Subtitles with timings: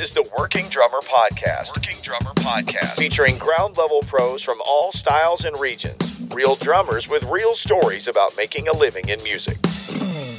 [0.00, 1.76] is the Working Drummer Podcast.
[1.76, 2.96] Working Drummer Podcast.
[2.96, 6.26] Featuring ground level pros from all styles and regions.
[6.32, 9.58] Real drummers with real stories about making a living in music.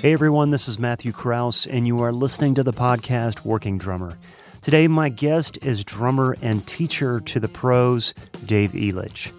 [0.02, 4.18] Hey everyone, this is Matthew Kraus, and you are listening to the podcast Working Drummer.
[4.64, 9.32] Today, my guest is drummer and teacher to the pros, Dave Elitch.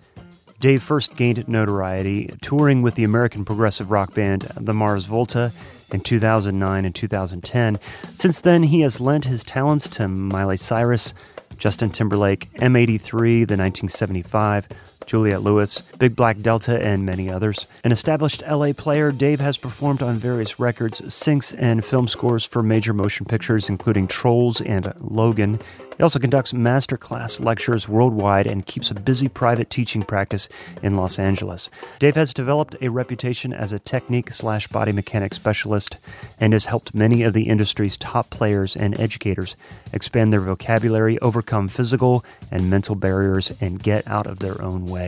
[0.61, 5.50] Dave first gained notoriety touring with the American progressive rock band the Mars Volta
[5.93, 7.78] in 2009 and 2010.
[8.14, 11.14] Since then, he has lent his talents to Miley Cyrus,
[11.59, 13.10] Justin Timberlake, M83,
[13.46, 14.69] the 1975,
[15.12, 17.66] Juliette Lewis, Big Black Delta, and many others.
[17.84, 22.62] An established LA player, Dave has performed on various records, syncs, and film scores for
[22.62, 25.61] major motion pictures, including Trolls and Logan.
[25.97, 30.48] He also conducts masterclass lectures worldwide and keeps a busy private teaching practice
[30.83, 31.69] in Los Angeles.
[31.98, 35.98] Dave has developed a reputation as a technique slash body mechanic specialist
[36.41, 39.56] and has helped many of the industry's top players and educators
[39.92, 45.02] expand their vocabulary, overcome physical and mental barriers, and get out of their own way.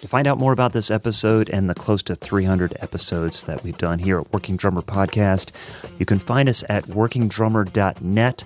[0.00, 3.78] To find out more about this episode and the close to 300 episodes that we've
[3.78, 5.50] done here at Working Drummer Podcast,
[5.98, 8.44] you can find us at workingdrummer.net.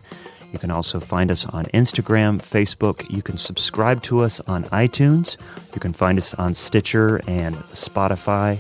[0.51, 3.11] You can also find us on Instagram, Facebook.
[3.11, 5.37] You can subscribe to us on iTunes.
[5.75, 8.59] You can find us on Stitcher and Spotify.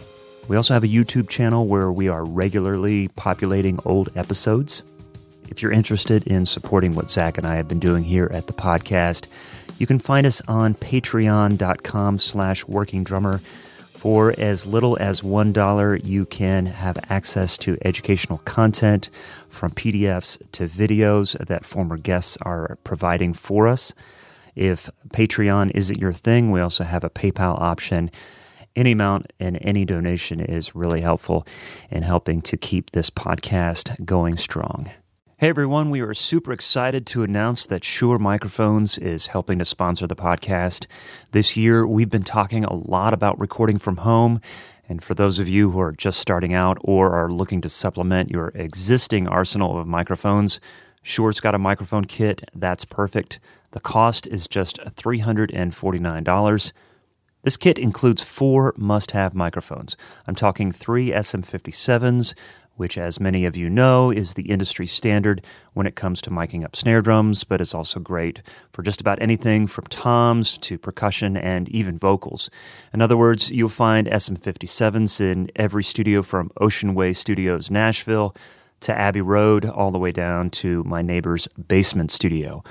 [0.48, 4.82] We also have a YouTube channel where we are regularly populating old episodes.
[5.48, 8.52] If you're interested in supporting what Zach and I have been doing here at the
[8.54, 9.26] podcast,
[9.78, 13.40] you can find us on patreon.com slash working drummer.
[14.02, 19.10] For as little as $1, you can have access to educational content
[19.48, 23.94] from PDFs to videos that former guests are providing for us.
[24.56, 28.10] If Patreon isn't your thing, we also have a PayPal option.
[28.74, 31.46] Any amount and any donation is really helpful
[31.90, 34.90] in helping to keep this podcast going strong.
[35.42, 40.06] Hey everyone, we are super excited to announce that Shure Microphones is helping to sponsor
[40.06, 40.86] the podcast.
[41.32, 44.40] This year, we've been talking a lot about recording from home.
[44.88, 48.30] And for those of you who are just starting out or are looking to supplement
[48.30, 50.60] your existing arsenal of microphones,
[51.02, 53.40] Shure's got a microphone kit that's perfect.
[53.72, 56.72] The cost is just $349.
[57.42, 59.96] This kit includes four must have microphones.
[60.28, 62.34] I'm talking three SM57s,
[62.76, 65.44] which, as many of you know, is the industry standard
[65.74, 69.20] when it comes to miking up snare drums, but it's also great for just about
[69.20, 72.50] anything from toms to percussion and even vocals.
[72.92, 78.34] In other words, you'll find SM57s in every studio from Ocean Way Studios, Nashville,
[78.80, 82.62] to Abbey Road, all the way down to my neighbor's basement studio.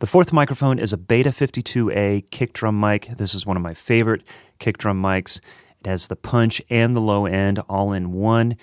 [0.00, 3.08] The fourth microphone is a Beta 52A kick drum mic.
[3.16, 4.22] This is one of my favorite
[4.60, 5.40] kick drum mics.
[5.80, 8.56] It has the punch and the low end all in one.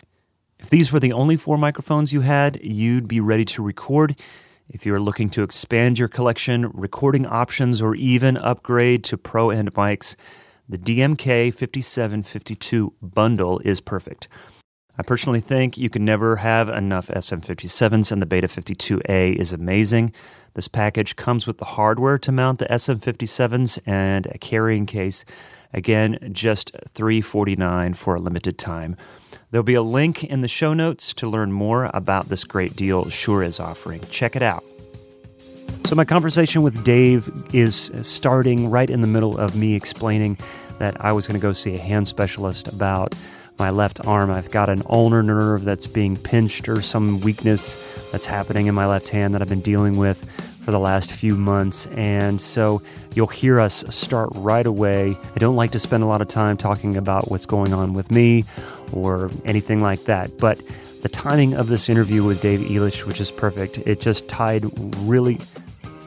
[0.59, 4.19] If these were the only four microphones you had, you'd be ready to record.
[4.73, 9.73] If you're looking to expand your collection, recording options, or even upgrade to pro end
[9.73, 10.15] mics,
[10.67, 14.27] the DMK 5752 bundle is perfect.
[14.97, 20.13] I personally think you can never have enough SM57s, and the Beta 52A is amazing.
[20.53, 25.25] This package comes with the hardware to mount the SM57s and a carrying case.
[25.75, 28.95] Again, just 349 for a limited time.
[29.51, 33.09] There'll be a link in the show notes to learn more about this great deal
[33.09, 33.99] Shure is offering.
[34.09, 34.63] Check it out.
[35.85, 40.37] So, my conversation with Dave is starting right in the middle of me explaining
[40.79, 43.13] that I was going to go see a hand specialist about
[43.59, 44.31] my left arm.
[44.31, 47.75] I've got an ulnar nerve that's being pinched or some weakness
[48.11, 50.31] that's happening in my left hand that I've been dealing with
[50.65, 51.85] for the last few months.
[51.95, 52.81] And so
[53.13, 55.15] you'll hear us start right away.
[55.35, 58.11] I don't like to spend a lot of time talking about what's going on with
[58.11, 58.43] me
[58.91, 60.31] or anything like that.
[60.39, 60.59] But
[61.03, 64.65] the timing of this interview with Dave Elitch, which is perfect, it just tied
[65.01, 65.37] really,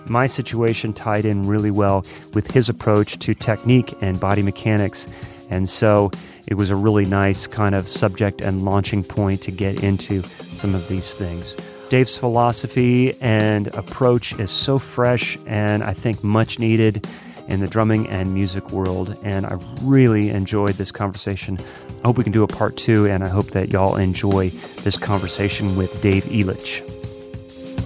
[0.06, 2.04] my situation tied in really well
[2.34, 5.06] with his approach to technique and body mechanics.
[5.50, 6.10] And so
[6.48, 10.74] it was a really nice kind of subject and launching point to get into some
[10.74, 11.54] of these things.
[11.88, 17.06] Dave's philosophy and approach is so fresh and I think much needed
[17.48, 19.16] in the drumming and music world.
[19.24, 21.58] And I really enjoyed this conversation.
[22.04, 24.50] I hope we can do a part two, and I hope that y'all enjoy
[24.84, 26.84] this conversation with Dave Elitch.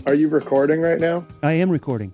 [0.06, 1.24] Are you recording right now?
[1.42, 2.12] I am recording.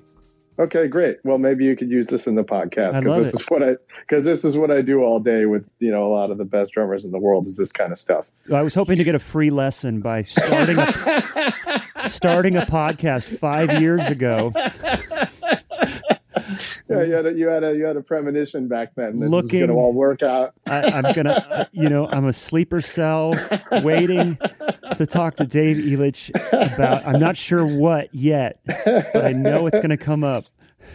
[0.58, 1.18] Okay, great.
[1.22, 3.40] Well, maybe you could use this in the podcast because this it.
[3.40, 6.12] is what I because this is what I do all day with you know a
[6.12, 8.28] lot of the best drummers in the world is this kind of stuff.
[8.52, 13.80] I was hoping to get a free lesson by starting a, starting a podcast five
[13.80, 14.52] years ago.
[16.88, 19.20] yeah, you had a, you had a you had a premonition back then.
[19.20, 20.54] This Looking- going to all work out.
[20.66, 23.32] I, I'm gonna, you know, I'm a sleeper cell
[23.82, 24.38] waiting
[24.96, 26.30] to talk to Dave Elitch
[26.74, 27.06] about.
[27.06, 30.44] I'm not sure what yet, but I know it's gonna come up.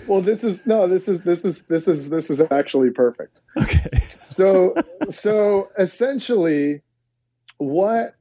[0.08, 3.42] Well, this is no, this is this is this is this is actually perfect.
[3.58, 3.90] Okay.
[4.24, 4.74] So
[5.10, 6.82] so essentially,
[7.58, 8.16] what?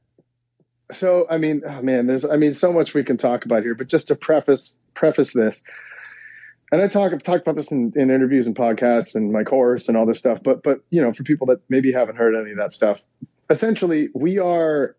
[0.91, 3.75] So I mean, oh man, there's I mean, so much we can talk about here,
[3.75, 5.63] but just to preface preface this,
[6.73, 9.87] and I talk I've talked about this in, in interviews and podcasts and my course
[9.87, 10.39] and all this stuff.
[10.43, 13.03] But but you know, for people that maybe haven't heard any of that stuff,
[13.51, 14.95] essentially, we are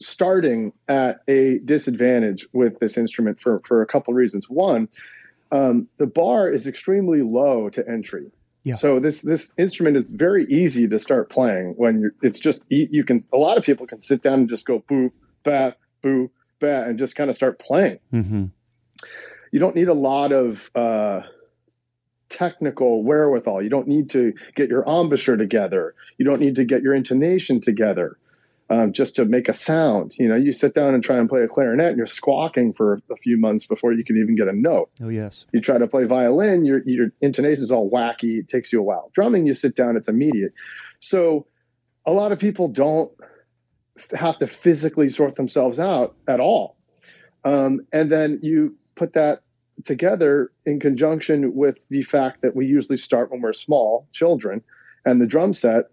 [0.00, 4.48] starting at a disadvantage with this instrument for for a couple of reasons.
[4.48, 4.88] One,
[5.52, 8.30] um, the bar is extremely low to entry.
[8.64, 8.76] Yeah.
[8.76, 12.14] So this this instrument is very easy to start playing when you're.
[12.22, 13.20] It's just you can.
[13.34, 15.12] A lot of people can sit down and just go boo
[15.44, 17.98] ba boo ba and just kind of start playing.
[18.14, 18.44] Mm-hmm.
[19.52, 21.20] You don't need a lot of uh,
[22.28, 23.62] technical wherewithal.
[23.62, 25.94] You don't need to get your embouchure together.
[26.18, 28.18] You don't need to get your intonation together
[28.70, 30.14] um, just to make a sound.
[30.18, 33.00] You know, you sit down and try and play a clarinet, and you're squawking for
[33.10, 34.90] a few months before you can even get a note.
[35.02, 35.44] Oh yes.
[35.52, 38.40] You try to play violin, your your intonation is all wacky.
[38.40, 39.10] It takes you a while.
[39.14, 40.54] Drumming, you sit down, it's immediate.
[41.00, 41.46] So,
[42.06, 43.12] a lot of people don't
[44.14, 46.76] have to physically sort themselves out at all.
[47.44, 49.42] Um, and then you put that
[49.84, 54.62] together in conjunction with the fact that we usually start when we're small children,
[55.04, 55.90] and the drum set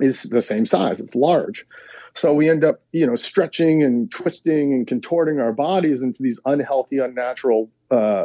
[0.00, 1.00] is the same size.
[1.00, 1.66] It's large.
[2.14, 6.40] So we end up, you know, stretching and twisting and contorting our bodies into these
[6.44, 8.24] unhealthy, unnatural uh,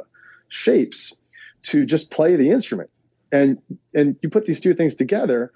[0.49, 1.15] shapes
[1.63, 2.89] to just play the instrument.
[3.31, 3.57] And
[3.93, 5.51] and you put these two things together,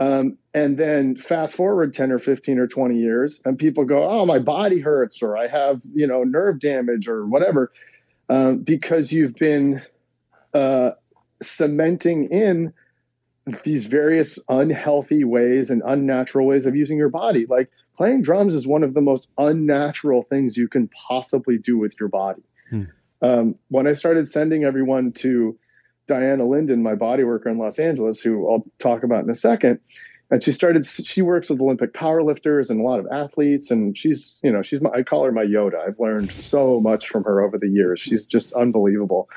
[0.00, 4.24] um, and then fast forward ten or fifteen or twenty years, and people go, "Oh,
[4.26, 7.72] my body hurts," or "I have you know nerve damage," or whatever,
[8.28, 9.82] um, because you've been
[10.54, 10.90] uh,
[11.42, 12.72] cementing in
[13.64, 17.46] these various unhealthy ways and unnatural ways of using your body.
[17.46, 21.98] Like playing drums is one of the most unnatural things you can possibly do with
[21.98, 22.42] your body.
[22.70, 22.82] Hmm.
[23.20, 25.58] Um, when I started sending everyone to
[26.08, 29.78] Diana Linden, my body worker in Los Angeles, who I'll talk about in a second,
[30.30, 30.84] and she started.
[30.84, 34.80] She works with Olympic powerlifters and a lot of athletes, and she's you know she's
[34.80, 35.86] my, I call her my Yoda.
[35.86, 38.00] I've learned so much from her over the years.
[38.00, 39.28] She's just unbelievable.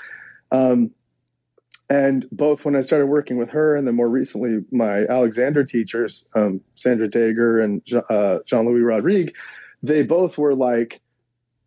[0.52, 0.92] Um,
[1.90, 6.26] and both when I started working with her, and then more recently my Alexander teachers,
[6.36, 9.34] um, Sandra Dager and uh, Jean Louis Rodrigue,
[9.84, 11.02] they both were like,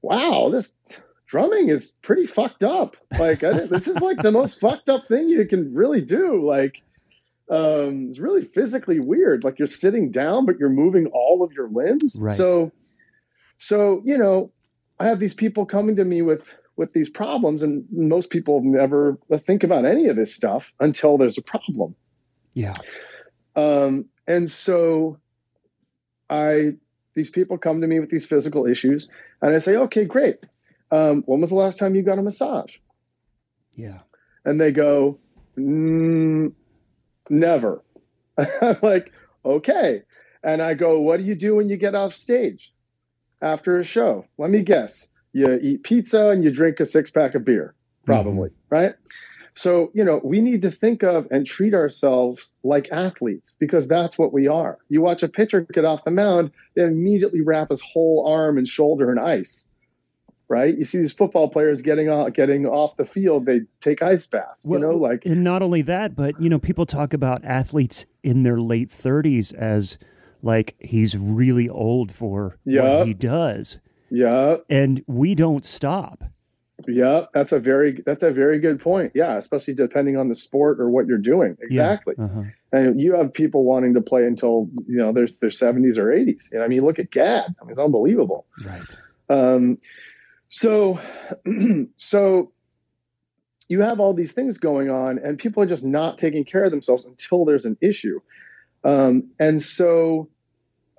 [0.00, 0.74] "Wow, this
[1.26, 2.96] drumming is pretty fucked up.
[3.18, 6.46] Like, I, this is like the most fucked up thing you can really do.
[6.46, 6.82] Like,
[7.50, 9.44] um, it's really physically weird.
[9.44, 12.18] Like you're sitting down, but you're moving all of your limbs.
[12.20, 12.34] Right.
[12.34, 12.72] So,
[13.58, 14.50] so you know,
[14.98, 19.18] I have these people coming to me with with these problems, and most people never
[19.38, 21.94] think about any of this stuff until there's a problem.
[22.54, 22.74] Yeah.
[23.56, 25.18] Um, and so
[26.30, 26.72] I
[27.14, 29.08] these people come to me with these physical issues,
[29.42, 30.38] and I say, okay, great.
[30.90, 32.76] Um, when was the last time you got a massage?
[33.74, 34.00] Yeah.
[34.44, 35.18] And they go,
[35.56, 36.52] mm,
[37.30, 37.82] never.
[38.38, 39.12] I'm like,
[39.44, 40.02] okay.
[40.42, 42.72] And I go, what do you do when you get off stage
[43.40, 44.26] after a show?
[44.38, 45.08] Let me guess.
[45.32, 47.74] You eat pizza and you drink a six pack of beer,
[48.06, 48.94] probably, right?
[49.54, 54.18] So, you know, we need to think of and treat ourselves like athletes because that's
[54.18, 54.78] what we are.
[54.88, 58.68] You watch a pitcher get off the mound, they immediately wrap his whole arm and
[58.68, 59.66] shoulder in ice.
[60.48, 60.76] Right?
[60.76, 64.64] You see these football players getting off getting off the field, they take ice baths.
[64.66, 68.04] Well, you know, like and not only that, but you know, people talk about athletes
[68.22, 69.98] in their late 30s as
[70.42, 72.98] like he's really old for Yeah.
[72.98, 76.24] what he does, yeah, and we don't stop.
[76.86, 77.24] yeah.
[77.32, 79.12] That's a very that's a very good point.
[79.14, 81.56] Yeah, especially depending on the sport or what you're doing.
[81.62, 82.14] Exactly.
[82.18, 82.42] Uh-huh.
[82.72, 86.52] And you have people wanting to play until you know there's their 70s or 80s.
[86.52, 87.54] You know, I mean, look at Gadd.
[87.58, 88.44] I mean, it's unbelievable.
[88.62, 88.96] Right.
[89.30, 89.78] Um,
[90.54, 91.00] so,
[91.96, 92.52] so
[93.68, 96.70] you have all these things going on, and people are just not taking care of
[96.70, 98.20] themselves until there's an issue.
[98.84, 100.28] Um, and so,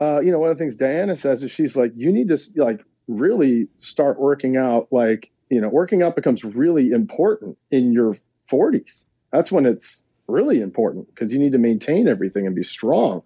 [0.01, 2.37] uh, you know, one of the things Diana says is she's like, you need to
[2.57, 4.89] like really start working out.
[4.91, 8.17] Like, you know, working out becomes really important in your
[8.51, 9.05] 40s.
[9.31, 13.21] That's when it's really important because you need to maintain everything and be strong.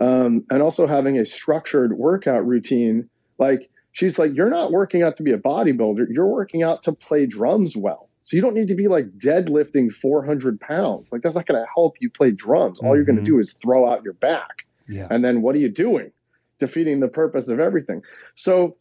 [0.00, 5.16] Um, and also having a structured workout routine, like she's like, you're not working out
[5.16, 6.06] to be a bodybuilder.
[6.10, 8.08] You're working out to play drums well.
[8.22, 11.10] So you don't need to be like deadlifting 400 pounds.
[11.10, 12.80] Like that's not going to help you play drums.
[12.80, 13.32] All you're going to mm-hmm.
[13.32, 14.66] do is throw out your back.
[14.88, 15.06] Yeah.
[15.10, 16.12] And then what are you doing?
[16.58, 18.02] Defeating the purpose of everything.
[18.34, 18.76] So,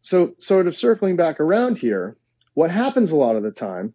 [0.00, 2.16] so sort of circling back around here,
[2.54, 3.92] what happens a lot of the time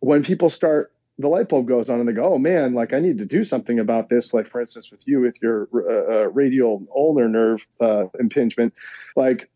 [0.00, 3.00] when people start the light bulb goes on and they go, oh man, like I
[3.00, 4.32] need to do something about this.
[4.32, 8.72] Like for instance, with you, with your uh, uh, radial ulnar nerve uh, impingement,
[9.16, 9.50] like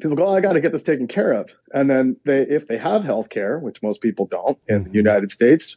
[0.00, 1.50] people go, oh, I got to get this taken care of.
[1.72, 4.90] And then they, if they have health care, which most people don't in the.
[4.90, 5.76] United States,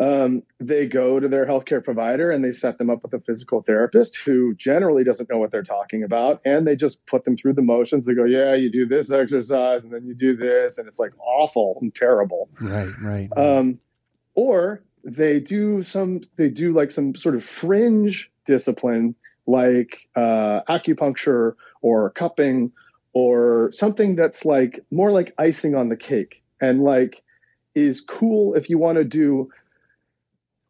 [0.00, 3.62] um, they go to their healthcare provider and they set them up with a physical
[3.62, 6.40] therapist who generally doesn't know what they're talking about.
[6.44, 8.06] And they just put them through the motions.
[8.06, 10.78] They go, yeah, you do this exercise and then you do this.
[10.78, 12.48] And it's like awful and terrible.
[12.60, 13.28] Right, right.
[13.36, 13.58] right.
[13.58, 13.78] Um,
[14.40, 19.14] or they do some, they do like some sort of fringe discipline
[19.46, 22.72] like uh, acupuncture or cupping
[23.12, 27.22] or something that's like more like icing on the cake and like
[27.74, 29.50] is cool if you want to do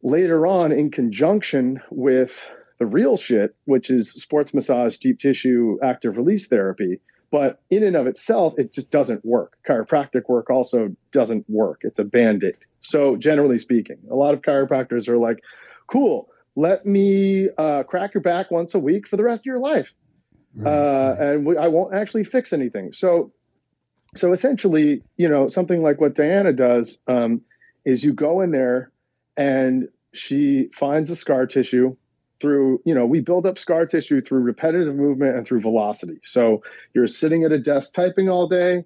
[0.03, 6.17] later on in conjunction with the real shit, which is sports massage, deep tissue, active
[6.17, 6.99] release therapy.
[7.31, 9.57] But in and of itself, it just doesn't work.
[9.67, 11.81] Chiropractic work also doesn't work.
[11.83, 12.57] It's a band aid.
[12.81, 15.41] So, generally speaking, a lot of chiropractors are like,
[15.87, 19.59] cool, let me uh, crack your back once a week for the rest of your
[19.59, 19.93] life
[20.55, 21.29] right, uh, right.
[21.29, 22.91] and we, I won't actually fix anything.
[22.91, 23.31] So,
[24.15, 27.41] so essentially, you know, something like what Diana does um,
[27.85, 28.91] is you go in there
[29.37, 31.95] and she finds the scar tissue
[32.41, 36.19] through, you know, we build up scar tissue through repetitive movement and through velocity.
[36.23, 38.83] So you're sitting at a desk typing all day,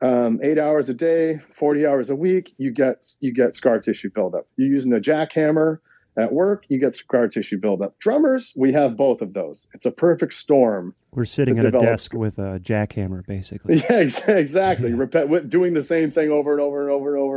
[0.00, 4.10] um, eight hours a day, 40 hours a week, you get you get scar tissue
[4.10, 4.46] buildup.
[4.56, 5.80] You're using a jackhammer
[6.16, 7.98] at work, you get scar tissue buildup.
[7.98, 9.68] Drummers, we have both of those.
[9.72, 10.94] It's a perfect storm.
[11.12, 13.82] We're sitting at a desk with a jackhammer, basically.
[13.90, 14.90] Yeah, exactly.
[15.48, 17.27] Doing the same thing over and over and over and over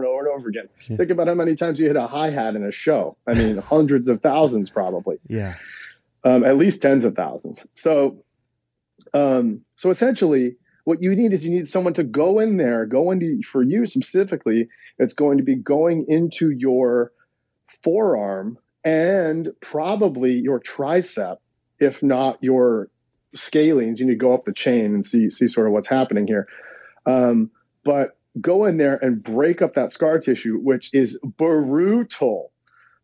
[0.42, 0.68] over again.
[0.88, 0.98] Yeah.
[0.98, 3.18] Think about how many times you hit a hi hat in a show.
[3.28, 5.18] I mean, hundreds of thousands, probably.
[5.28, 5.56] Yeah.
[6.24, 7.66] Um, at least tens of thousands.
[7.74, 8.24] So,
[9.14, 13.12] um, so essentially, what you need is you need someone to go in there, go
[13.12, 14.68] into for you specifically.
[15.00, 17.12] It's going to be going into your
[17.84, 21.38] forearm and probably your tricep,
[21.80, 22.90] if not your
[23.36, 24.00] scalenes.
[24.00, 26.48] You need to go up the chain and see see sort of what's happening here.
[27.06, 27.52] Um,
[27.84, 32.52] but go in there and break up that scar tissue, which is brutal.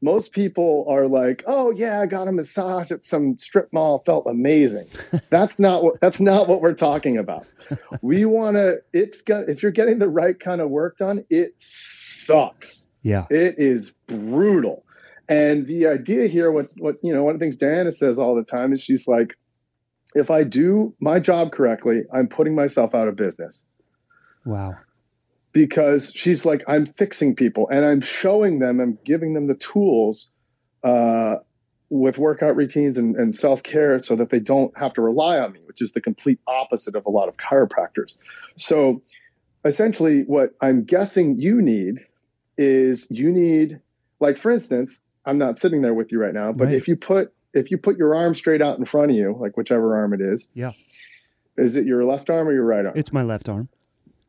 [0.02, 4.28] Most people are like, "Oh yeah, I got a massage at some strip mall, felt
[4.28, 4.88] amazing."
[5.30, 7.48] that's not what that's not what we're talking about.
[8.02, 8.78] we want to.
[8.94, 12.88] It's got if you're getting the right kind of work done, it sucks.
[13.02, 14.84] Yeah, it is brutal.
[15.30, 18.36] And the idea here, what what you know, one of the things Diana says all
[18.36, 19.36] the time is she's like,
[20.14, 23.64] if I do my job correctly, I'm putting myself out of business.
[24.46, 24.76] Wow.
[25.58, 30.30] Because she's like, I'm fixing people and I'm showing them, I'm giving them the tools
[30.84, 31.38] uh,
[31.90, 35.54] with workout routines and, and self care so that they don't have to rely on
[35.54, 38.18] me, which is the complete opposite of a lot of chiropractors.
[38.56, 39.02] So
[39.66, 42.06] essentially, what I'm guessing you need
[42.60, 43.80] is you need,
[44.20, 46.76] like, for instance, I'm not sitting there with you right now, but right.
[46.76, 49.58] if you put if you put your arm straight out in front of you, like
[49.58, 50.72] whichever arm it is, yeah,
[51.58, 52.94] is it your left arm or your right arm?
[52.96, 53.70] It's my left arm.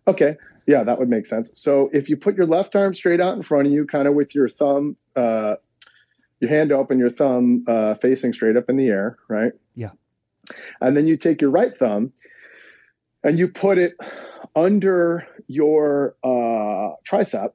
[0.07, 0.37] Okay,
[0.69, 1.51] yeah, that would make sense.
[1.55, 4.13] So if you put your left arm straight out in front of you, kind of
[4.13, 5.55] with your thumb, uh,
[6.41, 9.53] your hand open, your thumb uh, facing straight up in the air, right?
[9.75, 9.93] Yeah.
[10.83, 12.13] And then you take your right thumb
[13.25, 13.97] and you put it
[14.55, 17.53] under your uh, tricep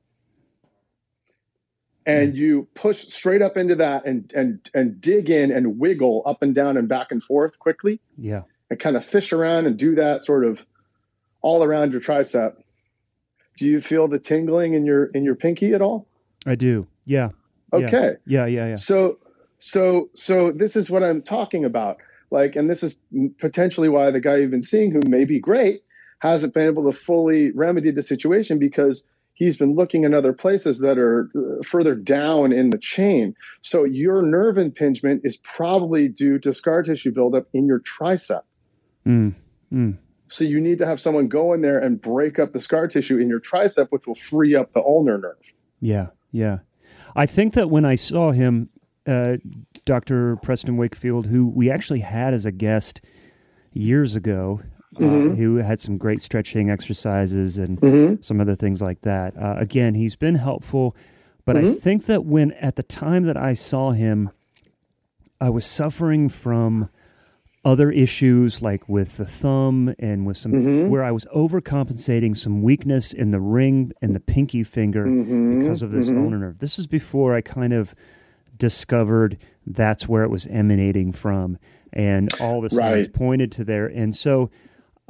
[2.08, 2.36] and mm.
[2.36, 6.56] you push straight up into that and and and dig in and wiggle up and
[6.56, 8.02] down and back and forth quickly.
[8.18, 8.42] Yeah.
[8.72, 10.66] And kind of fish around and do that sort of
[11.44, 12.56] all around your tricep.
[13.58, 16.08] Do you feel the tingling in your in your pinky at all?
[16.46, 16.88] I do.
[17.06, 17.30] Yeah.
[17.72, 18.14] Okay.
[18.26, 18.76] Yeah, yeah, yeah.
[18.76, 19.18] So
[19.58, 21.98] so so this is what I'm talking about.
[22.32, 23.00] Like and this is
[23.40, 25.82] potentially why the guy you've been seeing who may be great
[26.20, 30.80] hasn't been able to fully remedy the situation because he's been looking in other places
[30.80, 33.36] that are uh, further down in the chain.
[33.62, 38.42] So your nerve impingement is probably due to scar tissue buildup in your tricep.
[39.06, 39.36] Mm,
[39.72, 39.98] mm.
[40.34, 43.20] So you need to have someone go in there and break up the scar tissue
[43.20, 45.38] in your tricep, which will free up the ulnar nerve.
[45.80, 46.60] Yeah, yeah.
[47.16, 48.70] I think that when I saw him,
[49.06, 49.38] uh,
[49.86, 50.38] Dr.
[50.38, 53.00] Preston Wakefield, who we actually had as a guest
[53.74, 54.62] years ago,
[54.96, 55.36] uh, mm-hmm.
[55.36, 58.22] who had some great stretching exercises and mm-hmm.
[58.24, 59.38] some other things like that.
[59.38, 60.96] Uh, again, he's been helpful,
[61.46, 61.70] but mm-hmm.
[61.70, 64.32] I think that when at the time that I saw him,
[65.40, 66.90] I was suffering from
[67.66, 70.90] other issues like with the thumb and with some mm-hmm.
[70.90, 75.60] where I was overcompensating some weakness in the ring and the pinky finger mm-hmm.
[75.60, 76.60] because of this ulnar nerve.
[76.60, 77.96] This is before I kind of
[78.58, 81.58] discovered that's where it was emanating from
[81.94, 83.14] and all the signs right.
[83.14, 83.88] pointed to there.
[83.88, 84.52] And so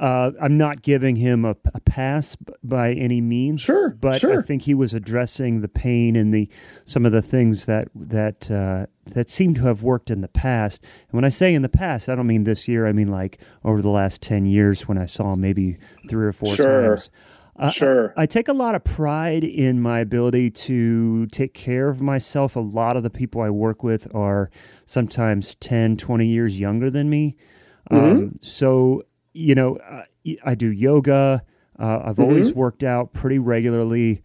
[0.00, 3.60] Uh, I'm not giving him a, a, pass by any means.
[3.60, 4.40] Sure, but sure.
[4.40, 6.48] I think he was addressing the pain and the
[6.84, 10.82] some of the things that that uh, that seem to have worked in the past.
[11.08, 12.86] And when I say in the past, I don't mean this year.
[12.86, 15.76] I mean like over the last ten years when I saw him maybe
[16.08, 16.88] three or four sure.
[16.88, 17.10] times.
[17.56, 18.14] Uh, sure.
[18.16, 22.56] I, I, take a lot of pride in my ability to take care of myself.
[22.56, 24.50] A lot of the people I work with are
[24.86, 27.36] sometimes 10, 20 years younger than me.
[27.92, 28.04] Mm-hmm.
[28.04, 30.04] Um, so, you know, I,
[30.44, 31.44] I do yoga.
[31.78, 32.22] Uh, I've mm-hmm.
[32.22, 34.22] always worked out pretty regularly.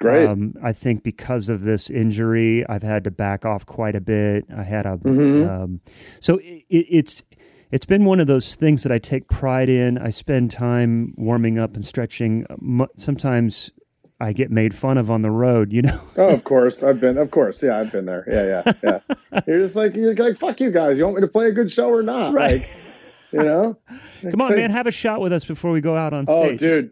[0.00, 0.26] Great.
[0.26, 4.46] Um, I think because of this injury, I've had to back off quite a bit.
[4.54, 5.48] I had a, mm-hmm.
[5.48, 5.80] um,
[6.20, 7.22] so it, it's,
[7.70, 9.98] it's been one of those things that I take pride in.
[9.98, 12.46] I spend time warming up and stretching.
[12.96, 13.70] Sometimes
[14.18, 16.00] I get made fun of on the road, you know.
[16.16, 17.16] oh, of course, I've been.
[17.16, 18.24] Of course, yeah, I've been there.
[18.26, 19.40] Yeah, yeah, yeah.
[19.46, 20.98] you're just like you're like fuck you guys.
[20.98, 22.34] You want me to play a good show or not?
[22.34, 22.60] Right.
[22.60, 22.70] Like,
[23.32, 23.78] you know.
[24.30, 24.70] Come on, man.
[24.70, 26.62] Have a shot with us before we go out on oh, stage.
[26.62, 26.90] Oh, dude.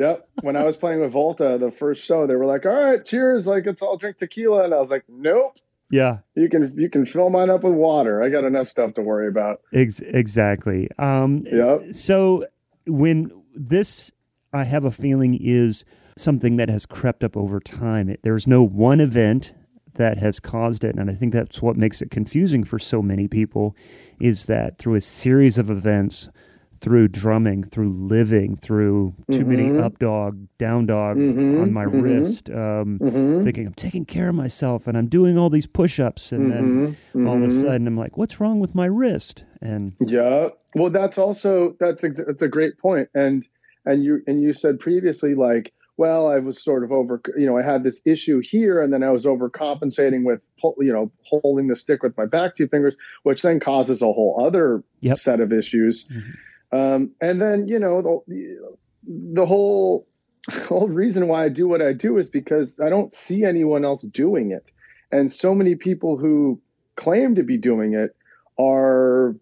[0.00, 0.28] Yep.
[0.40, 3.46] When I was playing with Volta, the first show, they were like, "All right, cheers!
[3.46, 5.58] Like it's all drink tequila," and I was like, "Nope."
[5.90, 6.18] Yeah.
[6.34, 8.22] You can you can fill mine up with water.
[8.22, 9.60] I got enough stuff to worry about.
[9.74, 10.88] Ex- exactly.
[10.98, 11.94] Um, yep.
[11.94, 12.46] So
[12.86, 14.10] when this,
[14.54, 15.84] I have a feeling is
[16.16, 18.08] something that has crept up over time.
[18.08, 19.52] It, there's no one event
[19.96, 23.28] that has caused it, and I think that's what makes it confusing for so many
[23.28, 23.76] people.
[24.18, 26.30] Is that through a series of events
[26.80, 29.48] through drumming, through living, through too mm-hmm.
[29.50, 31.60] many up dog, down dog mm-hmm.
[31.60, 32.00] on my mm-hmm.
[32.00, 33.44] wrist, um, mm-hmm.
[33.44, 36.32] thinking I'm taking care of myself and I'm doing all these push ups.
[36.32, 37.26] And then mm-hmm.
[37.26, 37.60] all of a Mm-hmm.
[37.60, 39.44] sudden I'm like, what's wrong with my wrist?
[39.60, 43.08] And yeah, well, that's also, that's, that's a great point.
[43.14, 43.46] And,
[43.84, 47.58] and you, and you said previously, like, well, I was sort of over, you know,
[47.58, 50.40] I had this issue here and then I was overcompensating with,
[50.78, 54.42] you know, holding the stick with my back two fingers, which then causes a whole
[54.42, 55.18] other yep.
[55.18, 56.08] set of issues.
[56.72, 60.06] Um, and then, you know, the, the whole,
[60.68, 64.02] whole reason why I do what I do is because I don't see anyone else
[64.02, 64.70] doing it.
[65.12, 66.60] And so many people who
[66.96, 68.14] claim to be doing it
[68.58, 69.34] are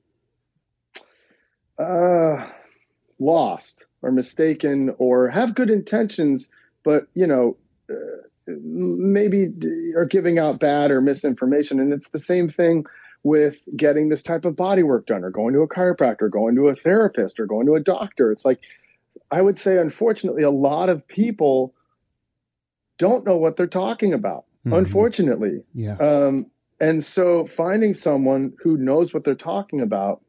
[1.79, 2.45] uh,
[3.19, 6.51] lost or mistaken or have good intentions,
[6.85, 7.57] but, you know,
[7.91, 9.49] uh, maybe
[9.97, 11.79] are giving out bad or misinformation.
[11.81, 12.87] And it's the same thing
[13.29, 16.69] with getting this type of body work done or going to a chiropractor, going to
[16.69, 18.33] a therapist or going to a doctor.
[18.33, 18.61] It's like,
[19.31, 21.75] I would say, unfortunately, a lot of people
[22.97, 24.73] don't know what they're talking about, mm-hmm.
[24.73, 25.63] unfortunately.
[25.75, 25.97] Yeah.
[25.99, 26.47] Um,
[26.81, 30.23] and so finding someone who knows what they're talking about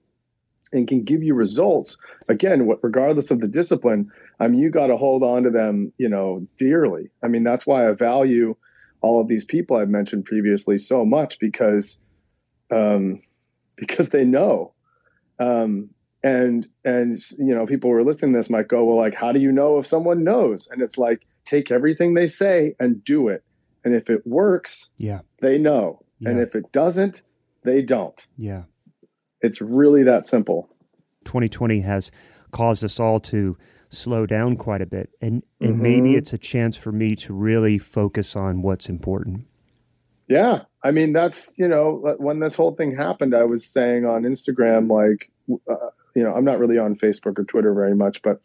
[0.74, 4.88] and can give you results, again, what, regardless of the discipline, I mean, you got
[4.88, 7.10] to hold on to them, you know, dearly.
[7.24, 8.56] I mean, that's why I value
[9.02, 12.02] all of these people I've mentioned previously so much because
[12.72, 13.22] um,
[13.76, 14.74] because they know.
[15.40, 15.90] Um,
[16.22, 19.32] and and you know, people who are listening to this might go, well, like, how
[19.32, 20.68] do you know if someone knows?
[20.72, 23.44] And it's like, take everything they say and do it.
[23.86, 26.04] And if it works, yeah, they know.
[26.20, 26.30] Yeah.
[26.30, 27.24] And if it doesn't,
[27.64, 28.28] they don't.
[28.38, 28.64] Yeah.
[29.42, 30.70] It's really that simple.
[31.26, 32.12] 2020 has
[32.52, 33.58] caused us all to
[33.90, 35.10] slow down quite a bit.
[35.22, 35.82] And and mm-hmm.
[35.82, 39.48] maybe it's a chance for me to really focus on what's important.
[40.28, 40.64] Yeah.
[40.84, 44.90] I mean, that's, you know, when this whole thing happened, I was saying on Instagram,
[44.90, 45.30] like,
[45.70, 48.42] uh, you know, I'm not really on Facebook or Twitter very much, but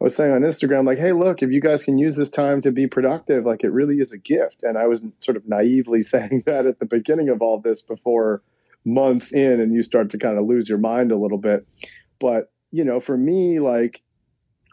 [0.00, 2.60] I was saying on Instagram, like, hey, look, if you guys can use this time
[2.62, 4.62] to be productive, like, it really is a gift.
[4.62, 8.42] And I was sort of naively saying that at the beginning of all this before
[8.84, 11.66] months in, and you start to kind of lose your mind a little bit.
[12.20, 14.02] But, you know, for me, like,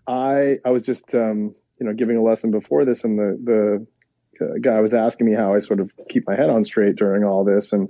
[0.07, 3.87] I, I was just, um, you know, giving a lesson before this, and the, the,
[4.61, 7.43] guy was asking me how I sort of keep my head on straight during all
[7.43, 7.89] this, and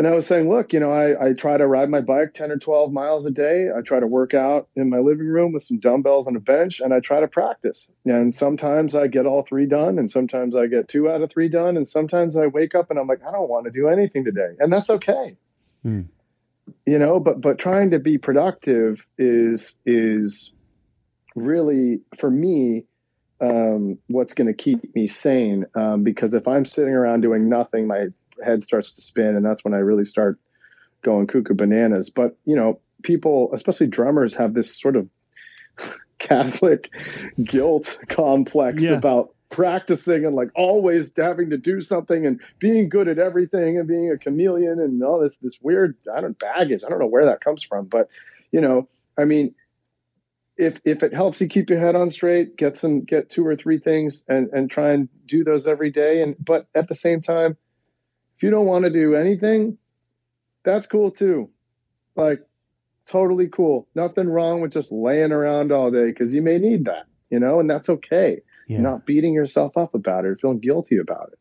[0.00, 2.50] and I was saying, look, you know, I, I try to ride my bike ten
[2.50, 3.68] or twelve miles a day.
[3.76, 6.80] I try to work out in my living room with some dumbbells on a bench,
[6.80, 7.90] and I try to practice.
[8.06, 11.50] And sometimes I get all three done, and sometimes I get two out of three
[11.50, 14.24] done, and sometimes I wake up and I'm like, I don't want to do anything
[14.24, 15.36] today, and that's okay.
[15.82, 16.02] Hmm.
[16.86, 20.54] You know, but but trying to be productive is is
[21.36, 22.84] really for me
[23.40, 25.66] um, what's going to keep me sane.
[25.74, 28.06] Um, because if I'm sitting around doing nothing, my
[28.44, 30.38] head starts to spin, and that's when I really start
[31.02, 32.10] going cuckoo bananas.
[32.10, 35.08] But you know, people, especially drummers, have this sort of
[36.18, 36.90] Catholic
[37.42, 38.92] guilt complex Yeah.
[38.92, 43.88] about practicing and like always having to do something and being good at everything and
[43.88, 46.84] being a chameleon and all this this weird I don't baggage.
[46.84, 48.08] I don't know where that comes from, but
[48.52, 49.54] you know, I mean,
[50.60, 53.56] if if it helps you keep your head on straight, get some get two or
[53.56, 56.22] three things and and try and do those every day.
[56.22, 57.56] And but at the same time,
[58.36, 59.78] if you don't want to do anything,
[60.62, 61.50] that's cool too.
[62.14, 62.40] Like
[63.06, 63.88] totally cool.
[63.94, 67.58] Nothing wrong with just laying around all day because you may need that, you know,
[67.58, 68.42] and that's okay.
[68.68, 68.80] Yeah.
[68.80, 71.38] You're not beating yourself up about it or feeling guilty about it.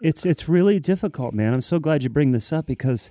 [0.00, 1.52] It's it's really difficult, man.
[1.52, 3.10] I'm so glad you bring this up because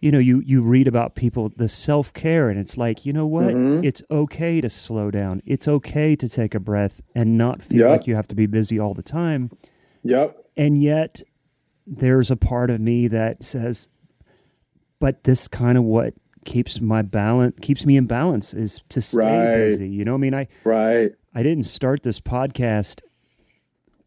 [0.00, 3.54] you know, you you read about people the self-care and it's like, you know what?
[3.54, 3.84] Mhm.
[3.84, 5.40] It's okay to slow down.
[5.46, 7.90] It's okay to take a breath and not feel Yep.
[7.90, 9.50] like you have to be busy all the time.
[10.04, 10.36] Yep.
[10.56, 11.22] And yet
[11.86, 13.88] there's a part of me that says
[14.98, 19.18] but this kind of what keeps my balance keeps me in balance is to stay
[19.20, 19.56] Right.
[19.56, 19.88] busy.
[19.88, 21.12] You know, what I mean, I Right.
[21.34, 23.02] I didn't start this podcast.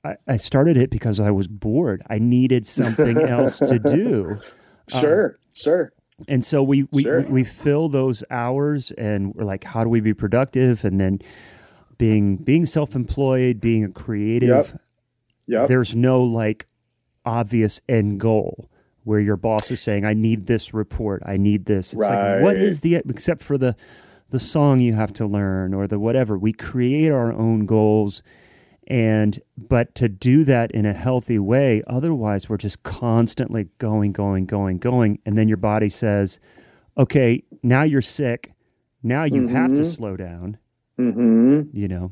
[0.03, 2.01] I, I started it because I was bored.
[2.09, 4.37] I needed something else to do.
[4.89, 5.37] Sure.
[5.59, 5.91] Sure.
[6.27, 7.21] And so we we, Sure.
[7.23, 10.83] we fill those hours and we're like, how do we be productive?
[10.83, 11.19] And then
[11.97, 14.77] being being self employed, being a creative,
[15.47, 15.67] Yep.
[15.67, 16.67] there's no like
[17.25, 18.69] obvious end goal
[19.03, 21.93] where your boss is saying, I need this report, I need this.
[21.93, 22.57] It's like what Right.
[22.57, 23.75] is the except for the
[24.29, 26.37] the song you have to learn or the whatever.
[26.37, 28.21] We create our own goals
[28.89, 34.45] and but to do that in a healthy way, otherwise we're just constantly going, going,
[34.45, 35.19] going, going.
[35.25, 36.39] And then your body says,
[36.97, 38.51] Okay, now you're sick.
[39.03, 39.85] Now you have to Mhm.
[39.85, 40.57] slow down,
[40.97, 42.11] hmm you know.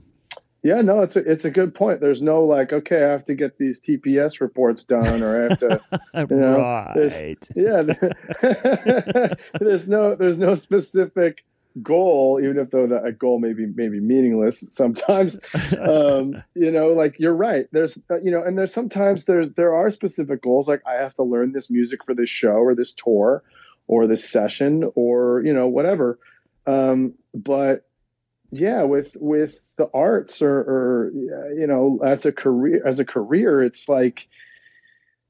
[0.63, 2.01] Yeah, no, it's a, it's a good point.
[2.01, 5.59] There's no like, okay, I have to get these TPS reports done, or I have
[5.59, 5.81] to,
[6.29, 7.49] you know, there's- right.
[7.55, 7.83] yeah.
[9.59, 11.43] there's no there's no specific
[11.81, 15.39] goal, even if though that goal may be maybe meaningless sometimes.
[15.79, 17.67] um, you know, like you're right.
[17.71, 21.15] There's uh, you know, and there's sometimes there's there are specific goals, like I have
[21.15, 23.43] to learn this music for this show or this tour
[23.87, 26.19] or this session or you know whatever.
[26.65, 27.87] Um, but
[28.51, 31.11] yeah, with with the arts or, or
[31.55, 34.27] you know as a career as a career, it's like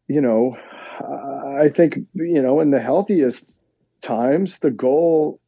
[0.08, 0.58] you know
[1.60, 3.60] I think you know in the healthiest
[4.02, 5.40] times the goal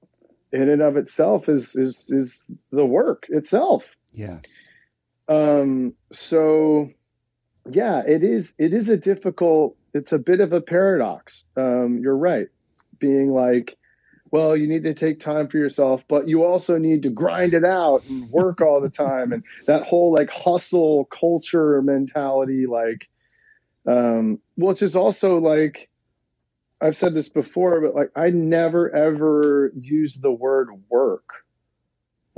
[0.51, 3.95] in and of itself is is is the work itself.
[4.13, 4.39] Yeah.
[5.27, 6.89] um so
[7.69, 11.43] yeah it is it is a difficult it's a bit of a paradox.
[11.55, 12.47] Um you're right.
[12.99, 13.77] Being like
[14.31, 17.65] well you need to take time for yourself but you also need to grind it
[17.65, 19.31] out and work all the time.
[19.31, 23.07] And that whole like hustle culture mentality like
[23.87, 25.89] um which is also like
[26.81, 31.33] I've said this before, but like I never ever use the word work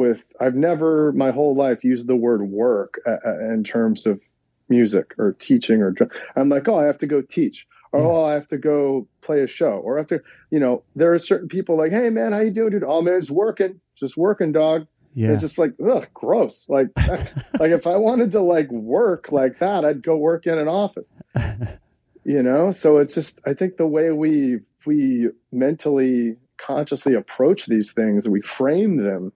[0.02, 4.20] with I've never my whole life used the word work uh, uh, in terms of
[4.68, 5.94] music or teaching or
[6.36, 9.42] I'm like oh I have to go teach or oh I have to go play
[9.42, 12.32] a show or I have to you know there are certain people like hey man
[12.32, 12.84] how you doing dude?
[12.84, 14.88] Oh man it's working just working dog.
[15.14, 15.34] Yeah.
[15.34, 16.68] it's just like ugh gross.
[16.68, 20.68] Like like if I wanted to like work like that I'd go work in an
[20.68, 21.20] office
[22.24, 22.72] you know?
[22.72, 28.42] So it's just i think the way we we mentally consciously approach these things we
[28.42, 29.32] frame them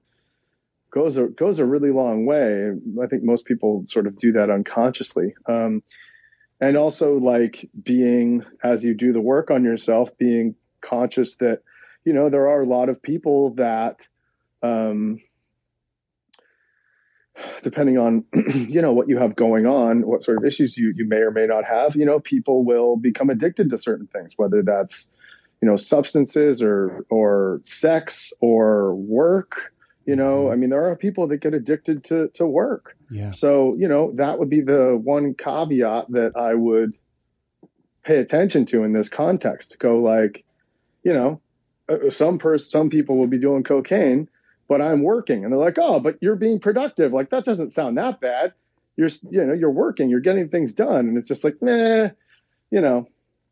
[0.92, 2.72] goes a goes a really long way.
[3.04, 5.36] I think most people sort of do that unconsciously.
[5.48, 5.84] Um
[6.62, 11.62] and also like being as you do the work on yourself being conscious that
[12.06, 14.08] you know there are a lot of people that
[14.64, 15.20] um
[17.64, 18.24] depending on
[18.56, 21.32] you know what you have going on what sort of issues you you may or
[21.32, 25.10] may not have you know people will become addicted to certain things whether that's
[25.62, 29.72] you know substances or or sex or work
[30.06, 30.52] you know?
[30.52, 32.96] I mean there are people that get addicted to to work.
[33.10, 33.32] Yeah.
[33.32, 36.98] so you know that would be the one caveat that i would
[38.06, 39.78] pay attention to in this context.
[39.80, 40.46] Go like
[41.04, 41.42] you know
[41.90, 44.30] uh, some person some people will be doing cocaine
[44.68, 45.44] but i'm working.
[45.44, 47.14] And they're like oh but you're being productive.
[47.14, 48.54] Like that doesn't sound that bad.
[48.98, 51.08] You're you know you're working you're getting things done.
[51.08, 52.10] And it's just like nah
[52.72, 53.08] you know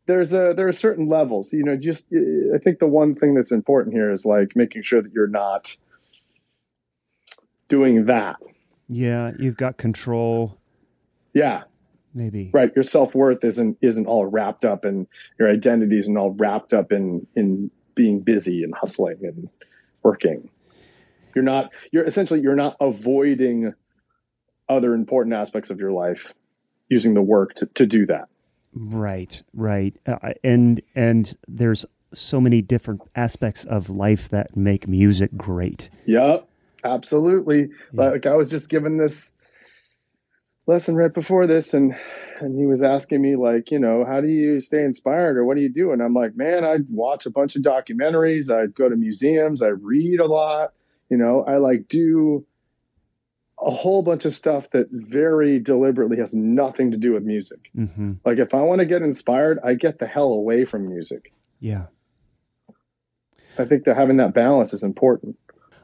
[0.06, 2.08] there's a there are certain levels you know just
[2.54, 5.74] i think the one thing that's important here is like making sure that you're not
[7.68, 8.36] doing that.
[8.88, 9.32] Yeah.
[9.38, 10.58] You've got control,
[11.32, 11.64] yeah.
[12.16, 12.50] Maybe.
[12.52, 16.92] right your self-worth isn't isn't all wrapped up in your identity isn't all wrapped up
[16.92, 19.48] in in being busy and hustling and
[20.04, 20.48] working
[21.34, 23.74] you're not you're essentially you're not avoiding
[24.68, 26.32] other important aspects of your life
[26.88, 28.28] using the work to, to do that.
[28.74, 35.30] Right, right, uh, and and there's so many different aspects of life that make music
[35.36, 35.90] great.
[36.06, 36.48] yep
[36.84, 37.68] absolutely.
[37.92, 38.10] Yeah.
[38.10, 39.32] like i was just given this
[40.66, 41.96] lesson right before this and
[42.40, 45.56] and he was asking me like you know how do you stay inspired or what
[45.56, 45.92] do you do?
[45.92, 49.68] And i'm like man i'd watch a bunch of documentaries i'd go to museums i
[49.68, 50.72] read a lot
[51.10, 52.44] you know i like do
[53.60, 58.12] a whole bunch of stuff that very deliberately has nothing to do with music hmm
[58.24, 61.86] like if i want to get inspired i get the hell away from music Yeah.
[63.58, 65.36] I think that having that balance is important.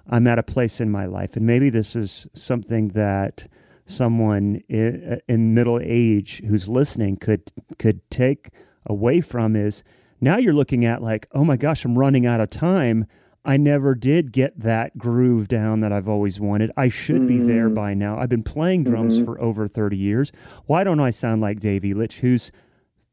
[0.09, 3.47] I'm at a place in my life, and maybe this is something that
[3.85, 8.51] someone in, in middle age who's listening could could take
[8.87, 9.85] away from is
[10.21, 13.07] now you're looking at like, oh my gosh, I'm running out of time.
[13.45, 16.71] I never did get that groove down that I've always wanted.
[16.77, 17.27] I should mm-hmm.
[17.27, 17.75] be there mm.
[17.75, 18.19] by now.
[18.19, 19.25] I've been playing drums mm-hmm.
[19.25, 20.31] for over 30 years.
[20.67, 22.53] Why don't I sound like Dave Elitch, who's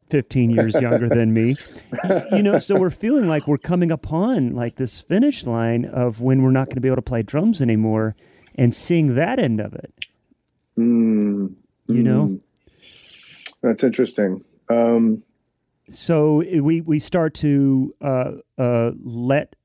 [0.10, 1.56] 15 years younger than me?
[2.32, 6.44] You know, so we're feeling like we're coming upon like this finish line of when
[6.44, 8.16] we're not going to be able to play drums anymore
[8.56, 9.94] and seeing that end of it.
[10.78, 11.56] Mm.
[11.88, 12.28] You know?
[12.28, 12.42] Mm.
[13.62, 14.44] That's interesting.
[14.70, 15.24] Um,
[15.90, 19.56] so we we start to uh, uh, let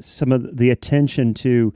[0.00, 1.72] some of the attention to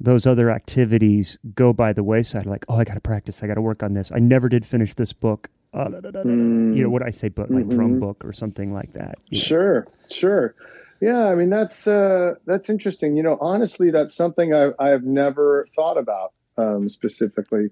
[0.00, 2.46] those other activities go by the wayside.
[2.46, 3.42] Like, oh, I got to practice.
[3.42, 4.12] I got to work on this.
[4.12, 5.50] I never did finish this book.
[5.74, 6.74] Uh, mm.
[6.74, 7.76] You know what I say, book like mm-hmm.
[7.76, 9.16] drum book or something like that.
[9.32, 9.90] Sure, know.
[10.10, 10.54] sure.
[11.00, 13.16] Yeah, I mean that's uh, that's interesting.
[13.16, 17.70] You know, honestly, that's something I've I've never thought about um, specifically.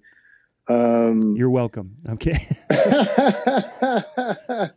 [0.69, 1.97] Um, You're welcome.
[2.09, 2.47] Okay.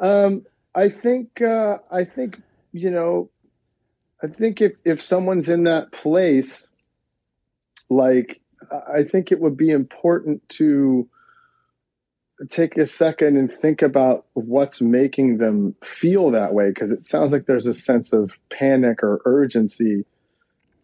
[0.00, 2.42] um, I think uh, I think
[2.72, 3.30] you know
[4.22, 6.70] I think if, if someone's in that place,
[7.90, 11.08] like, I think it would be important to
[12.48, 17.32] take a second and think about what's making them feel that way because it sounds
[17.32, 20.04] like there's a sense of panic or urgency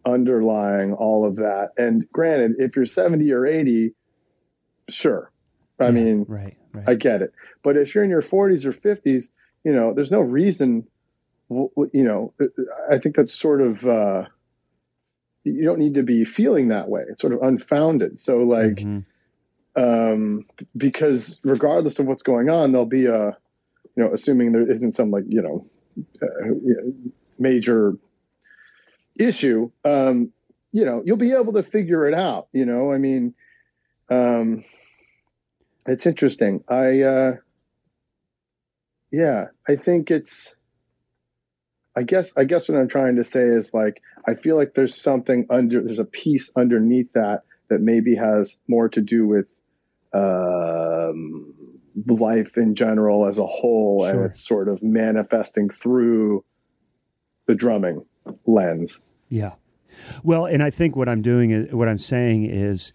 [0.05, 1.69] underlying all of that.
[1.77, 3.93] And granted, if you're 70 or 80,
[4.89, 5.31] sure.
[5.79, 6.89] I yeah, mean, right, right.
[6.89, 7.33] I get it.
[7.63, 9.31] But if you're in your 40s or 50s,
[9.63, 10.87] you know, there's no reason
[11.49, 12.33] you know,
[12.91, 14.25] I think that's sort of uh,
[15.43, 17.03] you don't need to be feeling that way.
[17.09, 18.19] It's sort of unfounded.
[18.19, 19.81] So like, mm-hmm.
[19.81, 20.45] um,
[20.77, 23.37] because regardless of what's going on, there'll be a,
[23.95, 25.65] you know, assuming there isn't some like you know,
[26.21, 26.53] uh,
[27.37, 27.97] major
[29.19, 30.31] issue, um,
[30.71, 32.47] you know, you'll be able to figure it out.
[32.51, 33.33] You know, I mean,
[34.09, 34.63] um,
[35.85, 36.63] it's interesting.
[36.67, 37.35] I, uh,
[39.11, 40.55] yeah, I think it's
[41.95, 44.95] I guess I guess what I'm trying to say is like I feel like there's
[44.99, 49.47] something under there's a piece underneath that that maybe has more to do with
[50.13, 51.53] um,
[52.07, 54.09] life in general as a whole, sure.
[54.09, 56.43] and it's sort of manifesting through
[57.47, 58.05] the drumming
[58.45, 59.01] lens.
[59.29, 59.53] Yeah.
[60.23, 62.93] Well, and I think what I'm doing is what I'm saying is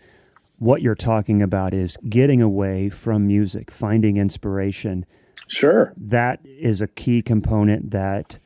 [0.58, 5.06] what you're talking about is getting away from music, finding inspiration.
[5.48, 5.92] Sure.
[5.96, 8.38] That is a key component that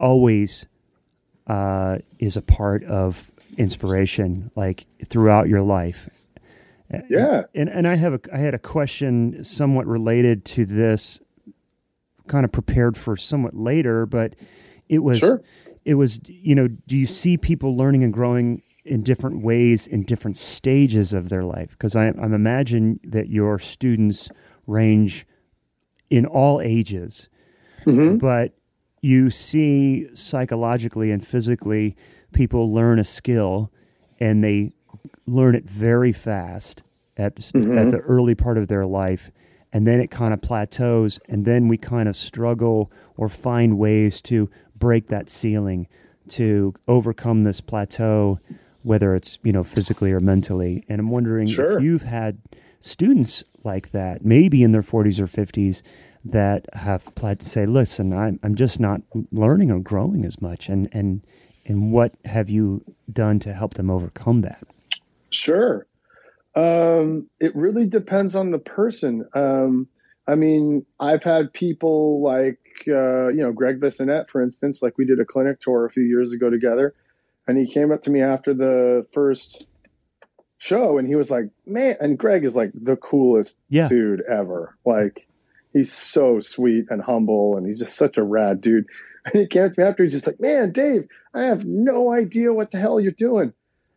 [0.00, 0.66] always
[1.46, 6.08] uh, is a part of inspiration, like throughout your life.
[7.08, 11.20] Yeah, and and I have a I had a question somewhat related to this,
[12.26, 14.34] kind of prepared for somewhat later, but
[14.88, 15.42] it was sure.
[15.84, 20.02] it was you know do you see people learning and growing in different ways in
[20.02, 21.70] different stages of their life?
[21.70, 24.28] Because I, I'm imagine that your students
[24.66, 25.26] range
[26.08, 27.28] in all ages,
[27.84, 28.16] mm-hmm.
[28.16, 28.52] but
[29.00, 31.96] you see psychologically and physically
[32.32, 33.72] people learn a skill
[34.20, 34.72] and they
[35.26, 36.82] learn it very fast
[37.16, 37.76] at, mm-hmm.
[37.76, 39.30] at the early part of their life
[39.72, 44.20] and then it kind of plateaus and then we kind of struggle or find ways
[44.20, 45.86] to break that ceiling
[46.28, 48.38] to overcome this plateau
[48.82, 51.78] whether it's you know physically or mentally and i'm wondering sure.
[51.78, 52.38] if you've had
[52.80, 55.82] students like that maybe in their 40s or 50s
[56.24, 59.02] that have pledged to say, listen, I'm, I'm just not
[59.32, 60.68] learning or growing as much.
[60.68, 61.22] And, and,
[61.66, 64.66] and what have you done to help them overcome that?
[65.30, 65.86] Sure.
[66.54, 69.24] Um, it really depends on the person.
[69.34, 69.88] Um,
[70.28, 75.04] I mean, I've had people like, uh, you know, Gregg Bissonette, for instance, like we
[75.04, 76.94] did a clinic tour a few years ago together.
[77.48, 79.66] And he came up to me after the first
[80.58, 83.88] show and he was like, man, and Gregg is like the coolest yeah.
[83.88, 84.76] dude ever.
[84.84, 85.26] Like,
[85.72, 88.86] he's so sweet and humble, and he's just such a rad dude.
[89.26, 90.02] And he came to me after.
[90.02, 93.52] He's just like, "Man, Dave, I have no idea what the hell you're doing.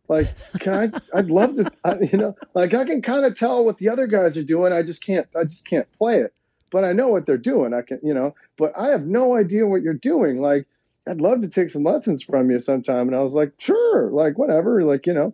[0.07, 0.27] Like,
[0.59, 0.99] can I?
[1.17, 1.71] I'd love to.
[1.83, 4.73] I, you know, like I can kind of tell what the other guys are doing.
[4.73, 5.27] I just can't.
[5.36, 6.33] I just can't play it.
[6.71, 7.73] But I know what they're doing.
[7.73, 8.36] I can, you know.
[8.57, 10.41] But I have no idea what you're doing.
[10.41, 10.67] Like,
[11.07, 13.07] I'd love to take some lessons from you sometime.
[13.07, 15.33] And I was like, sure, like whatever, like you know.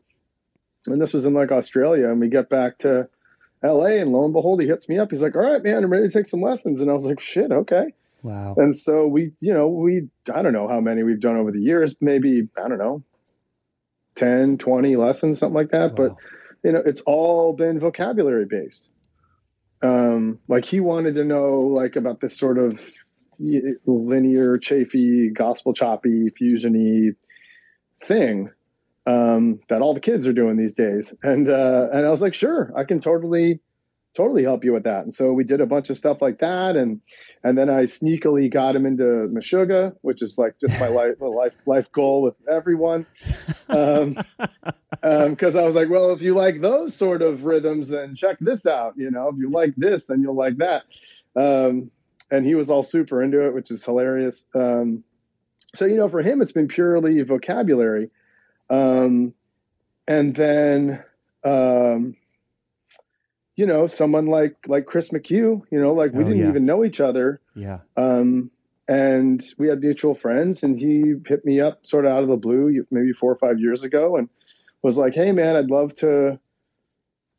[0.85, 3.09] And this was in like Australia, and we get back to
[3.63, 5.09] LA, and lo and behold, he hits me up.
[5.11, 7.19] He's like, "All right, man, I'm ready to take some lessons." And I was like,
[7.19, 7.93] "Shit, okay."
[8.23, 8.55] Wow.
[8.57, 11.61] And so we, you know, we I don't know how many we've done over the
[11.61, 13.03] years, maybe I don't know,
[14.15, 15.91] 10, 20 lessons, something like that.
[15.91, 16.09] Wow.
[16.09, 16.15] But
[16.63, 18.91] you know, it's all been vocabulary based.
[19.81, 22.81] Um, like he wanted to know like about this sort of
[23.85, 27.15] linear, chafy, gospel choppy, fusiony
[28.03, 28.49] thing
[29.09, 31.13] um, that all the kids are doing these days.
[31.23, 33.59] And uh, and I was like, sure, I can totally
[34.15, 35.03] totally help you with that.
[35.03, 37.01] And so we did a bunch of stuff like that, and
[37.43, 41.53] and then I sneakily got him into Meshuggah, which is like just my life life
[41.65, 43.05] life goal with everyone.
[43.69, 44.15] Um,
[45.01, 48.37] because um, I was like, well, if you like those sort of rhythms, then check
[48.39, 48.93] this out.
[48.95, 50.83] You know, if you like this, then you'll like that.
[51.35, 51.89] Um,
[52.31, 54.45] and he was all super into it, which is hilarious.
[54.53, 55.03] Um,
[55.73, 58.09] so you know, for him, it's been purely vocabulary.
[58.69, 59.33] Um,
[60.07, 61.03] and then
[61.43, 62.15] um,
[63.55, 66.49] you know, someone like like Chris McHugh, you know, like we oh, didn't yeah.
[66.49, 67.41] even know each other.
[67.55, 67.79] Yeah.
[67.97, 68.51] Um,
[68.87, 72.37] and we had mutual friends, and he hit me up sort of out of the
[72.37, 74.29] blue, maybe four or five years ago, and
[74.81, 76.39] was like, "Hey, man, I'd love to."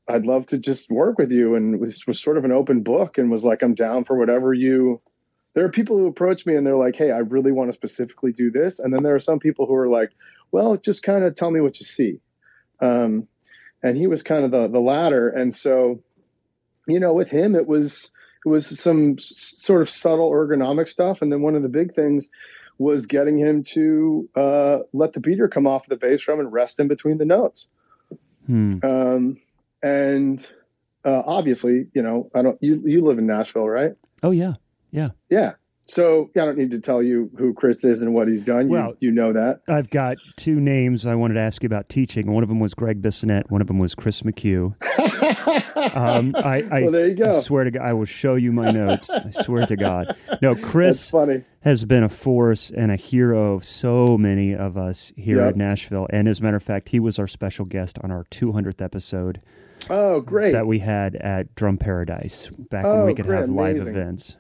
[0.09, 1.55] I'd love to just work with you.
[1.55, 4.53] And this was sort of an open book and was like, I'm down for whatever
[4.53, 5.01] you.
[5.55, 8.33] There are people who approach me and they're like, Hey, I really want to specifically
[8.33, 8.81] do this.
[8.81, 10.11] And then there are some people who are like,
[10.53, 12.21] Well, just kind of tell me what you see.
[12.81, 13.27] Um,
[13.83, 15.29] and he was kind of the, the latter.
[15.29, 16.03] And so
[16.91, 18.13] you know, with him, it was
[18.45, 22.31] it was some sort of subtle ergonomic stuff, and then one of the big things
[22.79, 26.81] was getting him to uh, let the beater come off the bass drum and rest
[26.81, 27.69] in between the notes.
[28.47, 28.79] Hmm.
[28.83, 29.37] Um,
[29.83, 30.49] and
[31.05, 32.59] uh, obviously, you know, I don't.
[32.63, 33.93] You you live in Nashville, right?
[34.23, 34.55] Oh yeah,
[34.91, 35.53] yeah, yeah.
[35.83, 38.69] So I don't need to tell you who Chris is and what he's done.
[38.69, 39.63] Well, you, you know that.
[39.67, 42.31] I've got two names I wanted to ask you about teaching.
[42.31, 43.51] One of them was Gregg Bissonette.
[43.51, 44.75] One of them was Chris McHugh.
[45.97, 47.31] um, I, I, well, there you go.
[47.31, 49.11] I swear to God, I will show you my notes.
[49.11, 50.17] I swear to God.
[50.43, 51.13] No, Chris
[51.63, 55.51] has been a force and a hero of so many of us here yep.
[55.51, 56.07] at Nashville.
[56.11, 59.41] And as a matter of fact, he was our special guest on our 200th episode.
[59.89, 60.53] Oh, great!
[60.53, 63.97] That we had at Drum Paradise back oh, when we could great, have live amazing.
[63.97, 64.37] events.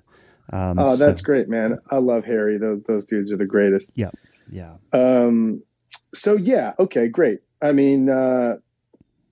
[0.52, 1.78] Um, oh, that's so, great, man!
[1.90, 2.58] I love Harry.
[2.58, 3.92] Those those dudes are the greatest.
[3.94, 4.10] Yeah,
[4.50, 4.74] yeah.
[4.92, 5.62] Um,
[6.14, 7.40] so yeah, okay, great.
[7.62, 8.56] I mean, uh,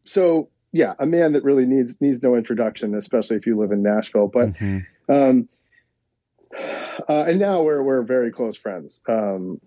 [0.04, 3.82] so yeah, a man that really needs needs no introduction, especially if you live in
[3.82, 4.28] Nashville.
[4.28, 5.12] But mm-hmm.
[5.12, 5.48] um,
[7.08, 9.00] uh, and now we're we're very close friends.
[9.08, 9.60] Um,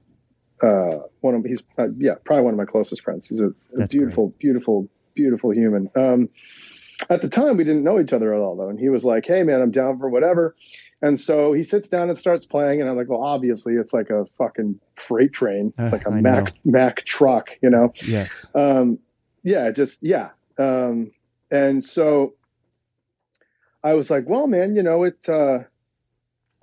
[0.61, 3.27] uh, one of he's uh, yeah probably one of my closest friends.
[3.27, 4.39] He's a, a beautiful, great.
[4.39, 5.89] beautiful, beautiful human.
[5.95, 6.29] Um,
[7.09, 9.25] at the time, we didn't know each other at all though, and he was like,
[9.25, 10.55] "Hey, man, I'm down for whatever."
[11.01, 14.09] And so he sits down and starts playing, and I'm like, "Well, obviously, it's like
[14.09, 15.73] a fucking freight train.
[15.77, 16.45] It's uh, like a I know.
[16.63, 18.45] Mack truck, you know." Yes.
[18.55, 18.99] Um,
[19.43, 21.11] yeah, just yeah, um,
[21.49, 22.33] and so
[23.83, 25.59] I was like, well, man, you know, it uh,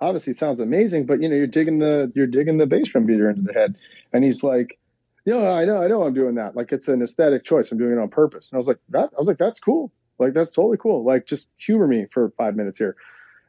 [0.00, 3.28] obviously sounds amazing, but you know, you're digging the you're digging the bass drum beater
[3.28, 3.76] into the head.
[4.12, 4.78] And he's like,
[5.28, 6.56] yeah, I know, I know, I'm doing that.
[6.56, 7.70] Like it's an aesthetic choice.
[7.70, 8.50] I'm doing it on purpose.
[8.50, 9.10] And I was like, that.
[9.12, 9.92] I was like, that's cool.
[10.18, 11.04] Like that's totally cool.
[11.04, 12.96] Like just humor me for five minutes here.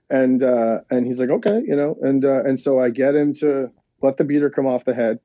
[0.09, 3.33] And uh, and he's like, okay, you know, and uh, and so I get him
[3.35, 5.19] to let the beater come off the head,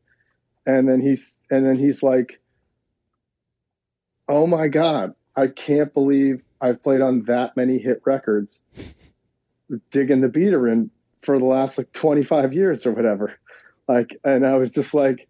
[0.65, 2.41] and then he's and then he's like,
[4.29, 8.61] oh my god, I can't believe I've played on that many hit records,
[9.91, 10.91] digging the beater in
[11.23, 13.33] for the last like 25 years or whatever.
[13.89, 15.27] Like, and I was just like,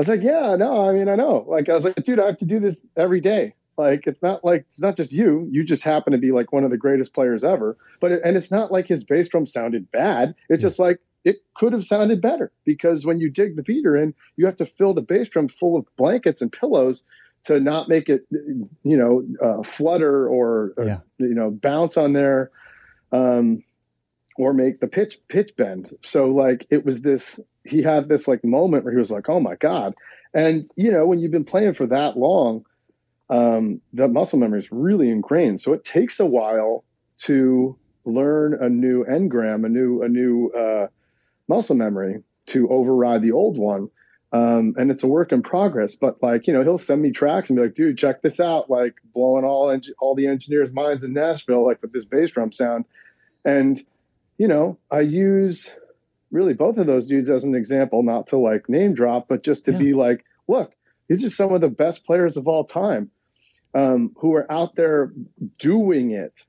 [0.00, 1.44] was like, yeah, no, I mean, I know.
[1.48, 3.54] Like, I was like, dude, I have to do this every day.
[3.78, 5.48] Like, it's not like it's not just you.
[5.50, 7.76] You just happen to be like one of the greatest players ever.
[8.00, 10.34] But it, and it's not like his bass drum sounded bad.
[10.48, 14.14] It's just like it could have sounded better because when you dig the beater in,
[14.36, 17.04] you have to fill the bass drum full of blankets and pillows
[17.44, 20.98] to not make it, you know, uh, flutter or, or yeah.
[21.18, 22.50] you know bounce on there,
[23.12, 23.62] um,
[24.38, 25.92] or make the pitch pitch bend.
[26.02, 27.40] So like it was this.
[27.64, 29.94] He had this like moment where he was like, "Oh my god!"
[30.34, 32.64] And you know, when you've been playing for that long,
[33.30, 35.60] um, that muscle memory is really ingrained.
[35.60, 36.84] So it takes a while
[37.18, 40.86] to learn a new engram, a new a new uh,
[41.48, 43.88] muscle memory to override the old one.
[44.32, 45.96] Um, and it's a work in progress.
[45.96, 48.68] But like, you know, he'll send me tracks and be like, "Dude, check this out!"
[48.70, 52.84] Like blowing all all the engineers' minds in Nashville, like with this bass drum sound.
[53.44, 53.82] And
[54.38, 55.76] you know, I use
[56.30, 59.64] really both of those dudes as an example, not to like name drop, but just
[59.66, 59.78] to yeah.
[59.78, 60.72] be like, look,
[61.08, 63.10] these are some of the best players of all time
[63.74, 65.12] um, who are out there
[65.58, 66.44] doing it,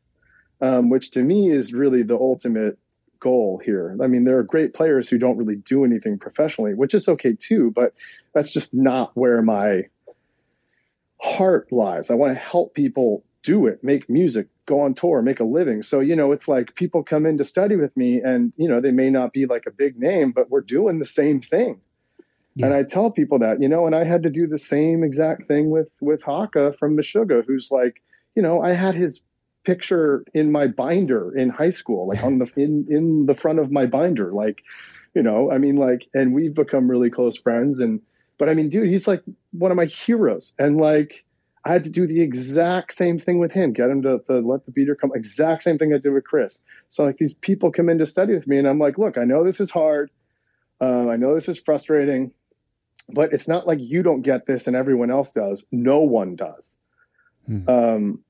[0.62, 2.78] um, which to me is really the ultimate
[3.20, 3.98] goal here.
[4.02, 7.34] I mean, there are great players who don't really do anything professionally, which is okay
[7.34, 7.94] too, but
[8.34, 9.84] that's just not where my
[11.22, 12.12] heart lies.
[12.12, 15.82] I want to help people do it, make music, go on tour, make a living.
[15.82, 18.82] So, you know, it's like people come in to study with me and, you know,
[18.82, 21.80] they may not be like a big name, but we're doing the same thing.
[22.56, 22.66] Yeah.
[22.66, 25.48] And I tell people that, you know, and I had to do the same exact
[25.48, 28.02] thing with with Haake from Meshuggah, who's like,
[28.36, 29.22] you know, I had his
[29.64, 33.72] picture in my binder in high school, like on the in in the front of
[33.72, 34.62] my binder, like
[35.14, 37.80] you know, I mean, like, and we've become really close friends.
[37.80, 38.02] And
[38.38, 41.24] but I mean, dude, he's like one of my heroes, and like.
[41.68, 44.66] I had to do the exact same thing with him, get him to, to let
[44.66, 45.12] the beater come.
[45.14, 46.62] Exact same thing I did with Chris.
[46.88, 49.26] So like these people come in to study with me, and I'm like, look, I
[49.26, 50.10] know this is hard.
[50.80, 52.32] Um, I know this is frustrating,
[53.10, 55.66] but it's not like you don't get this and everyone else does.
[55.70, 56.78] No one does.
[57.48, 57.70] Hmm.
[57.70, 58.24] Um,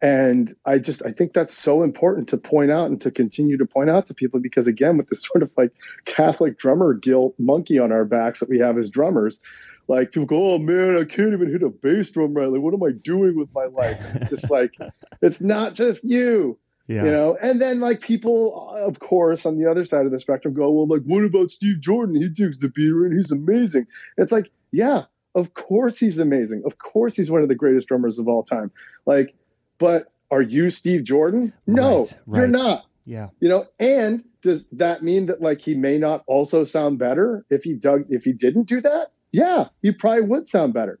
[0.00, 3.66] and I just I think that's so important to point out and to continue to
[3.66, 5.72] point out to people because again, with this sort of like
[6.06, 9.42] Catholic drummer guilt monkey on our backs that we have as drummers,
[9.88, 12.48] like people go, "Oh man, I can't even hit a bass drum right.
[12.48, 14.74] Like, what am I doing with my life?" It's just like
[15.22, 17.04] it's not just you, yeah.
[17.04, 17.38] you know.
[17.42, 20.70] And then like people, uh, of course, on the other side of the spectrum, go,
[20.70, 22.14] "Well, like, what about Steve Jordan?
[22.14, 23.86] He digs the beater and he's amazing."
[24.18, 26.62] It's like, yeah, of course he's amazing.
[26.66, 28.70] Of course he's one of the greatest drummers of all time.
[29.06, 29.34] Like,
[29.78, 31.52] but are you Steve Jordan?
[31.66, 32.38] No, right, right.
[32.40, 32.84] you're not.
[33.06, 33.28] Yeah.
[33.40, 37.62] You know, and does that mean that like he may not also sound better if
[37.62, 39.12] he dug if he didn't do that?
[39.32, 40.98] Yeah, you probably would sound better.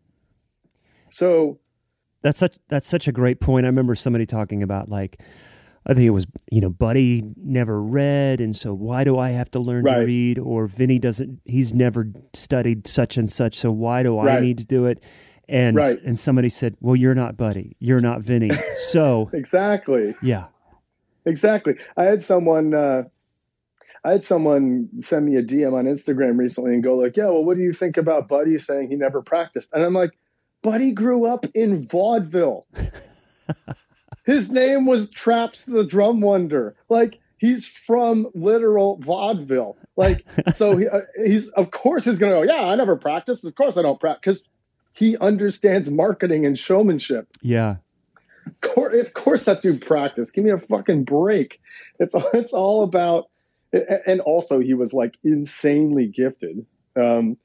[1.08, 1.58] So
[2.22, 3.66] that's such that's such a great point.
[3.66, 5.20] I remember somebody talking about like
[5.86, 9.50] I think it was you know Buddy never read, and so why do I have
[9.52, 10.00] to learn right.
[10.00, 10.38] to read?
[10.38, 14.38] Or Vinny doesn't he's never studied such and such, so why do right.
[14.38, 15.02] I need to do it?
[15.48, 15.96] And right.
[16.04, 18.50] and somebody said, well, you're not Buddy, you're not Vinny,
[18.90, 20.46] so exactly, yeah,
[21.24, 21.74] exactly.
[21.96, 22.74] I had someone.
[22.74, 23.04] Uh,
[24.04, 27.44] I had someone send me a DM on Instagram recently and go like, "Yeah, well,
[27.44, 30.18] what do you think about Buddy saying he never practiced?" And I'm like,
[30.62, 32.66] "Buddy grew up in vaudeville.
[34.24, 36.76] His name was Traps the Drum Wonder.
[36.88, 39.76] Like he's from literal vaudeville.
[39.96, 43.44] Like so, he, uh, he's of course he's gonna go, "Yeah, I never practiced.
[43.44, 44.42] Of course I don't practice." Because
[44.92, 47.28] he understands marketing and showmanship.
[47.40, 47.76] Yeah.
[48.46, 50.30] Of course, that dude practice.
[50.30, 51.60] Give me a fucking break.
[52.00, 53.28] It's it's all about
[53.72, 56.64] and also he was like insanely gifted
[56.96, 57.36] um,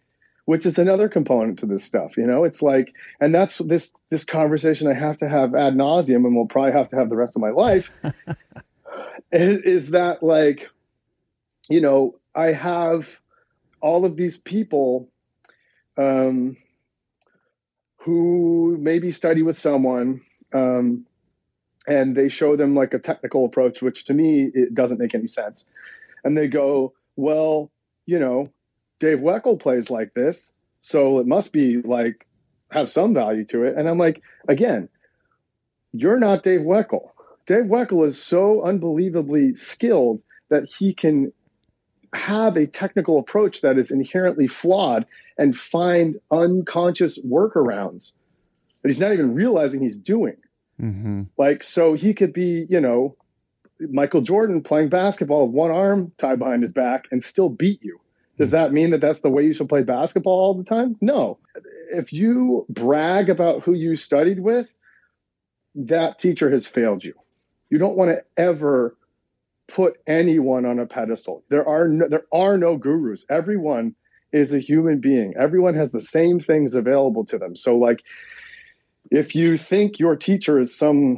[0.46, 2.44] which is another component to this stuff you know?
[2.44, 6.48] It's like and that's this this conversation i have to have ad nauseum and we'll
[6.48, 7.90] probably have to have the rest of my life
[9.32, 10.70] is, is that like
[11.70, 13.20] you know i have
[13.82, 15.10] all of these people
[15.98, 16.56] um,
[17.98, 20.20] who maybe study with someone
[20.54, 21.06] um,
[21.88, 25.28] and they show them like a technical approach which to me it doesn't make any
[25.28, 25.66] sense
[26.24, 27.72] and they go, well,
[28.06, 28.50] you know,
[29.00, 32.26] Dave Weckl plays like this, so it must be like
[32.72, 33.76] have some value to it.
[33.78, 34.90] And I'm like, again,
[35.94, 37.10] you're not Dave Weckl.
[37.46, 41.32] Dave Weckl is so unbelievably skilled that he can
[42.14, 45.06] have a technical approach that is inherently flawed
[45.38, 48.16] and find unconscious workarounds
[48.82, 50.38] that he's not even realizing he's doing.
[50.82, 51.24] Mm-hmm.
[51.38, 53.16] Like, so he could be, you know,
[53.92, 58.00] Michael Jordan playing basketball with one arm tied behind his back and still beat you.
[58.38, 58.56] Does hmm.
[58.56, 60.96] that mean that that's the way you should play basketball all the time?
[61.02, 61.38] No.
[61.92, 64.72] If you brag about who you studied with,
[65.76, 67.14] that teacher has failed you.
[67.70, 68.96] You don't want to ever
[69.68, 71.44] put anyone on a pedestal.
[71.50, 73.26] There are no, there are no gurus.
[73.30, 73.96] Everyone
[74.32, 75.34] is a human being.
[75.40, 77.56] Everyone has the same things available to them.
[77.56, 78.04] So like
[79.12, 81.18] if you think your teacher is some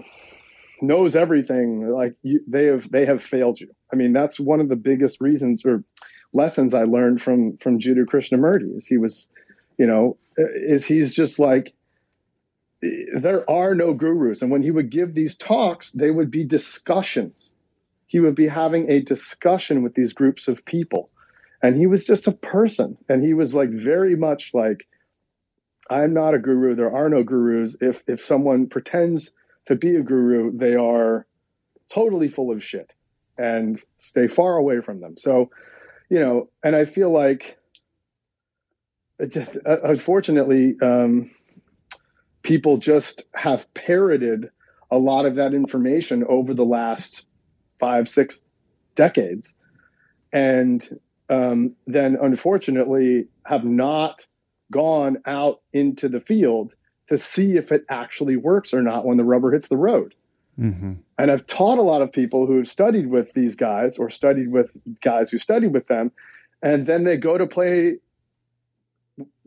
[0.82, 3.70] knows everything like you, they have they have failed you.
[3.92, 5.84] I mean that's one of the biggest reasons or
[6.34, 9.30] lessons i learned from from jiddu krishnamurti is he was
[9.78, 11.74] you know is he's just like
[13.16, 14.42] there are no gurus.
[14.42, 17.54] And when he would give these talks they would be discussions.
[18.08, 21.10] He would be having a discussion with these groups of people.
[21.64, 22.96] And he was just a person.
[23.10, 24.88] And he was like very much like
[25.90, 26.76] i'm not a guru.
[26.76, 27.78] There are no gurus.
[27.82, 29.34] If if someone pretends
[29.66, 31.26] to be a guru, they are
[31.92, 32.94] totally full of shit
[33.38, 35.18] and stay far away from them.
[35.18, 35.50] So,
[36.10, 37.58] you know, and I feel like
[39.20, 41.30] it just, uh, unfortunately, um,
[42.44, 44.50] people just have parroted
[44.92, 47.26] a lot of that information over the last
[47.80, 48.44] five, six
[48.94, 49.56] decades.
[50.32, 50.88] And
[51.30, 54.26] um, then unfortunately have not
[54.72, 56.76] gone out into the field
[57.08, 60.16] to see if it actually works or not when the rubber hits the road.
[60.60, 60.94] Mm-hmm.
[61.18, 64.52] And I've taught a lot of people who have studied with these guys or studied
[64.52, 66.12] with guys who studied with them,
[66.62, 67.98] and then they go to play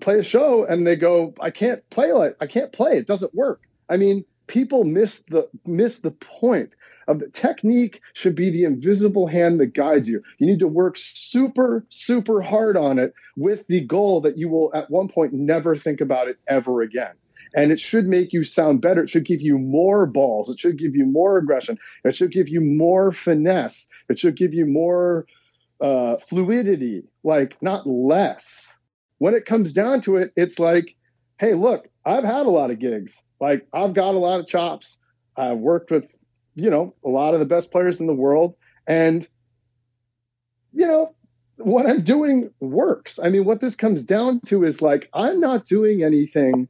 [0.01, 2.97] play a show and they go, I can't play like I can't play.
[2.97, 3.63] It doesn't work.
[3.89, 6.71] I mean, people miss the miss the point
[7.07, 10.23] of the technique should be the invisible hand that guides you.
[10.37, 14.71] You need to work super, super hard on it with the goal that you will
[14.75, 17.13] at one point never think about it ever again.
[17.55, 19.03] And it should make you sound better.
[19.03, 20.51] It should give you more balls.
[20.51, 21.79] It should give you more aggression.
[22.05, 23.89] It should give you more finesse.
[24.09, 25.27] It should give you more
[25.81, 28.79] uh, fluidity, like not less.
[29.19, 30.95] When it comes down to it, it's like,
[31.39, 33.23] hey, look, I've had a lot of gigs.
[33.41, 34.99] Like I've got a lot of chops.
[35.37, 36.15] I've worked with,
[36.55, 38.55] you know, a lot of the best players in the world,
[38.87, 39.29] and
[40.73, 41.15] you know,
[41.59, 43.19] what I'm doing works.
[43.23, 46.69] I mean, what this comes down to is like I'm not doing anything.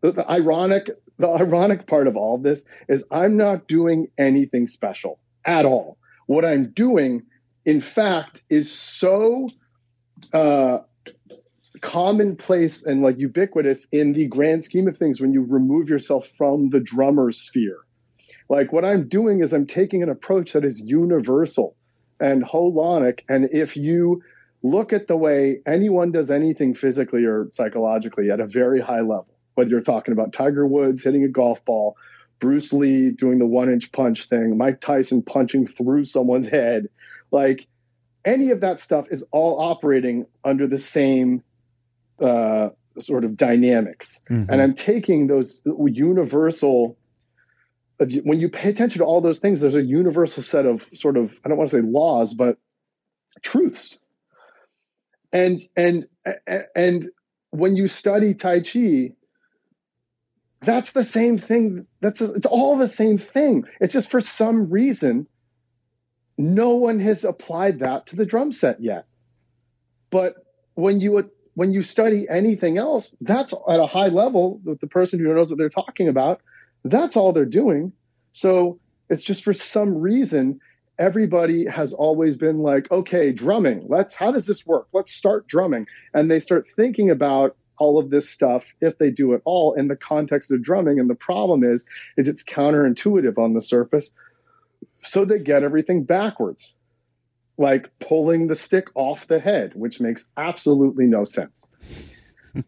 [0.00, 4.66] The, the ironic, the ironic part of all of this is I'm not doing anything
[4.66, 5.98] special at all.
[6.26, 7.22] What I'm doing,
[7.64, 9.48] in fact, is so
[10.32, 10.78] uh,
[11.80, 16.70] commonplace and like ubiquitous in the grand scheme of things when you remove yourself from
[16.70, 17.78] the drummer sphere.
[18.48, 21.76] Like what I'm doing is I'm taking an approach that is universal
[22.20, 23.20] and holonic.
[23.28, 24.22] And if you
[24.62, 29.37] look at the way anyone does anything physically or psychologically at a very high level,
[29.58, 31.96] whether you're talking about Tiger Woods hitting a golf ball,
[32.38, 36.88] Bruce Lee doing the one inch punch thing, Mike Tyson punching through someone's head,
[37.32, 37.66] like
[38.24, 41.42] any of that stuff is all operating under the same
[42.22, 44.22] uh, sort of dynamics.
[44.30, 44.48] Mm-hmm.
[44.48, 46.96] And I'm taking those universal
[48.22, 51.36] when you pay attention to all those things, there's a universal set of sort of
[51.44, 52.58] I don't want to say laws, but
[53.42, 53.98] truths.
[55.32, 56.06] And and
[56.76, 57.06] and
[57.50, 59.14] when you study Tai Chi,
[60.60, 61.86] that's the same thing.
[62.00, 63.64] That's it's all the same thing.
[63.80, 65.26] It's just for some reason,
[66.36, 69.06] no one has applied that to the drum set yet.
[70.10, 70.34] But
[70.74, 75.18] when you when you study anything else, that's at a high level with the person
[75.18, 76.40] who knows what they're talking about
[76.84, 77.92] that's all they're doing.
[78.32, 78.78] So
[79.08, 80.60] it's just for some reason,
[80.98, 84.88] everybody has always been like, okay, drumming, let's, how does this work?
[84.92, 85.86] Let's start drumming.
[86.14, 89.74] And they start thinking about all of this stuff if they do it all.
[89.74, 94.12] In the context of drumming and the problem is is it's counterintuitive on the surface.
[95.02, 96.72] So they get everything backwards
[97.56, 101.66] like pulling the stick off the head which makes absolutely no sense.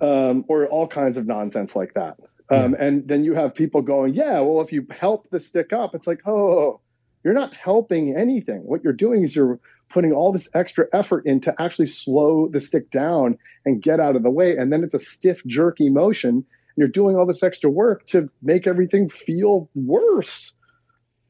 [0.00, 2.18] Um, or all kinds of nonsense like that.
[2.50, 5.94] Um, And then you have people going, yeah, well, if you help the stick up,
[5.94, 6.80] it's like, oh,
[7.22, 8.60] you're not helping anything.
[8.64, 9.58] What you're doing is you're
[9.88, 14.16] putting all this extra effort in to actually slow the stick down and get out
[14.16, 14.56] of the way.
[14.56, 16.30] And then it's a stiff, jerky motion.
[16.30, 16.44] And
[16.76, 20.54] you're doing all this extra work to make everything feel worse.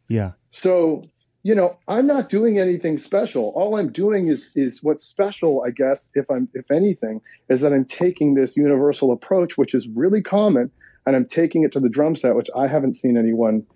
[0.09, 0.33] Yeah.
[0.51, 1.03] So,
[1.43, 3.53] you know, I'm not doing anything special.
[3.55, 7.73] All I'm doing is is what's special, I guess, if I'm if anything, is that
[7.73, 10.71] I'm taking this universal approach, which is really common
[11.07, 13.67] and I'm taking it to the drum set, which I haven't seen anyone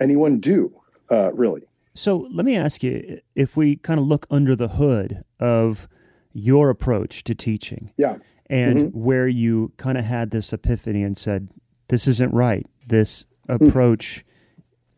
[0.00, 0.72] anyone do
[1.10, 1.62] uh, really.
[1.98, 5.88] So let me ask you: if we kind of look under the hood of
[6.32, 8.18] your approach to teaching, yeah,
[8.48, 8.98] and mm-hmm.
[8.98, 11.48] where you kind of had this epiphany and said,
[11.88, 12.64] "This isn't right.
[12.86, 13.68] This mm.
[13.68, 14.24] approach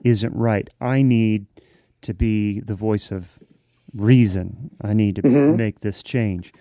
[0.05, 0.69] isn't right.
[0.79, 1.47] I need
[2.03, 3.39] to be the voice of
[3.97, 4.71] reason.
[4.83, 5.57] I need to mm-hmm.
[5.57, 6.53] make this change."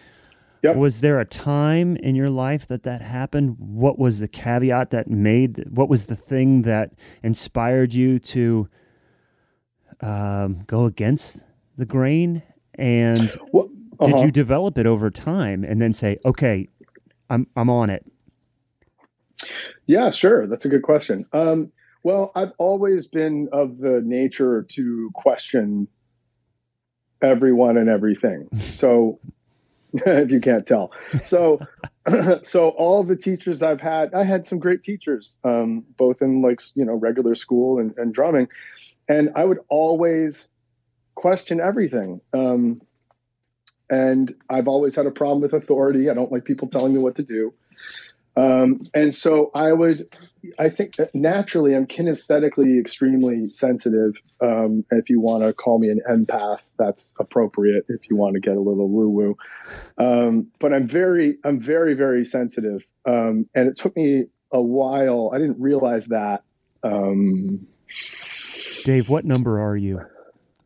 [0.64, 0.76] Yep.
[0.78, 3.58] Was there a time in your life that that happened?
[3.60, 5.66] What was the caveat that made?
[5.70, 8.70] What was the thing that inspired you to
[10.02, 11.44] um, go against
[11.78, 12.44] the grain?
[12.76, 13.70] And well,
[14.00, 14.12] uh-huh.
[14.12, 16.68] did you develop it over time and then say, "Okay,
[17.30, 18.06] I'm I'm on it"?
[19.88, 20.48] Yeah, sure.
[20.48, 21.26] That's a good question.
[21.34, 21.72] Um,
[22.04, 25.88] well, I've always been of the nature to question
[27.22, 28.48] everyone and everything.
[28.70, 29.20] So
[29.94, 30.92] if you can't tell.
[31.24, 31.60] So,
[32.42, 36.62] so all the teachers I've had, I had some great teachers, um, both in like
[36.76, 38.48] you know regular school and, and drumming,
[39.08, 40.50] and I would always
[41.16, 42.22] question everything.
[42.34, 42.82] Um,
[43.90, 46.10] and I've always had a problem with authority.
[46.10, 47.54] I don't like people telling me what to do.
[48.40, 50.02] Um, and so I would,
[50.60, 54.14] I think naturally I'm kinesthetically extremely sensitive.
[54.42, 57.86] Um, if you want to call me an empath, that's appropriate.
[57.90, 59.38] If you want to get a little woo woo,
[59.98, 62.88] um, but I'm very, I'm very, very sensitive.
[63.06, 65.32] Um, and it took me a while.
[65.34, 66.44] I didn't realize that.
[66.84, 67.68] Um,
[68.86, 70.02] Dave, what number are you?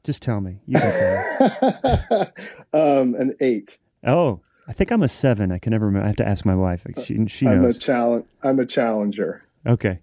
[0.04, 0.60] Just tell me.
[0.68, 2.26] You can me.
[2.74, 3.78] Um, an eight.
[4.06, 5.52] Oh, I think I'm a seven.
[5.52, 6.06] I can never remember.
[6.06, 6.86] I have to ask my wife.
[7.04, 7.56] She she knows.
[7.56, 8.26] I'm a challenge.
[8.44, 9.44] I'm a challenger.
[9.66, 10.00] Okay.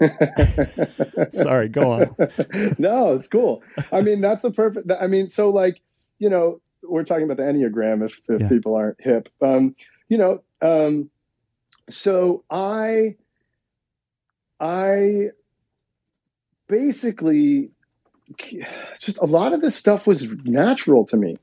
[1.30, 2.16] Sorry, go on.
[2.78, 3.62] no, it's cool.
[3.92, 4.90] I mean, that's a perfect.
[4.90, 5.80] I mean, so like,
[6.18, 8.04] you know, we're talking about the enneagram.
[8.04, 8.48] If, if yeah.
[8.48, 9.74] people aren't hip, um,
[10.08, 11.10] you know, um,
[11.90, 13.16] so I,
[14.60, 15.28] I
[16.68, 17.70] basically
[18.98, 21.36] just a lot of this stuff was natural to me.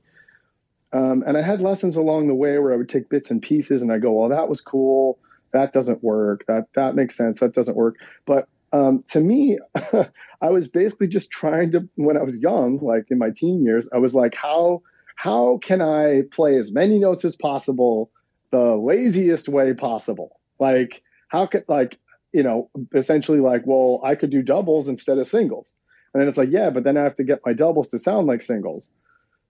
[0.93, 3.81] Um, and I had lessons along the way where I would take bits and pieces
[3.81, 5.19] and I go, well, that was cool.
[5.53, 6.45] That doesn't work.
[6.47, 7.39] That that makes sense.
[7.39, 7.95] That doesn't work.
[8.25, 9.57] But um, to me,
[10.41, 13.87] I was basically just trying to when I was young, like in my teen years,
[13.93, 14.81] I was like, how
[15.15, 18.09] how can I play as many notes as possible
[18.51, 20.39] the laziest way possible?
[20.59, 21.99] Like how could like
[22.33, 25.75] you know essentially like well I could do doubles instead of singles,
[26.13, 28.27] and then it's like yeah, but then I have to get my doubles to sound
[28.27, 28.93] like singles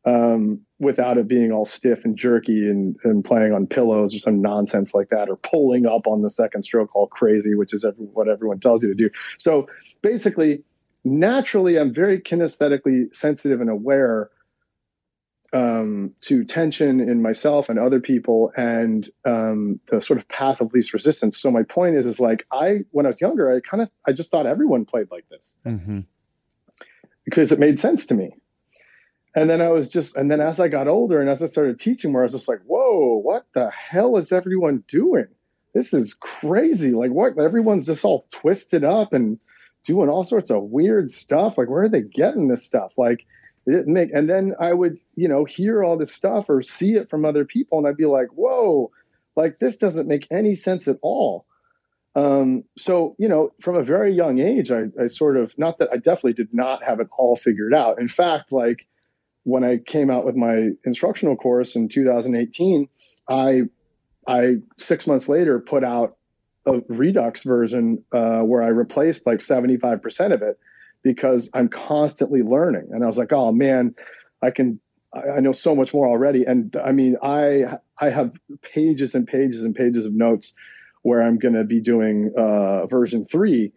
[0.06, 4.42] um, without it being all stiff and jerky and, and playing on pillows or some
[4.42, 8.06] nonsense like that, or pulling up on the second stroke all crazy, which is every,
[8.06, 9.10] what everyone tells you to do.
[9.38, 9.68] So
[10.02, 10.64] basically,
[11.04, 14.32] naturally, I'm very kinesthetically sensitive and aware
[15.54, 20.74] um, to tension in myself and other people and um, the sort of path of
[20.74, 21.38] least resistance.
[21.38, 24.14] So my point is, is like I, when I was younger, I kind of, I
[24.14, 26.00] just thought everyone played like this mm-hmm.
[27.26, 28.32] because it made sense to me
[29.36, 31.80] and then I was just, and then as I got older and as I started
[31.80, 35.28] teaching more, I was just like, whoa, what the hell is everyone doing?
[35.74, 36.92] This is crazy.
[36.92, 37.40] Like, what?
[37.40, 39.40] Everyone's just all twisted up and
[39.86, 41.58] doing all sorts of weird stuff.
[41.58, 42.92] Like, where are they getting this stuff?
[42.98, 43.26] Like,
[43.66, 46.96] it didn't make, and then I would, you know, hear all this stuff or see
[46.96, 48.92] it from other people, and I'd be like, whoa,
[49.36, 51.46] like, this doesn't make any sense at all.
[52.16, 55.90] Um, so, you know, from a very young age, I, I sort of, not that
[55.94, 58.00] I definitely did not have it all figured out.
[58.00, 58.88] In fact, like,
[59.44, 62.88] when I came out with my instructional course in 2018,
[63.30, 63.62] I
[64.28, 66.18] I six months later put out
[66.66, 70.60] a Redux version uh, where I replaced like 75% of it
[71.02, 72.90] because I'm constantly learning.
[72.92, 73.96] And I was like, oh man,
[74.44, 74.80] I can
[75.14, 76.44] I, I know so much more already.
[76.44, 80.54] And I mean, I I have pages and pages and pages of notes
[81.02, 83.72] where I'm going to be doing uh, version three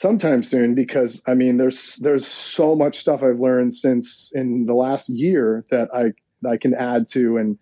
[0.00, 4.72] sometime soon because I mean there's there's so much stuff I've learned since in the
[4.72, 6.12] last year that I
[6.48, 7.58] I can add to and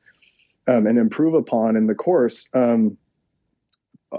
[0.68, 2.49] um, and improve upon in the course.
[2.55, 2.97] Um,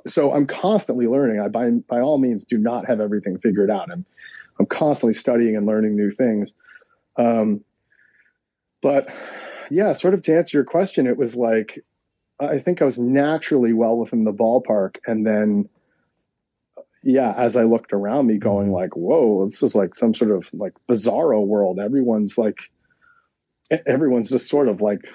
[0.06, 1.40] so I'm constantly learning.
[1.40, 3.90] I by by all means do not have everything figured out.
[3.90, 4.06] I'm
[4.60, 6.54] I'm constantly studying and learning new things.
[7.16, 7.64] Um,
[8.82, 9.18] but
[9.72, 11.86] yeah, sort of to answer your question, it was like
[12.42, 15.70] I think I was naturally well within the ballpark, and then
[17.04, 18.76] yeah, as I looked around me, going mm-hmm.
[18.76, 22.58] like, "Whoa, this is like some sort of like bizarro world." Everyone's like,
[23.86, 25.10] everyone's just sort of like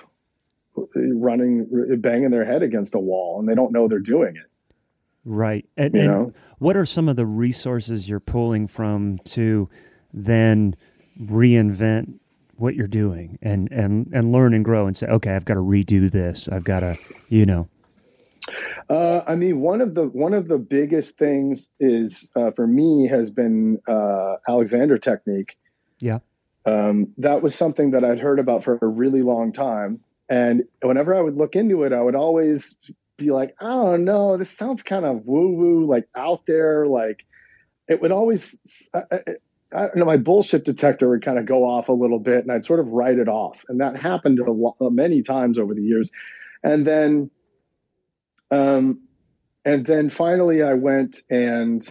[0.94, 1.66] running,
[2.00, 4.50] banging their head against a wall, and they don't know they're doing it.
[5.24, 5.66] Right.
[5.76, 9.70] And, and what are some of the resources you're pulling from to
[10.12, 10.76] then
[11.22, 12.18] reinvent
[12.56, 15.60] what you're doing and and and learn and grow and say, okay, I've got to
[15.60, 16.48] redo this.
[16.48, 16.94] I've got to,
[17.28, 17.68] you know.
[18.90, 23.08] Uh, I mean, one of the one of the biggest things is uh, for me
[23.08, 25.56] has been uh, Alexander technique.
[26.00, 26.18] Yeah,
[26.66, 31.14] um, that was something that I'd heard about for a really long time, and whenever
[31.14, 32.78] I would look into it, I would always
[33.16, 37.24] be like, "I don't know, this sounds kind of woo woo, like out there." Like
[37.88, 39.18] it would always, I, I,
[39.72, 42.52] I don't know, my bullshit detector would kind of go off a little bit, and
[42.52, 45.82] I'd sort of write it off, and that happened a lot, many times over the
[45.82, 46.12] years,
[46.62, 47.30] and then
[48.54, 49.00] um,
[49.64, 51.82] and then finally, I went and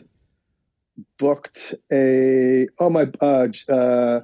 [1.17, 4.21] booked a oh my uh, uh,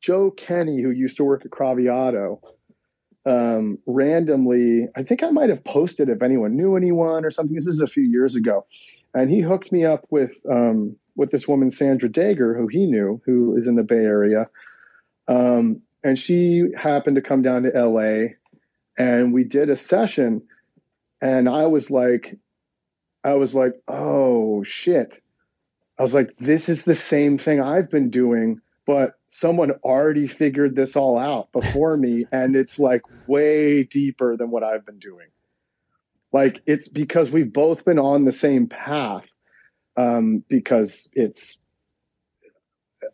[0.00, 2.40] Joe Kenny, who used to work at Craviotto,
[3.26, 4.88] um, randomly.
[4.96, 7.54] I think I might have posted if anyone knew anyone or something.
[7.54, 8.66] This is a few years ago,
[9.14, 13.20] and he hooked me up with um, with this woman Sandra Dager, who he knew,
[13.26, 14.48] who is in the Bay Area,
[15.28, 18.34] um, and she happened to come down to L.A.
[18.98, 20.42] and we did a session
[21.20, 22.36] and I was like,
[23.24, 25.20] I was like, oh shit.
[25.98, 30.76] I was like, this is the same thing I've been doing, but someone already figured
[30.76, 32.26] this all out before me.
[32.32, 35.28] And it's like way deeper than what I've been doing.
[36.32, 39.26] Like it's because we've both been on the same path.
[39.98, 41.58] Um, because it's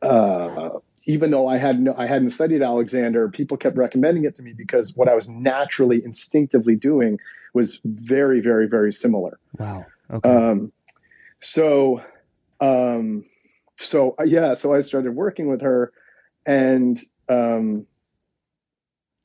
[0.02, 0.70] uh
[1.06, 4.52] even though I had no, I hadn't studied Alexander, people kept recommending it to me
[4.52, 7.18] because what I was naturally instinctively doing
[7.54, 9.38] was very, very, very similar.
[9.58, 9.86] Wow.
[10.10, 10.28] Okay.
[10.28, 10.72] Um,
[11.40, 12.02] so,
[12.60, 13.24] um,
[13.78, 15.92] so uh, yeah, so I started working with her,
[16.46, 16.98] and
[17.28, 17.86] um,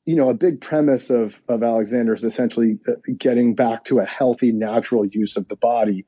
[0.04, 4.04] you know, a big premise of of Alexander is essentially uh, getting back to a
[4.04, 6.04] healthy, natural use of the body,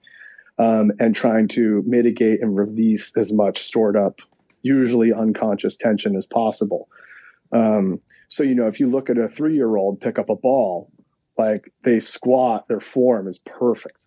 [0.59, 4.21] um, and trying to mitigate and release as much stored up
[4.63, 6.89] usually unconscious tension as possible.
[7.53, 10.37] Um, so, you know, if you look at a three year old pick up a
[10.37, 10.91] ball,
[11.37, 13.99] like they squat, their form is perfect.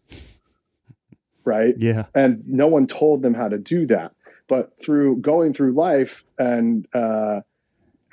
[1.45, 1.75] Right.
[1.77, 2.05] Yeah.
[2.15, 4.13] And no one told them how to do that.
[4.47, 7.41] But through going through life and, uh,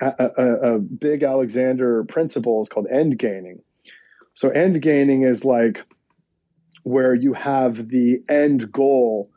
[0.01, 3.61] a, a, a big Alexander principle is called end gaining.
[4.33, 5.85] So end gaining is like
[6.83, 9.30] where you have the end goal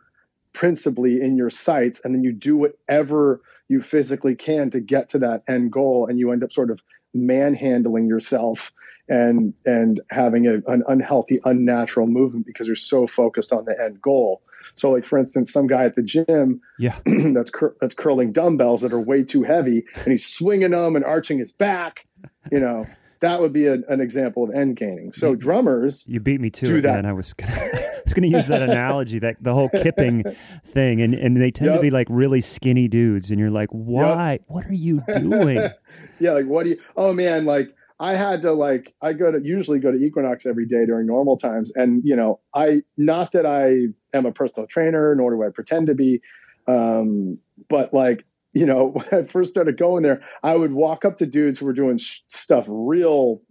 [0.54, 5.18] principally in your sights, and then you do whatever you physically can to get to
[5.18, 6.82] that end goal, and you end up sort of
[7.12, 8.72] manhandling yourself
[9.08, 14.00] and and having a, an unhealthy, unnatural movement because you're so focused on the end
[14.00, 14.42] goal.
[14.76, 16.98] So, like for instance, some guy at the gym, yeah,
[17.34, 21.04] that's cur- that's curling dumbbells that are way too heavy, and he's swinging them and
[21.04, 22.06] arching his back.
[22.50, 22.86] You know,
[23.24, 25.10] that would be a, an example of end gaining.
[25.12, 26.94] So drummers, you beat me to it, that.
[26.94, 27.06] man.
[27.06, 30.24] I was gonna, I was going to use that analogy, that the whole kipping
[30.64, 31.78] thing, and and they tend yep.
[31.78, 34.32] to be like really skinny dudes, and you're like, why?
[34.32, 34.42] Yep.
[34.46, 35.68] What are you doing?
[36.20, 36.78] yeah, like what do you?
[36.96, 40.66] Oh man, like I had to like I go to usually go to Equinox every
[40.66, 45.14] day during normal times, and you know I not that I am a personal trainer,
[45.14, 46.20] nor do I pretend to be,
[46.68, 47.38] um,
[47.70, 51.26] but like you know when I first started going there, I would walk up to
[51.26, 53.42] dudes who were doing sh- stuff real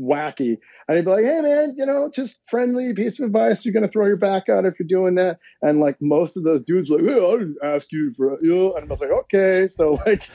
[0.00, 0.58] wacky.
[0.88, 3.64] And he'd be like, hey, man, you know, just friendly piece of advice.
[3.64, 5.38] You're going to throw your back out if you're doing that.
[5.62, 8.74] And like most of those dudes, like, hey, I didn't ask you for, you know,
[8.74, 9.66] and I was like, okay.
[9.66, 10.28] So like,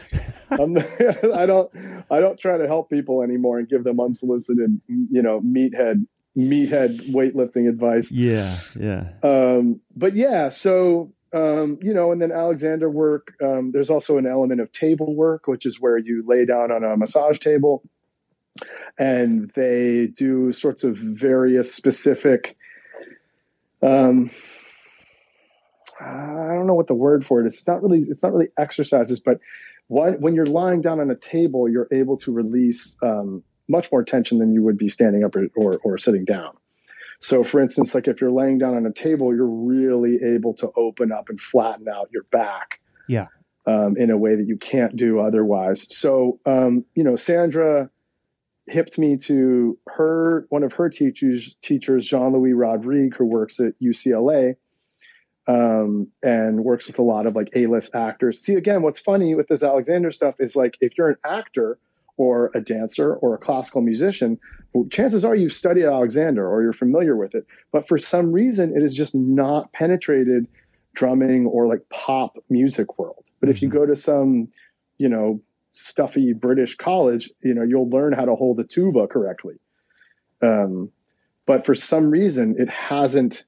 [0.52, 0.78] I'm,
[1.36, 1.72] I don't,
[2.10, 6.06] I don't try to help people anymore and give them unsolicited, you know, meathead,
[6.38, 8.12] meathead weightlifting advice.
[8.12, 8.58] Yeah.
[8.80, 9.10] Yeah.
[9.24, 14.26] Um, but yeah, so, um, you know, and then Alexander work, um, there's also an
[14.26, 17.84] element of table work, which is where you lay down on a massage table
[18.98, 22.56] and they do sorts of various specific
[23.82, 24.30] um,
[26.02, 27.54] I don't know what the word for it is.
[27.54, 29.40] It's not really it's not really exercises, but
[29.88, 34.04] what, when you're lying down on a table, you're able to release um, much more
[34.04, 36.56] tension than you would be standing up or, or, or sitting down.
[37.26, 40.70] So, for instance, like if you're laying down on a table, you're really able to
[40.76, 42.80] open up and flatten out your back.
[43.08, 43.26] Yeah.
[43.66, 45.88] Um, in a way that you can't do otherwise.
[45.90, 47.90] So, um, you know, Sandra
[48.68, 54.56] hipped me to her one of her teachers teachers jean-louis rodrigue who works at ucla
[55.48, 59.48] um, and works with a lot of like a-list actors see again what's funny with
[59.50, 61.78] this alexander stuff is like if you're an actor
[62.18, 64.40] or a dancer or a classical musician
[64.74, 68.76] well, chances are you've studied alexander or you're familiar with it but for some reason
[68.76, 70.48] it is just not penetrated
[70.94, 73.80] drumming or like pop music world but if you mm-hmm.
[73.80, 74.48] go to some
[74.98, 75.42] you know
[75.76, 79.56] stuffy British college, you know, you'll learn how to hold a tuba correctly.
[80.42, 80.90] Um,
[81.46, 83.44] but for some reason, it hasn't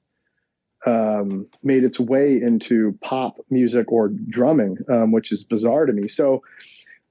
[0.85, 6.07] um, made its way into pop music or drumming, um, which is bizarre to me.
[6.07, 6.43] So,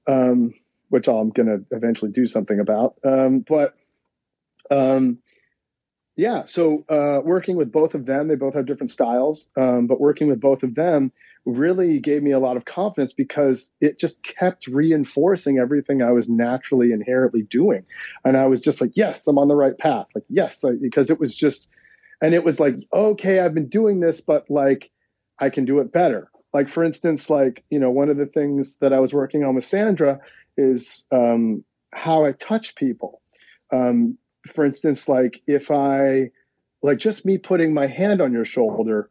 [0.07, 0.53] um,
[0.89, 2.95] which I'm going to eventually do something about.
[3.03, 3.75] Um, but
[4.71, 5.19] um,
[6.15, 10.27] yeah, so uh, working with both of them, they both have different styles, but working
[10.27, 11.11] with both of them,
[11.45, 16.27] really gave me a lot of confidence because it just kept reinforcing everything I was
[16.27, 17.85] naturally inherently doing.
[18.25, 20.07] And I was just like, yes, I'm on the right path.
[20.13, 21.69] Like, yes, because it was just,
[22.21, 24.91] and it was like, okay, I've been doing this, but like,
[25.39, 26.29] I can do it better.
[26.53, 29.55] Like, for instance, like, you know, one of the things that I was working on
[29.55, 30.19] with Sandra
[30.57, 33.21] is um, how I touch people.
[33.71, 36.31] Um, for instance, like, if I,
[36.81, 39.09] like, just me putting my hand on your shoulder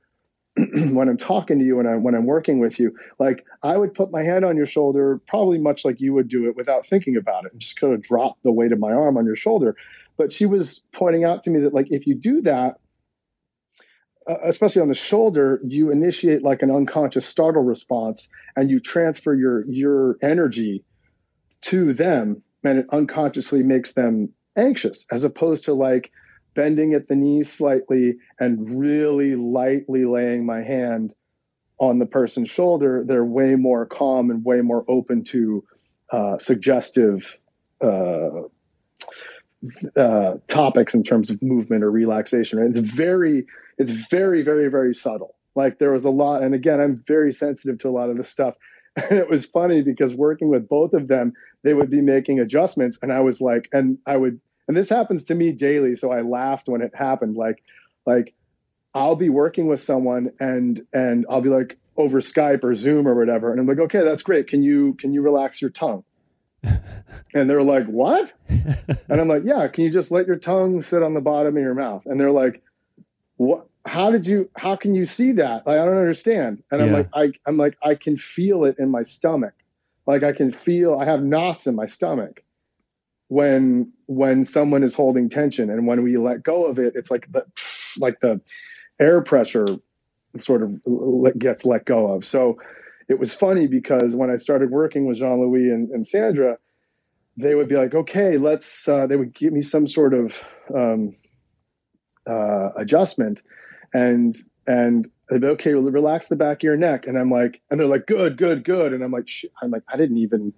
[0.93, 3.93] when I'm talking to you and I, when I'm working with you, like I would
[3.93, 7.17] put my hand on your shoulder, probably much like you would do it without thinking
[7.17, 9.77] about it and just kind of drop the weight of my arm on your shoulder.
[10.17, 12.77] But she was pointing out to me that like, if you do that,
[14.29, 19.35] uh, especially on the shoulder, you initiate like an unconscious startle response and you transfer
[19.35, 20.83] your, your energy
[21.63, 26.11] to them and it unconsciously makes them anxious as opposed to like,
[26.57, 31.15] bending at the knees slightly and really lightly laying my hand
[31.79, 35.63] on the person's shoulder, they're way more calm and way more open to
[36.11, 37.39] uh, suggestive
[37.85, 38.41] uh,
[39.95, 42.59] uh, topics in terms of movement or relaxation.
[42.59, 42.71] Right?
[42.71, 43.47] It's very,
[43.77, 45.37] it's very, very, very subtle.
[45.55, 48.31] Like there was a lot, and again, I'm very sensitive to a lot of this
[48.31, 48.55] stuff.
[48.97, 52.99] And it was funny because working with both of them, they would be making adjustments,
[53.03, 56.21] and I was like, and I would and this happens to me daily so i
[56.21, 57.63] laughed when it happened like
[58.07, 58.35] like
[58.95, 63.15] i'll be working with someone and and i'll be like over skype or zoom or
[63.15, 64.49] whatever and i'm like okay that's great.
[64.49, 66.05] Can you can you relax your tongue?
[67.35, 68.33] And they're like what?
[68.49, 71.63] And i'm like yeah can you just let your tongue sit on the bottom of
[71.63, 72.05] your mouth?
[72.07, 72.63] And they're like
[73.37, 75.67] what how did you how can you see that?
[75.67, 76.63] Like, i don't understand.
[76.71, 79.55] And i'm like I, i'm like i can feel it in my stomach.
[80.07, 82.43] Like i can feel i have knots in my stomach
[83.29, 85.71] when when someone is holding tension.
[85.71, 87.45] And when we let go of it it's like the
[88.01, 88.41] like the
[88.99, 89.67] air pressure
[90.37, 92.25] sort of gets let go of.
[92.25, 92.59] So
[93.09, 96.59] it was funny because when I started working with Jean Louis and, and Sandra,
[97.37, 100.43] they would be like, okay, let's, uh, they would give me some sort of
[100.75, 101.13] um,
[102.27, 103.43] uh, adjustment.
[103.93, 107.07] And, and they'd be, okay, relax the back of your neck.
[107.07, 108.93] And I'm like, and they're like, good, good, good.
[108.93, 109.29] And I'm like,
[109.63, 110.53] I'm like, I didn't even,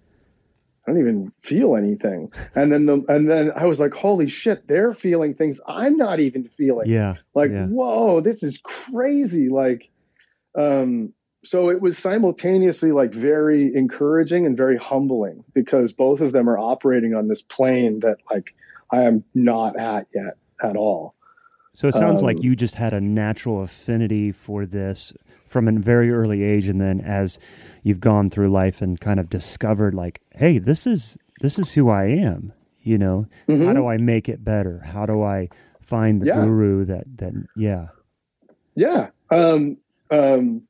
[0.86, 2.32] I don't even feel anything.
[2.54, 6.20] And then the and then I was like, holy shit, they're feeling things I'm not
[6.20, 6.88] even feeling.
[6.88, 7.16] Yeah.
[7.34, 7.66] Like, yeah.
[7.66, 9.48] whoa, this is crazy.
[9.48, 9.90] Like,
[10.58, 11.12] um,
[11.44, 16.58] so it was simultaneously like very encouraging and very humbling because both of them are
[16.58, 18.54] operating on this plane that like
[18.92, 21.14] I am not at yet at all.
[21.78, 25.12] So it sounds Um, like you just had a natural affinity for this
[25.46, 27.38] from a very early age, and then as
[27.84, 31.88] you've gone through life and kind of discovered, like, hey, this is this is who
[31.88, 32.52] I am.
[32.82, 33.74] You know, how Mhm.
[33.76, 34.80] do I make it better?
[34.86, 35.50] How do I
[35.80, 36.44] find the Yeah.
[36.44, 37.86] guru that that yeah
[38.74, 39.10] Yeah.
[39.30, 39.76] Um,
[40.10, 40.62] um,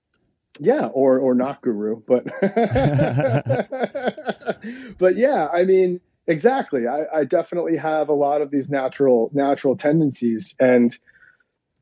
[0.61, 2.25] yeah, or or not guru, but
[4.99, 6.87] but yeah, I mean, exactly.
[6.87, 10.97] I, I definitely have a lot of these natural natural tendencies, and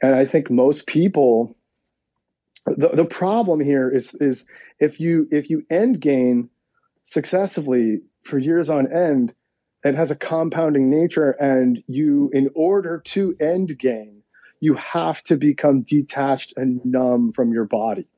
[0.03, 1.57] and I think most people.
[2.67, 4.47] The, the problem here is is
[4.81, 6.49] if you if you end gain
[7.05, 9.33] successively for years on end,
[9.85, 14.23] it has a compounding nature, and you in order to end gain,
[14.61, 18.09] you have to become detached and numb from your body.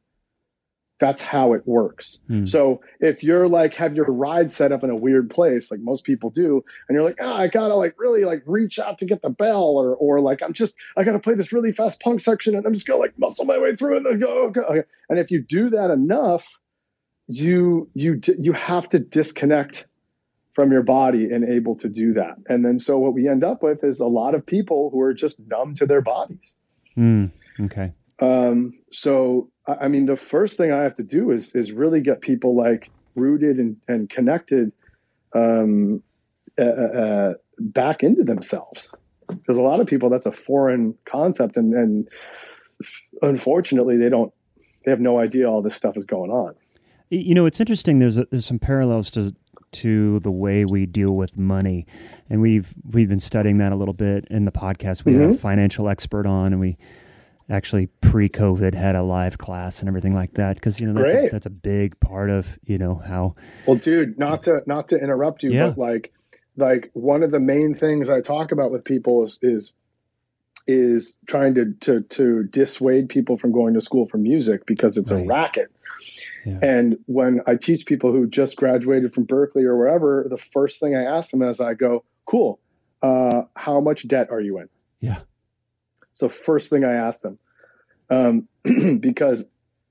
[1.00, 2.18] That's how it works.
[2.26, 2.44] Hmm.
[2.44, 6.04] So if you're like have your ride set up in a weird place, like most
[6.04, 9.22] people do, and you're like, oh, I gotta like really like reach out to get
[9.22, 12.54] the bell, or or like I'm just I gotta play this really fast punk section,
[12.54, 14.62] and I'm just gonna like muscle my way through it, and then go, go.
[14.62, 14.82] Okay.
[15.08, 16.58] And if you do that enough,
[17.28, 19.86] you you you have to disconnect
[20.54, 22.34] from your body and able to do that.
[22.48, 25.14] And then so what we end up with is a lot of people who are
[25.14, 26.56] just numb to their bodies.
[26.96, 27.30] Mm,
[27.60, 29.48] okay Um, so
[29.80, 32.90] I mean, the first thing I have to do is is really get people like
[33.14, 34.72] rooted and, and connected
[35.34, 36.02] um,
[36.58, 38.90] uh, uh, back into themselves.
[39.28, 42.08] Because a lot of people, that's a foreign concept, and, and
[43.22, 44.32] unfortunately, they don't.
[44.84, 46.54] They have no idea all this stuff is going on.
[47.10, 49.34] You know it's interesting there's a, there's some parallels to
[49.72, 51.86] to the way we deal with money
[52.30, 55.28] and we've we've been studying that a little bit in the podcast we had a
[55.28, 55.38] Mhm.
[55.38, 56.76] financial expert on and we
[57.50, 61.28] actually pre-covid had a live class and everything like that because you know that's a,
[61.30, 63.34] that's a big part of you know how
[63.66, 65.68] Well, dude, not to not to interrupt you, Yeah.
[65.68, 66.12] but like
[66.56, 69.74] like one of the main things I talk about with people is is
[70.66, 75.10] is trying to to to dissuade people from going to school for music because it's
[75.10, 75.24] Right.
[75.24, 75.70] a racket.
[76.44, 76.58] Yeah.
[76.62, 80.94] And when I teach people who just graduated from Berklee or wherever, the first thing
[80.94, 82.60] I ask them is I go, "Cool,
[83.02, 84.68] uh, how much debt are you in?"
[85.00, 85.20] Yeah.
[86.18, 87.38] So first thing I ask them,
[88.10, 88.48] um,
[88.98, 89.48] because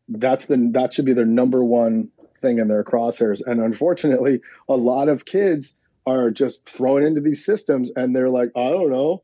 [0.10, 2.10] that's the that should be their number one
[2.42, 3.42] thing in their crosshairs.
[3.46, 8.50] And unfortunately, a lot of kids are just thrown into these systems and they're like,
[8.58, 9.24] I don't know.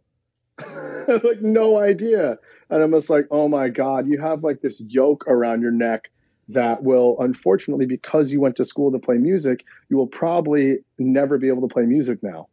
[1.24, 2.38] like no idea.
[2.70, 6.10] And I'm just like, oh my God, you have like this yoke around your neck
[6.47, 11.38] that will unfortunately, because you went to school to play music, you will probably never
[11.38, 12.47] be able to play music now.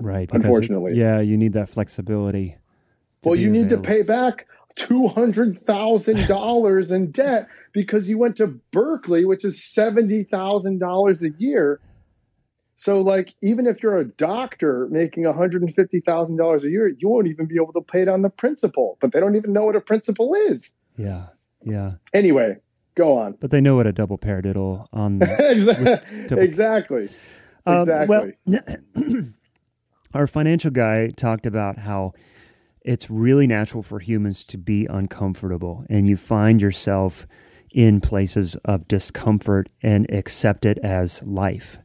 [0.00, 0.96] right because it- Unfortunately.
[0.96, 2.56] yeah you need that flexibility
[3.26, 4.46] well, you need to pay back
[4.76, 10.78] two hundred thousand dollars in debt because you went to Berklee, which is seventy thousand
[10.78, 11.80] dollars a year.
[12.78, 16.68] So, like, even if you're a doctor making one hundred and fifty thousand dollars a
[16.68, 18.98] year, you won't even be able to pay down the principal.
[19.00, 20.74] But they don't even know what a principal is.
[20.96, 21.26] yeah
[21.64, 22.56] yeah Anyway,
[22.94, 23.34] go on.
[23.40, 26.26] but they know what a double paradiddle on exactly.
[26.26, 27.08] double- exactly.
[27.64, 28.32] Um, Exactly.
[28.46, 28.60] well,
[30.14, 32.12] our financial guy talked about how
[32.86, 37.26] it's really natural for humans to be uncomfortable, and you find yourself
[37.70, 41.78] in places of discomfort and accept it as life.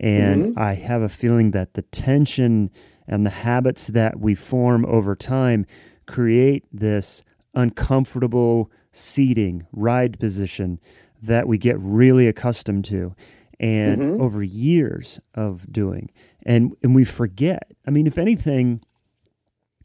[0.00, 0.58] And mm-hmm.
[0.58, 2.70] I have a feeling that the tension
[3.06, 5.66] and the habits that we form over time
[6.06, 7.22] create this
[7.54, 10.80] uncomfortable seating, ride position
[11.22, 13.14] that we get really accustomed to
[13.60, 14.20] and mm-hmm.
[14.20, 16.10] over years of doing.
[16.44, 17.70] And and we forget.
[17.86, 18.80] I mean, if anything,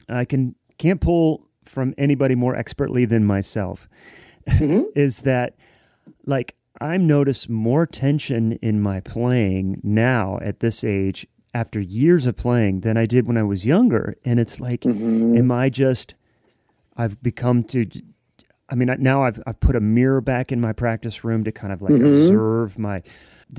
[0.10, 3.90] I can can't pull from anybody more expertly than myself
[4.48, 4.84] mm-hmm.
[4.96, 5.56] is that
[6.26, 12.36] like I'm notice more tension in my playing now at this age after years of
[12.36, 14.16] playing than I did when I was younger.
[14.24, 15.36] And it's like, mm-hmm.
[15.36, 16.14] am I just,
[16.96, 17.88] I've become to,
[18.70, 21.74] I mean, now I've, I've put a mirror back in my practice room to kind
[21.74, 22.06] of like mm-hmm.
[22.06, 23.02] observe my,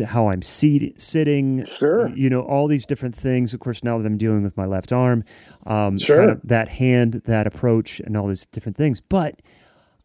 [0.07, 2.09] how I'm seat, sitting, Sure.
[2.14, 3.55] you know, all these different things.
[3.55, 5.24] Of course, now that I'm dealing with my left arm,
[5.66, 6.18] um, Sure.
[6.18, 9.01] kind of that hand, that approach, and all these different things.
[9.01, 9.41] But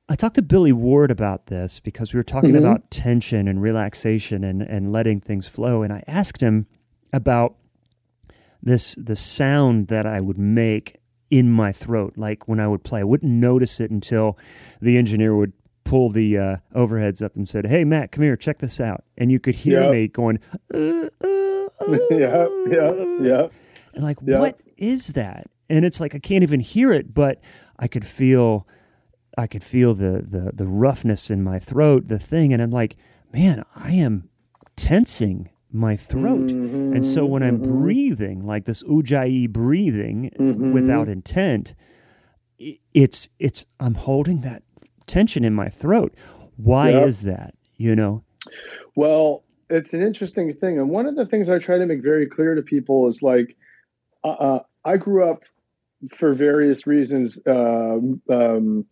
[0.10, 2.60] I talked to Billy Ward about this because we were talking Mhm.
[2.60, 5.82] about tension and relaxation and, and letting things flow.
[5.82, 6.66] And I asked him
[7.12, 7.56] about
[8.62, 10.98] this the sound that I would make
[11.30, 13.00] in my throat, like when I would play.
[13.02, 14.38] I wouldn't notice it until
[14.82, 15.54] the engineer would
[15.84, 19.32] pull the uh, overheads up and said, "Hey, Matt, come here, check this out." And
[19.32, 19.92] you could hear Yep.
[19.92, 20.40] me going,
[20.74, 21.08] uh, uh,
[21.82, 23.48] uh, yeah, yeah, yeah.
[23.94, 24.40] and like, Yeah.
[24.40, 25.48] what is that?
[25.70, 27.42] And it's like I can't even hear it, but
[27.80, 28.68] I could feel,
[29.38, 32.96] I could feel the the the roughness in my throat, the thing, and I'm like,
[33.34, 34.30] man, I am
[34.76, 36.54] tensing my throat.
[36.92, 40.72] And so when I'm Mhm, breathing, like this ujjayi breathing mhm.
[40.72, 41.74] without intent,
[42.94, 44.62] it's it's I'm holding that
[45.08, 46.14] tension in my throat.
[46.58, 47.08] Why Yep.
[47.08, 47.56] is that?
[47.78, 48.24] You know?
[48.96, 52.28] Well, it's an interesting thing, and one of the things I try to make very
[52.28, 53.56] clear to people is like,
[54.24, 55.44] uh, uh, I grew up
[56.10, 58.86] for various reasons um, um,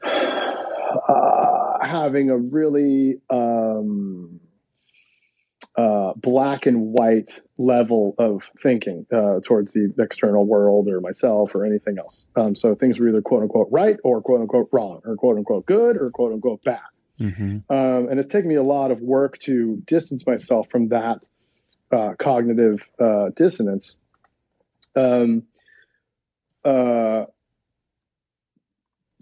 [0.04, 4.40] uh, having a really um,
[5.80, 11.64] uh, black and white level of thinking uh, towards the external world or myself or
[11.64, 12.26] anything else.
[12.36, 15.64] Um, so things were either quote unquote right or quote unquote wrong or quote unquote
[15.64, 16.80] good or quote unquote bad.
[17.18, 17.72] Mm-hmm.
[17.72, 21.24] Um, and it's taken me a lot of work to distance myself from that
[21.90, 23.96] uh, cognitive uh, dissonance.
[24.94, 25.44] Um,
[26.62, 27.24] uh,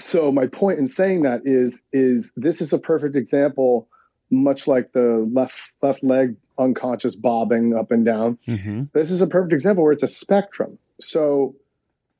[0.01, 3.89] so my point in saying that is is this is a perfect example,
[4.31, 8.85] much like the left left leg unconscious bobbing up and down Mm-hmm.
[8.93, 10.79] this is a perfect example where it's a spectrum.
[11.01, 11.55] So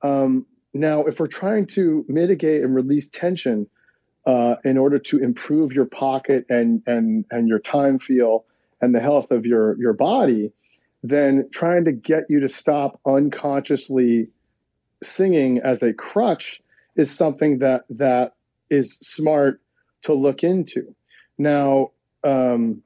[0.03, 3.67] um, now, if we're trying to mitigate and release tension
[4.27, 8.45] uh, in order to improve your pocket and and and your time feel
[8.81, 10.53] and the health of your your body,
[11.03, 14.29] then trying to get you to stop unconsciously
[15.03, 16.61] singing as a crutch
[16.95, 18.35] is something that that
[18.71, 19.61] is smart
[20.03, 20.95] to look into.
[21.39, 21.91] Now.
[22.25, 22.83] Um,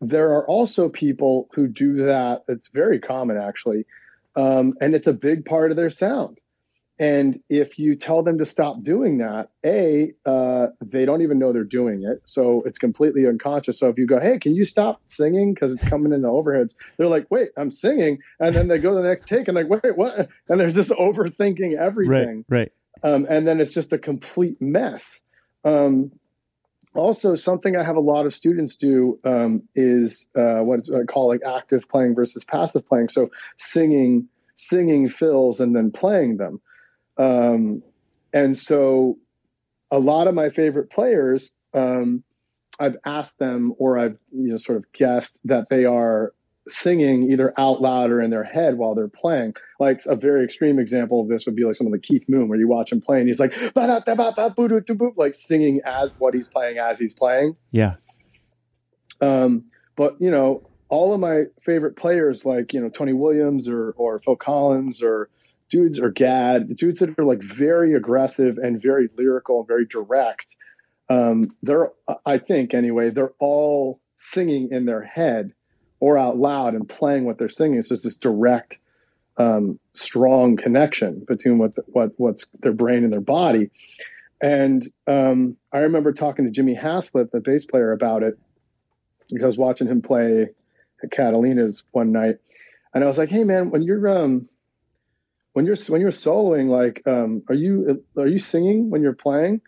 [0.00, 2.44] there are also people who do that.
[2.48, 3.86] It's very common, actually,
[4.36, 6.38] um, and it's a big part of their sound.
[6.98, 11.52] And if you tell them to stop doing that, a uh, they don't even know
[11.52, 13.78] they're doing it, so it's completely unconscious.
[13.78, 16.74] So if you go, "Hey, can you stop singing?" because it's coming in the overheads,
[16.96, 19.68] they're like, "Wait, I'm singing," and then they go to the next take and like,
[19.68, 22.72] "Wait, what?" And there's this overthinking everything Right.
[23.02, 23.12] Right.
[23.12, 25.20] um, and then it's just a complete mess.
[25.66, 26.12] Um,
[26.96, 31.28] also, something I have a lot of students do um, is uh, what I call
[31.28, 33.08] like active playing versus passive playing.
[33.08, 36.60] So singing, singing fills and then playing them.
[37.18, 37.82] Um,
[38.32, 39.18] and so,
[39.90, 42.22] a lot of my favorite players, um,
[42.78, 46.32] I've asked them or I've you know sort of guessed that they are
[46.82, 49.54] singing either out loud or in their head while they're playing.
[49.78, 52.58] Like a very extreme example of this would be like someone like Keith Moon, where
[52.58, 53.52] you watch him play and he's like
[55.16, 57.56] like singing as what he's playing as he's playing.
[57.70, 57.94] Yeah.
[59.20, 59.64] Um,
[59.96, 64.20] but you know, all of my favorite players, like you know Tony Williams or or
[64.20, 65.28] Phil Collins or
[65.68, 70.56] dudes or Gadd, dudes that are like very aggressive and very lyrical and very direct.
[71.08, 71.90] Um, they're,
[72.24, 75.52] I think anyway, they're all singing in their head
[76.00, 77.82] or out loud and playing what they're singing.
[77.82, 78.78] So it's this direct,
[79.38, 83.70] um, strong connection between what the, what what's their brain and their body.
[84.40, 88.38] And um, I remember talking to Jimmy Haslip, the bass player, about it
[89.30, 90.48] because watching him play
[91.02, 92.36] at Catalina's one night,
[92.94, 94.48] and I was like, "Hey, man, when you're um,
[95.54, 99.60] when you're when you're soloing, like, um, are you are you singing when you're playing?"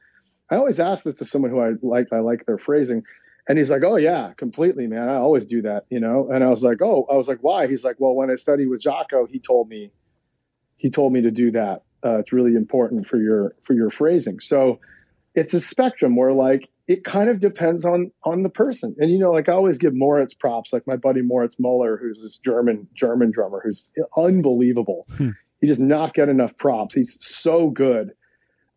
[0.51, 2.13] I always ask this to someone who I like.
[2.13, 3.05] I like their phrasing,
[3.49, 5.09] and he's like, "Oh yeah, completely, man.
[5.09, 7.67] I always do that, you know." And I was like, "Oh," I was like, "Why?"
[7.67, 9.91] He's like, "Well, when I studied with Jaco, he told me,
[10.77, 11.83] he told me to do that.
[12.05, 14.81] Uh, it's really important for your for your phrasing." So
[15.35, 18.95] it's a spectrum where like it kind of depends on on the person.
[18.99, 22.21] And you know, like I always give Moritz props, like my buddy Moritz Muller, who's
[22.23, 23.87] this German German drummer who's
[24.17, 25.07] unbelievable.
[25.17, 25.31] Hmm.
[25.61, 26.95] He does not get enough props.
[26.95, 28.13] He's so good.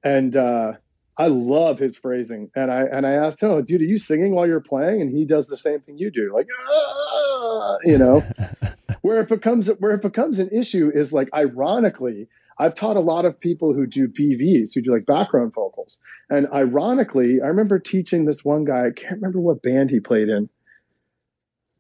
[0.03, 0.74] And uh
[1.22, 2.49] I love his phrasing.
[2.55, 5.01] And I and I asked him, oh, dude, are you singing while you're playing?
[5.01, 8.24] And he does the same thing you do, like "Ah," you know.
[9.01, 13.26] where it becomes where it becomes an issue is like ironically, I've taught a lot
[13.26, 15.99] of people who do BVs, who do like background vocals.
[16.32, 20.28] And ironically, I remember teaching this one guy, I can't remember what band he played
[20.28, 20.49] in.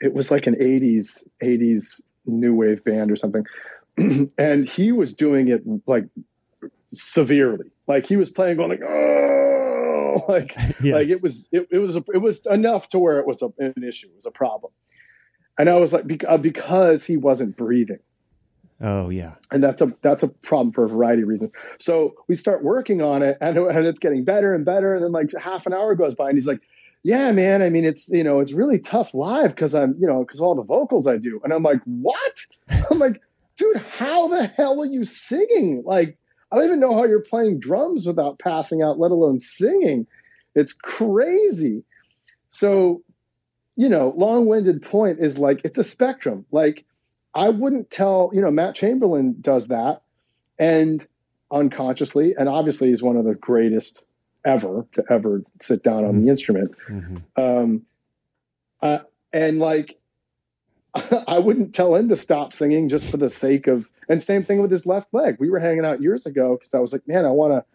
[0.01, 3.45] It was like an 80s, 80s new wave band or something.
[4.37, 6.05] and he was doing it like
[6.93, 7.71] severely.
[7.87, 10.95] Like he was playing going like, oh, like Yeah.
[10.95, 13.83] like it was it, it was it was enough to where it was a, an
[13.83, 14.71] issue, it was a problem.
[15.57, 17.99] And I was like, uh, because he wasn't breathing
[18.83, 19.35] Oh yeah.
[19.51, 21.51] And that's a that's a problem for a variety of reasons.
[21.77, 24.93] So we start working on it and, and it's getting better and better.
[24.95, 26.61] And then like half an hour goes by and he's like,
[27.03, 30.23] Yeah, man, I mean it's you know, it's really tough live because I'm, you know,
[30.25, 31.39] because all the vocals I do.
[31.43, 32.39] And I'm like, What?
[32.89, 33.21] I'm like,
[33.55, 35.83] dude, how the hell are you singing?
[35.85, 36.17] Like,
[36.51, 40.05] I don't even know how you're playing drums without passing out, let alone singing.
[40.53, 41.83] It's crazy.
[42.49, 43.01] So,
[43.77, 46.45] you know, long-winded point is like it's a spectrum.
[46.51, 46.85] Like
[47.33, 50.01] I wouldn't tell, you know, Matt Chamberlain does that
[50.59, 51.07] and
[51.51, 54.03] unconsciously, and obviously he's one of the greatest
[54.43, 56.23] ever to ever sit down on mm-hmm.
[56.23, 56.75] the instrument.
[56.89, 57.41] Mm-hmm.
[57.41, 57.81] Um,
[58.81, 58.99] uh,
[59.31, 59.97] and like,
[61.27, 64.61] I wouldn't tell him to stop singing just for the sake of, and same thing
[64.61, 65.37] with his left leg.
[65.39, 67.65] We were hanging out years ago because I was like, man, I want to,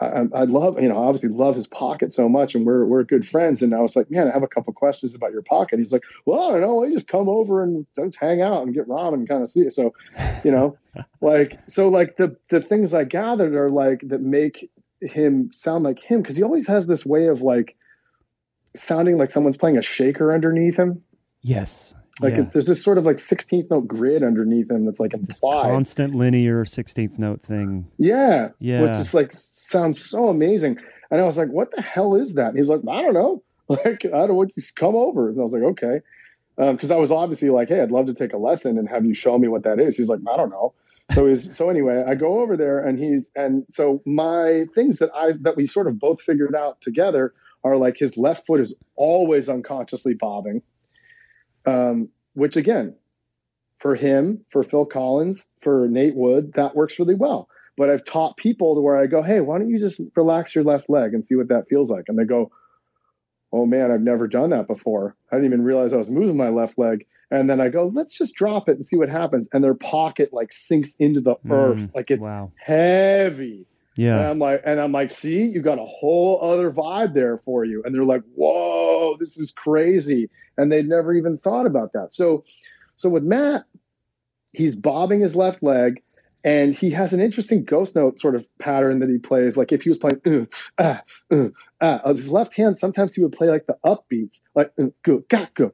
[0.00, 3.28] I, I, love, you know, obviously love his pocket so much, and we're we're good
[3.28, 3.62] friends.
[3.62, 5.78] And I was like, man, I have a couple questions about your pocket.
[5.78, 8.74] He's like, well, I don't know, I just come over and just hang out and
[8.74, 9.72] get ramen and kind of see it.
[9.72, 9.94] So,
[10.42, 10.76] you know,
[11.20, 14.68] like so, like the the things I gathered are like that make
[15.00, 17.76] him sound like him because he always has this way of like
[18.74, 21.02] sounding like someone's playing a shaker underneath him.
[21.40, 22.42] Yes, like yeah.
[22.42, 25.70] there's this sort of like 16th note grid underneath him that's like implied.
[25.70, 27.88] constant linear 16th note thing.
[27.98, 28.50] Yeah.
[28.58, 28.82] Yeah.
[28.82, 30.78] Which is like sounds so amazing.
[31.10, 32.48] And I was like, what the hell is that?
[32.48, 33.42] And he's like, I don't know.
[33.68, 35.30] Like, I don't want you to come over.
[35.30, 36.00] And I was like, okay.
[36.58, 39.06] Because um, I was obviously like, hey, I'd love to take a lesson and have
[39.06, 39.96] you show me what that is.
[39.96, 40.74] He's like, I don't know.
[41.12, 45.10] So he's so anyway, I go over there and he's and so my things that
[45.14, 47.32] I that we sort of both figured out together
[47.64, 50.60] are like his left foot is always unconsciously bobbing
[51.66, 52.94] um, which again,
[53.78, 57.48] for him, for Phil Collins, for Nate Wood, that works really well.
[57.76, 60.64] But I've taught people to where I go, hey, why don't you just relax your
[60.64, 62.04] left leg and see what that feels like?
[62.08, 62.50] And they go,
[63.52, 65.16] oh man, I've never done that before.
[65.30, 67.06] I didn't even realize I was moving my left leg.
[67.30, 69.48] And then I go, let's just drop it and see what happens.
[69.52, 72.52] And their pocket like sinks into the mm, earth, like it's wow.
[72.56, 73.66] heavy.
[73.96, 74.18] Yeah.
[74.18, 77.64] And I'm like, and I'm like, see, you got a whole other vibe there for
[77.64, 77.82] you.
[77.84, 80.30] And they're like, whoa, this is crazy.
[80.56, 82.12] And they'd never even thought about that.
[82.12, 82.44] So,
[82.96, 83.64] so with Matt,
[84.52, 86.02] he's bobbing his left leg
[86.44, 89.56] and he has an interesting ghost note sort of pattern that he plays.
[89.56, 90.46] Like if he was playing uh,
[90.78, 91.48] ah, uh,
[91.80, 95.46] ah, his left hand, sometimes he would play like the upbeats, like uh, go, go,
[95.54, 95.72] go,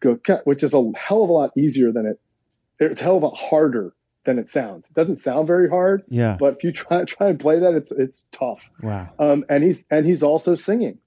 [0.00, 2.20] go, go, which is a hell of a lot easier than it.
[2.80, 3.94] It's a hell of a lot harder
[4.24, 4.86] than it sounds.
[4.86, 6.02] It doesn't sound very hard.
[6.08, 6.36] Yeah.
[6.38, 8.68] But if you try try and play that, it's it's tough.
[8.82, 9.08] Wow.
[9.18, 10.98] Um, and he's and he's also singing,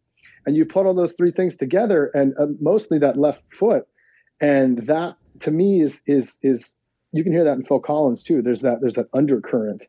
[0.45, 3.87] and you put all those three things together, and uh, mostly that left foot,
[4.41, 6.75] and that to me is is is
[7.11, 8.41] you can hear that in Phil Collins too.
[8.41, 9.83] There's that there's that undercurrent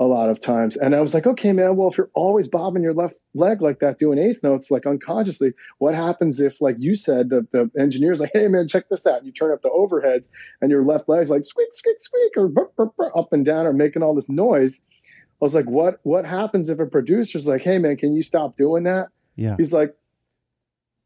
[0.00, 0.78] a lot of times.
[0.78, 3.80] And I was like, okay, man, well, if you're always bobbing your left leg like
[3.80, 8.18] that, doing eighth notes, like unconsciously, what happens if, like you said, the, the engineer's
[8.18, 9.18] like, hey, man, check this out.
[9.18, 10.30] And you turn up the overheads
[10.62, 13.66] and your left leg's like squeak, squeak, squeak, or burp, burp, burp, up and down
[13.66, 14.80] or making all this noise.
[15.12, 18.56] I was like, what, what happens if a producer's like, hey, man, can you stop
[18.56, 19.08] doing that?
[19.36, 19.56] Yeah.
[19.58, 19.94] He's like,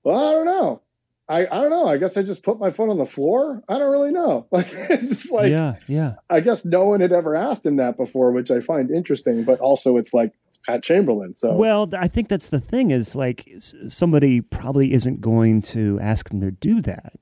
[0.05, 0.81] well, I don't know.
[1.29, 1.89] I, I don't know.
[1.89, 3.63] I guess I just put my foot on the floor.
[3.69, 4.47] I don't really know.
[4.53, 6.15] Like it's just like yeah, yeah.
[6.31, 9.45] I guess no one had ever asked him that before, which I find interesting.
[9.45, 11.35] But also, it's like it's Matt Chamberlain.
[11.35, 16.29] So well, I think that's the thing is like somebody probably isn't going to ask
[16.29, 17.15] them to do that.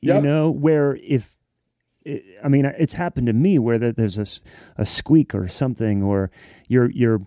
[0.00, 0.22] You yep.
[0.22, 1.36] know, where if
[2.44, 6.30] I mean, it's happened to me where there's a, a squeak or something, or
[6.68, 7.22] you're you're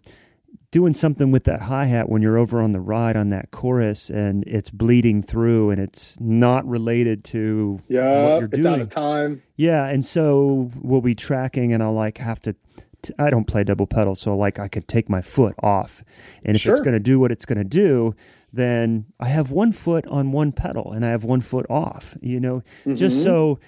[0.71, 4.09] doing something with that hi hat when you're over on the ride on that chorus
[4.09, 8.59] and it's bleeding through and it's not related to yeah, what you're doing.
[8.59, 9.41] It's out of time.
[9.55, 12.55] Yeah, and so we'll be tracking and I'll like have to.
[13.01, 16.03] T- I don't play double pedal, so like I could take my foot off,
[16.43, 16.73] and if sure.
[16.73, 18.13] it's going to do what it's going to do,
[18.51, 22.17] then I have one foot on one pedal and I have one foot off.
[22.21, 22.95] You know, mm-hmm.
[22.95, 23.59] just so.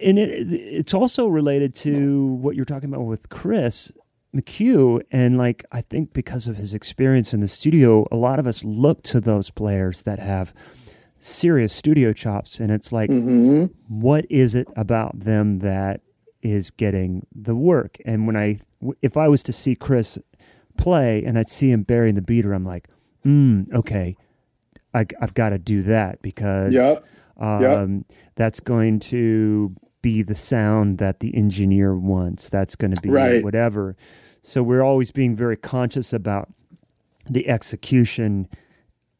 [0.00, 3.90] And it, it's also related to what you're talking about with Chris
[4.34, 8.46] McHugh, and like I think because of his experience in the studio, a lot of
[8.46, 10.52] us look to those players that have
[11.18, 13.66] serious studio chops, and it's like, mm-hmm.
[13.88, 16.00] what is it about them that
[16.42, 17.98] is getting the work?
[18.04, 18.60] And when I,
[19.02, 20.18] if I was to see Chris
[20.76, 22.88] play and I'd see him burying the beater, I'm like,
[23.24, 24.16] mm, okay,
[24.94, 27.04] I, have got to do that because yep.
[27.36, 28.18] Um, yep.
[28.34, 32.48] that's going to be the sound that the engineer wants.
[32.48, 33.42] That's going to be right.
[33.42, 33.96] whatever.
[34.42, 36.48] So we're always being very conscious about
[37.28, 38.48] the execution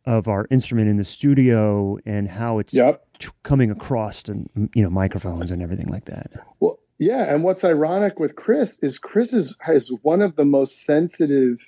[0.04, 3.06] of our instrument in the studio and how it's yep.
[3.42, 6.32] coming across and you know microphones and everything like that.
[6.60, 10.84] Well, yeah, and what's ironic with Chris is Chris is has one of the most
[10.84, 11.58] sensitive.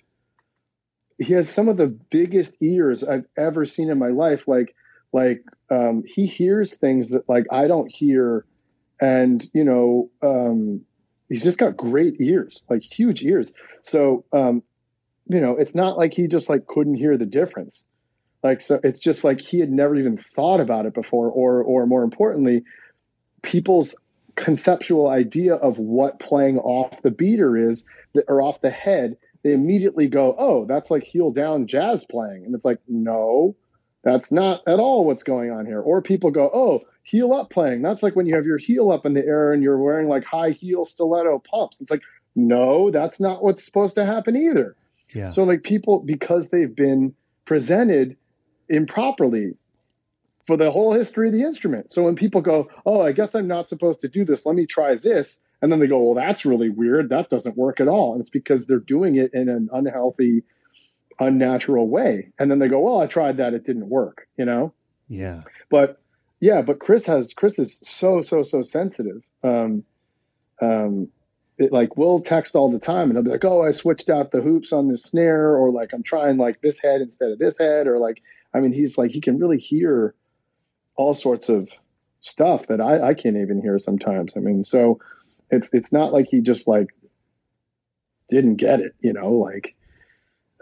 [1.19, 4.49] He has some of the biggest ears I've ever seen in my life.
[4.49, 4.75] Like,
[5.13, 8.47] like um, he hears things that like I don't hear
[9.01, 10.81] and you know, um,
[11.29, 13.53] he's just got great ears, like huge ears.
[13.83, 14.63] So, um,
[15.29, 17.87] you know, it's not like he just like couldn't hear the difference.
[18.43, 21.87] Like, so it's just like he had never even thought about it before, or, or
[21.87, 22.65] more importantly,
[23.43, 23.95] people's
[24.37, 27.85] conceptual idea of what playing off the beater is
[28.29, 32.55] or off the head they immediately go oh that's like heel down jazz playing and
[32.55, 33.55] it's like no
[34.03, 37.83] that's not at all what's going on here or people go oh heel up playing
[37.83, 40.25] that's like when you have your heel up in the air and you're wearing like
[40.25, 42.03] high heel stiletto pumps it's like
[42.37, 44.77] no that's not what's supposed to happen either
[45.15, 47.15] yeah so like people because they've been
[47.45, 48.17] presented
[48.69, 49.55] improperly
[50.47, 51.93] for the whole history of the instrument.
[51.93, 54.47] So when people go, "Oh, I guess I'm not supposed to do this.
[54.47, 57.09] Let me try this." And then they go, "Well, that's really weird.
[57.09, 60.43] That doesn't work at all." And it's because they're doing it in an unhealthy,
[61.21, 62.31] unnatural way.
[62.41, 63.55] And then they go, "Well, I tried that.
[63.55, 64.73] It didn't work." You know?
[65.09, 65.43] Yeah.
[65.69, 66.00] But
[66.41, 69.23] yeah, but Chris has Chris is so so so sensitive.
[69.45, 69.85] Um,
[70.61, 71.09] um,
[71.59, 74.33] it, like we'll text all the time and he'll be like, "Oh, I switched out
[74.33, 77.59] the hoops on this snare," or like I'm trying like this head instead of this
[77.59, 78.23] head, or like
[78.55, 80.15] I mean, he's like he can really hear
[80.97, 81.69] all sorts of
[82.21, 84.37] stuff that I, I can't even hear sometimes.
[84.37, 84.99] I mean, so
[85.51, 86.89] it's it's not like he just like
[88.31, 89.75] didn't get it, you know, like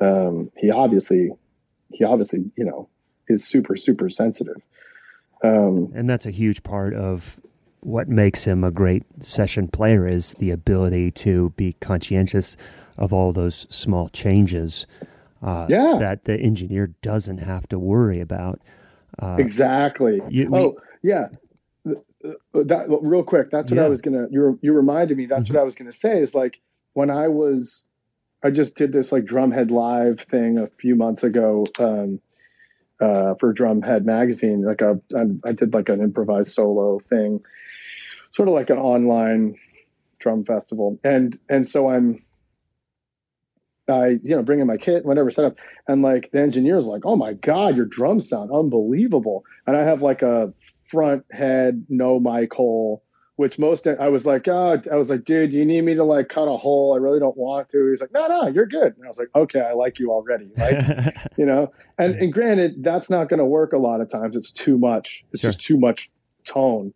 [0.00, 1.30] um he obviously
[1.92, 2.88] he obviously, you know,
[3.28, 4.60] is super, super sensitive.
[5.42, 7.40] Um and that's a huge part of
[7.80, 12.56] what makes him a great session player is the ability to be conscientious
[12.96, 14.86] of all those small changes
[15.40, 15.96] uh, yeah.
[16.00, 18.60] that the engineer doesn't have to worry about.
[19.20, 20.20] Uh, exactly.
[20.28, 21.28] You, we, oh, yeah.
[22.52, 23.50] That real quick.
[23.52, 23.84] That's what Yeah.
[23.84, 24.26] I was gonna.
[24.30, 25.26] You you reminded me.
[25.26, 25.54] That's Mhm.
[25.54, 26.20] what I was gonna say.
[26.20, 26.60] Is like
[26.94, 27.86] when I was,
[28.42, 32.20] I just did this like Drumhead Live thing a few months ago um,
[33.00, 34.62] uh, for Drumhead magazine.
[34.62, 35.00] Like a,
[35.44, 37.40] I, did like an improvised solo thing,
[38.30, 39.56] sort of like an online
[40.18, 40.98] drum festival.
[41.04, 42.22] And and so I'm,
[43.88, 45.56] I you know bringing my kit, whatever setup,
[45.86, 50.02] and like the engineer's like, "Oh my god, your drums sound unbelievable!" And I have
[50.02, 50.52] like a
[50.88, 53.02] front head no mic hole,
[53.38, 56.28] which most I was like, "Oh," I was like, "Dude, you need me to like
[56.28, 56.92] cut a hole?
[56.92, 59.28] I really don't want to." He's like, "No, no, you're good." And I was like,
[59.36, 63.44] "Okay, I like you already." Like, you know, and and granted, that's not going to
[63.44, 64.34] work a lot of times.
[64.34, 65.24] It's too much.
[65.32, 65.50] It's Sure.
[65.52, 66.10] just too much
[66.44, 66.92] tone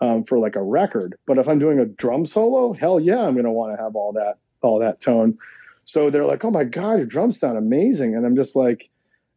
[0.00, 1.14] um, for like a record.
[1.24, 3.94] But if I'm doing a drum solo, hell yeah, I'm going to want to have
[3.94, 5.38] all that all that tone.
[5.84, 8.90] So they're like, "Oh my god, your drums sound amazing," and I'm just like,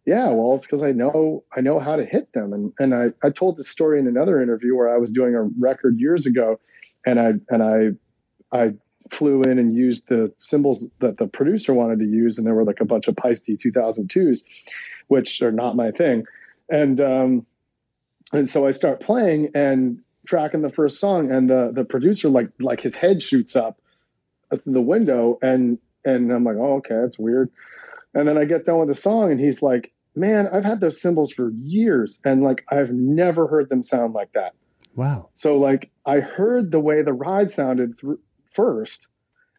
[0.05, 3.11] "Yeah, well, it's because I know I know how to hit them." And and I
[3.23, 6.59] I told this story in another interview where I was doing a record years ago,
[7.05, 8.73] and I and I I
[9.09, 12.63] flew in and used the cymbals that the producer wanted to use, and there were
[12.63, 14.67] like a bunch of Paiste 2002s,
[15.07, 16.23] which are not my thing,
[16.69, 17.45] and um,
[18.33, 22.49] and so I start playing and tracking the first song, and the the producer like
[22.59, 23.81] like his head shoots up
[24.49, 27.49] through the window, and and I'm like, oh okay, that's weird,
[28.13, 31.01] and then I get done with the song, and he's like, man, I've had those
[31.01, 34.53] cymbals for years, and like I've never heard them sound like that.
[34.95, 35.29] wow.
[35.35, 38.17] So like I heard the way the ride sounded th-
[38.51, 39.07] first,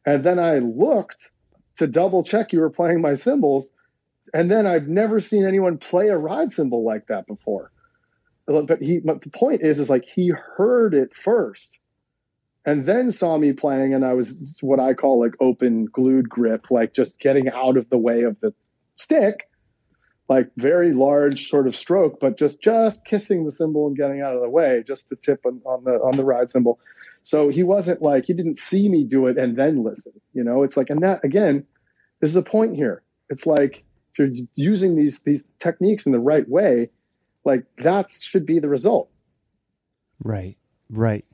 [0.07, 1.31] and then I looked
[1.77, 3.73] to double check you were playing my cymbals,
[4.35, 7.73] and then I've never seen anyone play a ride cymbal like that before.
[8.47, 11.79] But he, but the point is, is like he heard it first,
[12.67, 16.71] and then saw me playing, and I was what I call like open glued grip,
[16.71, 18.53] like just getting out of the way of the
[18.97, 19.49] stick,
[20.29, 24.35] like very large sort of stroke, but just just kissing the cymbal and getting out
[24.35, 26.79] of the way, just the tip on, on the on the ride cymbal.
[27.23, 30.13] So he wasn't like he didn't see me do it and then listen.
[30.35, 31.65] You know, it's like and that again
[32.21, 33.03] is the point here.
[33.31, 36.91] It's like if you're using these these techniques in the right way,
[37.45, 39.09] like that should be the result.
[40.23, 40.57] Right,
[40.91, 41.25] right.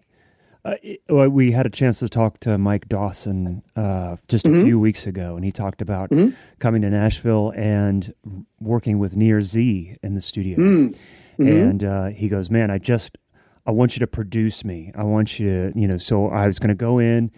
[0.67, 4.51] Uh, it- well, we had a chance to talk to Mike Dawson uh, just a
[4.51, 4.65] Mhm.
[4.65, 6.35] few weeks ago, and he talked about Mhm.
[6.59, 8.13] coming to Nashville and
[8.61, 10.59] working with Nir Z in the studio.
[10.59, 10.97] Mm.
[11.39, 11.71] Mhm.
[11.71, 13.17] And uh, he goes, "Man, I just
[13.65, 14.91] I want you to produce me.
[14.95, 17.31] I want you to, you know." So I was going to go in.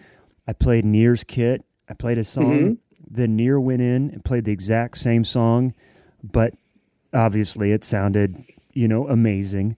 [0.47, 1.63] I played Nir's kit.
[1.87, 2.59] I played a song.
[2.59, 2.77] Mhm.
[3.11, 5.73] Then Near went in and played the exact same song,
[6.23, 6.53] but
[7.13, 8.35] obviously it sounded,
[8.73, 9.75] you know, amazing.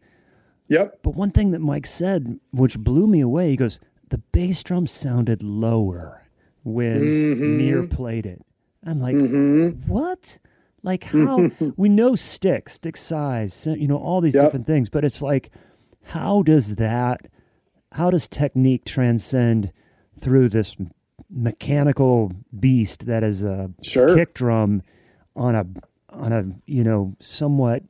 [0.71, 0.99] Yep.
[1.03, 3.79] But one thing that Mike said, which blew me away, he goes,
[4.09, 6.23] the bass drum sounded lower
[6.63, 7.57] when Mhm.
[7.57, 8.41] Nir played it.
[8.85, 10.39] I'm like, hmm what?
[10.81, 14.45] Like how we know stick, stick size, you know, all these Yep.
[14.45, 15.51] different things, but it's like,
[16.03, 17.27] how does that,
[17.91, 19.71] how does technique transcend
[20.17, 20.75] through this
[21.29, 24.15] mechanical beast that is a Sure.
[24.15, 24.81] kick drum
[25.35, 25.65] on a
[26.09, 27.83] on a you know somewhat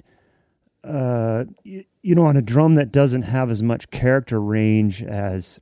[0.83, 5.59] uh, you, you know, on a drum that doesn't have as much character range as,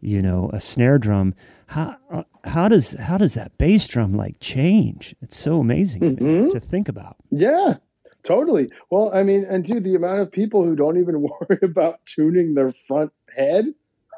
[0.00, 1.34] you know, a snare drum,
[1.66, 5.14] how uh, how does how does that bass drum like change?
[5.20, 6.50] It's so amazing Mhm.
[6.50, 7.16] to think about.
[7.30, 7.74] Yeah,
[8.22, 8.70] totally.
[8.90, 12.54] Well, I mean, and dude, the amount of people who don't even worry about tuning
[12.54, 13.66] their front head,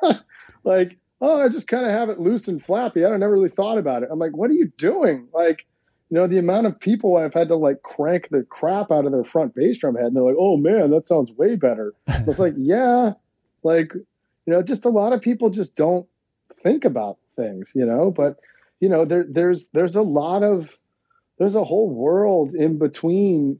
[0.64, 3.04] like, oh, I just kind of have it loose and flappy.
[3.04, 4.08] I don't never really thought about it.
[4.10, 5.28] I'm like, what are you doing?
[5.34, 5.66] Like,
[6.12, 9.12] you know, the amount of people I've had to like crank the crap out of
[9.12, 11.94] their front bass drum head, and they're like, oh man, that sounds way better.
[12.06, 13.12] It's like, yeah,
[13.62, 16.06] like, you know, just a lot of people just don't
[16.62, 18.10] think about things, you know.
[18.10, 18.40] But
[18.78, 20.76] you know, there there's there's a lot of
[21.38, 23.58] there's a whole world in between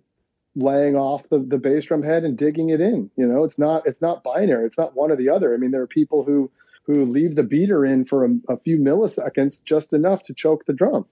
[0.55, 3.11] laying off the, the bass drum head and digging it in.
[3.17, 4.67] You know, it's not it's not binary.
[4.67, 5.55] It's not one or the other.
[5.55, 6.51] I mean, there are people who
[6.83, 10.75] who leave the beater in for a, a few milliseconds just enough to choke the
[10.75, 11.07] drum.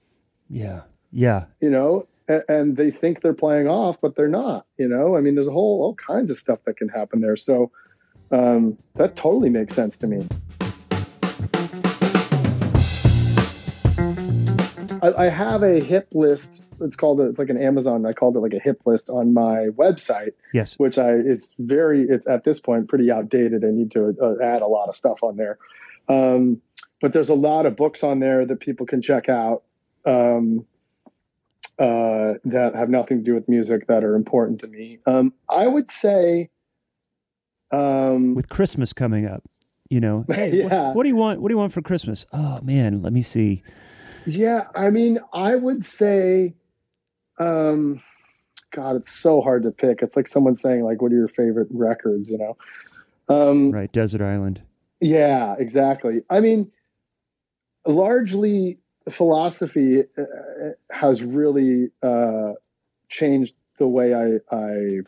[0.51, 4.67] Yeah, yeah, You know, and, and they think they're playing off, but they're not.
[4.79, 7.37] You know, I mean, there's a whole all kinds of stuff that can happen there.
[7.37, 7.71] So
[8.31, 10.27] um, that totally makes sense to me.
[15.03, 16.63] I, have a hip list.
[16.81, 18.05] It's called a, it's like an Amazon.
[18.05, 22.03] I called it like a hip list on my website, yes, which I is very
[22.03, 23.65] it's at this point pretty outdated.
[23.65, 25.59] I need to uh, add a lot of stuff on there.
[26.09, 26.61] Um,
[27.01, 29.63] but there's a lot of books on there that people can check out
[30.05, 30.67] um,
[31.81, 34.99] uh, that have nothing to do with music that are important to me.
[35.07, 36.51] Um, I would say.
[37.73, 39.43] Um, with Christmas coming up,
[39.89, 41.41] you know, hey, what- what, do you want?
[41.41, 42.27] What do you want for Christmas?
[42.33, 43.63] Oh man, let me see.
[44.27, 46.55] Yeah, I mean, I would say,
[47.39, 48.03] um,
[48.73, 50.03] God, it's so hard to pick.
[50.03, 52.29] It's like someone saying, like, what are your favorite records?
[52.31, 52.57] You know?
[53.29, 54.61] Um, Right, Desert Island.
[55.01, 56.21] Yeah, exactly.
[56.29, 56.71] I mean,
[57.87, 58.79] largely
[59.09, 60.25] philosophy uh,
[60.91, 62.53] has really uh,
[63.09, 65.01] changed the way I, I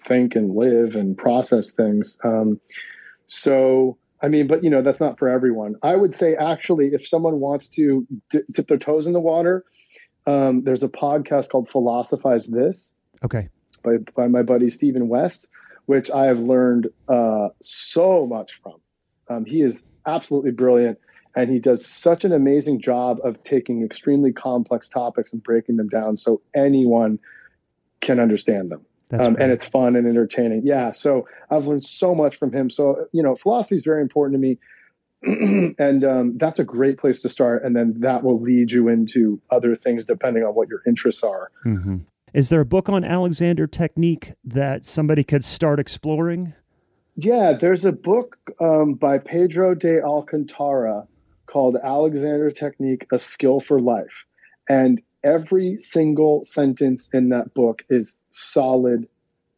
[0.00, 2.18] think and live and process things.
[2.22, 2.60] Um,
[3.26, 5.74] so, I mean, but you know, that's not for everyone.
[5.82, 9.64] I would say actually, if someone wants to di- dip their toes in the water,
[10.26, 12.92] um, there's a podcast called Philosophize This
[13.24, 13.48] Okay,
[13.82, 15.48] by, by my buddy Stephen West,
[15.86, 18.74] which I have learned uh, so much from.
[19.28, 20.98] Um, he is absolutely brilliant,
[21.36, 25.88] and he does such an amazing job of taking extremely complex topics and breaking them
[25.88, 27.18] down so anyone
[28.00, 28.80] can understand them.
[29.12, 30.62] Um, and it's fun and entertaining.
[30.64, 32.70] Yeah, so I've learned so much from him.
[32.70, 34.58] So you know, philosophy is very important to me.
[35.78, 39.40] and um, that's a great place to start, and then that will lead you into
[39.50, 41.50] other things depending on what your interests are.
[41.64, 42.00] Mhm.
[42.34, 46.54] Is there a book on Alexander technique that somebody could start exploring?
[47.14, 51.06] Yeah, there's a book um, by Pedro de Alcantara
[51.46, 54.24] called Alexander Technique A Skill for Life.
[54.68, 59.08] And every single sentence in that book is solid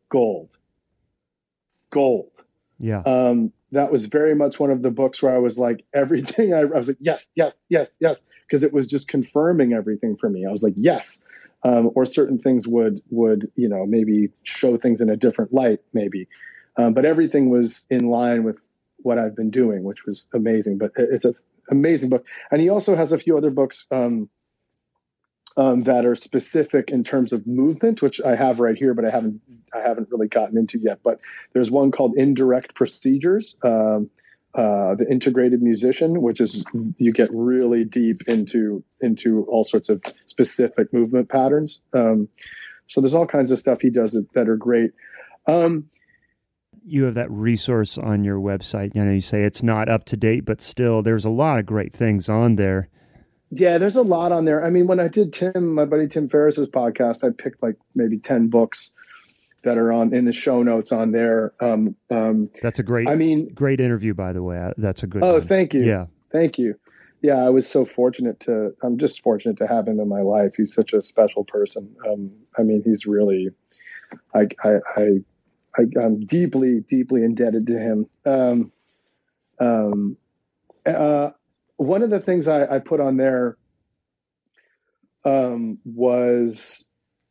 [0.08, 0.56] gold.
[1.90, 2.30] Gold.
[2.78, 6.54] Yeah, Um, that was very much one of the books where I was like, everything
[6.54, 10.30] I, I was like, yes, yes, yes, yes, because it was just confirming everything for
[10.30, 10.46] me.
[10.46, 11.20] I was like, yes.
[11.64, 15.80] Um, or certain things would would you know maybe show things in a different light,
[15.92, 16.28] maybe.
[16.76, 18.60] Um, but everything was in line with
[18.98, 20.78] what I've been doing, which was amazing.
[20.78, 21.34] But it's an
[21.70, 24.28] amazing book, and he also has a few other books um,
[25.56, 29.10] um, that are specific in terms of movement, which I have right here, but I
[29.10, 29.40] haven't
[29.74, 31.00] I haven't really gotten into yet.
[31.02, 31.20] But
[31.52, 34.08] there's one called Indirect Procedures, um,
[34.54, 36.64] uh, the Integrated Musician, which is
[36.98, 41.80] you get really deep into into all sorts of specific movement patterns.
[41.92, 42.28] Um,
[42.86, 44.92] so there's all kinds of stuff he does that, that are great.
[45.46, 45.90] Um,
[46.88, 48.94] you have that resource on your website.
[48.94, 51.66] You know, you say it's not up to date, but still, there's a lot of
[51.66, 52.88] great things on there.
[53.50, 54.64] Yeah, there's a lot on there.
[54.64, 58.18] I mean, when I did Tim, my buddy Tim Ferriss's podcast, I picked like maybe
[58.18, 58.94] 10 books
[59.62, 61.52] that are on in the show notes on there.
[61.60, 64.72] Um, um, That's a great, I mean, great interview, by the way.
[64.76, 65.22] That's a good.
[65.22, 65.46] oh, one.
[65.46, 65.82] thank you.
[65.82, 66.74] Yeah, Thank you.
[67.22, 70.52] Yeah, I was so fortunate to, I'm just fortunate to have him in my life.
[70.56, 71.94] He's such a special person.
[72.06, 73.48] Um, I mean, he's really,
[74.34, 75.08] I, I, I,
[75.78, 78.06] I I'm deeply, deeply indebted to him.
[78.26, 78.72] Um,
[79.60, 80.16] um,
[80.86, 81.30] uh,
[81.76, 83.56] one of the things I, I put on there
[85.24, 86.88] um, was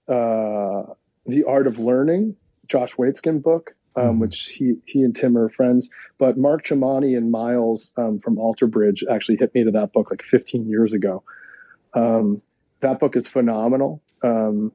[0.07, 0.83] uh,
[1.25, 2.35] the art of learning,
[2.67, 4.19] Josh Waitzkin book, um, Mhm.
[4.19, 5.89] which he he and Tim are friends.
[6.17, 10.11] But Mark Tremonti and Myles um, from Alter Bridge actually hit me to that book
[10.11, 11.23] like 15 years ago.
[11.93, 12.41] Um,
[12.81, 14.01] that book is phenomenal.
[14.23, 14.71] Um,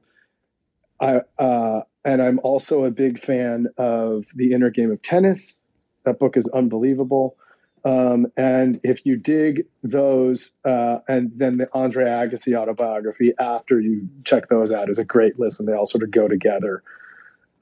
[0.99, 5.59] I uh, and I'm also a big fan of the Inner Game of Tennis.
[6.03, 7.37] That book is unbelievable.
[7.85, 14.07] Um, and if you dig those, uh, and then the Andre Agassi autobiography after you
[14.23, 15.65] check those out is a great listen.
[15.65, 16.81] They all sort of go together.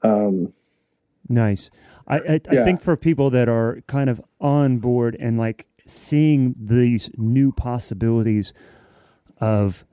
[0.02, 0.52] Um,
[1.28, 1.70] nice.
[2.06, 2.60] I, I, yeah.
[2.60, 7.50] I think for people that are kind of on board and like seeing these new
[7.50, 8.52] possibilities
[9.38, 9.84] of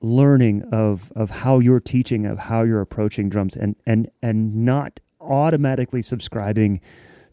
[0.00, 5.00] learning of of how you're teaching of how you're approaching drums and and and not
[5.20, 6.80] automatically subscribing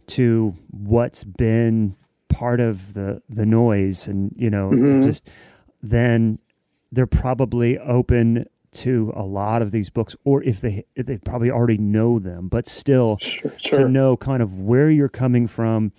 [0.07, 1.95] to what's been
[2.29, 5.01] part of the the noise and you know mm-hmm.
[5.01, 5.29] just
[5.81, 6.39] then
[6.91, 11.51] they're probably open to a lot of these books or if they if they probably
[11.51, 13.79] already know them but still sure, sure.
[13.79, 15.91] to know kind of where you're coming from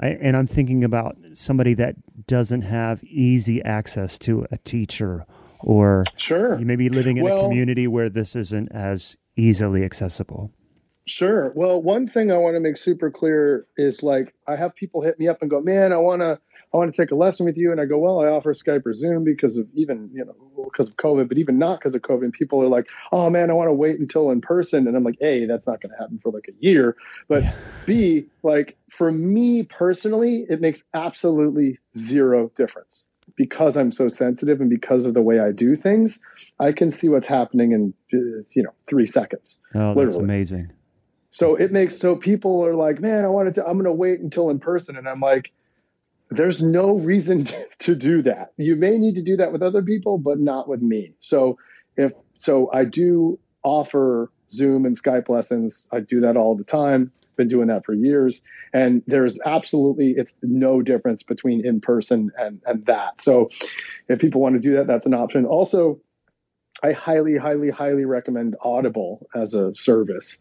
[0.00, 1.96] I, and I'm thinking about somebody that
[2.26, 5.26] doesn't have easy access to a teacher
[5.64, 9.84] or sure you may be living in well, a community where this isn't as easily
[9.84, 10.52] accessible
[11.06, 11.52] Sure.
[11.56, 15.18] Well, one thing I want to make super clear is like I have people hit
[15.18, 16.38] me up and go, "Man, I want to
[16.72, 18.86] I want to take a lesson with you." And I go, "Well, I offer Skype
[18.86, 22.02] or Zoom because of even, you know, because of COVID, but even not because of
[22.02, 24.96] COVID." And people are like, "Oh, man, I want to wait until in person." And
[24.96, 27.54] I'm like, "A, that's not going to happen for like a year." But yeah.
[27.84, 34.68] B, like for me personally, it makes absolutely zero difference because I'm so sensitive and
[34.68, 36.20] because of the way I do things,
[36.58, 39.58] I can see what's happening in uh, you know, 3 seconds.
[39.74, 40.04] Oh, literally.
[40.04, 40.72] that's amazing.
[41.30, 44.20] So it makes so people are like, man, I wanted to, I'm going to wait
[44.20, 44.96] until in person.
[44.96, 45.52] And I'm like,
[46.30, 48.52] there's no reason to, to do that.
[48.56, 51.14] You may need to do that with other people, but not with me.
[51.20, 51.58] So
[51.96, 55.86] if, so I do offer Zoom and Skype lessons.
[55.92, 57.10] I do that all the time.
[57.36, 58.42] Been doing that for years.
[58.72, 63.20] And there's absolutely, it's no difference between in person and, and that.
[63.20, 63.48] So
[64.08, 65.46] if people want to do that, that's an option.
[65.46, 66.00] Also,
[66.82, 70.38] I highly, highly, highly recommend Audible as a service.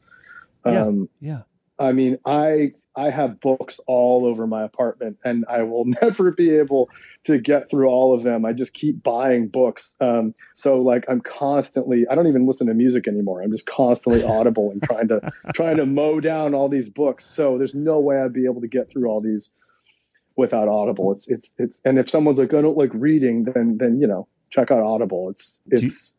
[0.65, 1.41] Um, yeah.
[1.79, 6.51] I mean, I I have books all over my apartment, and I will never be
[6.51, 6.89] able
[7.23, 8.45] to get through all of them.
[8.45, 9.95] I just keep buying books.
[9.99, 12.07] Um, so like, I'm constantly.
[12.07, 13.41] I don't even listen to music anymore.
[13.41, 17.25] I'm just constantly audible and trying to trying to mow down all these books.
[17.25, 19.51] So there's no way I'd be able to get through all these
[20.35, 21.11] without Audible.
[21.11, 21.81] It's it's it's.
[21.85, 25.29] And if someone's like, I don't like reading, then then you know, check out Audible.
[25.29, 26.13] It's it's.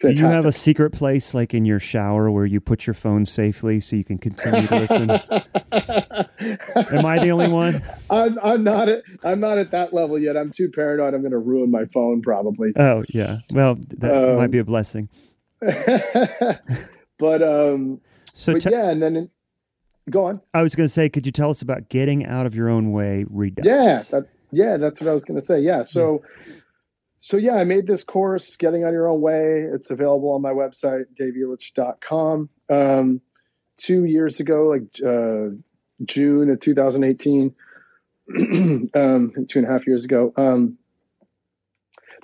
[0.00, 0.16] Fantastic.
[0.16, 3.24] Do you have a secret place like in your shower where you put your phone
[3.24, 5.10] safely so you can continue to listen?
[5.10, 7.82] Am I the only one?
[8.10, 10.36] I'm, I'm not at I'm not at that level yet.
[10.36, 11.14] I'm too paranoid.
[11.14, 12.72] I'm going to ruin my phone probably.
[12.76, 13.38] Oh yeah.
[13.52, 15.08] Well, that um, might be a blessing.
[15.60, 17.98] but um,
[18.34, 19.30] so but yeah, and then
[20.10, 20.42] go on.
[20.52, 22.92] I was going to say, could you tell us about getting out of your own
[22.92, 23.66] way redux?
[23.66, 25.60] Yeah, that, yeah, that's what I was going to say.
[25.60, 26.22] Yeah, so.
[26.22, 26.52] Yeah
[27.18, 29.66] so yeah, I made this course, Getting on Your Own Way.
[29.72, 32.48] It's available on my website, daveelitch.com.
[32.68, 33.20] Um,
[33.76, 35.54] two years ago, like uh,
[36.04, 37.54] June of 2018,
[38.94, 40.76] um, two and a half years ago, um,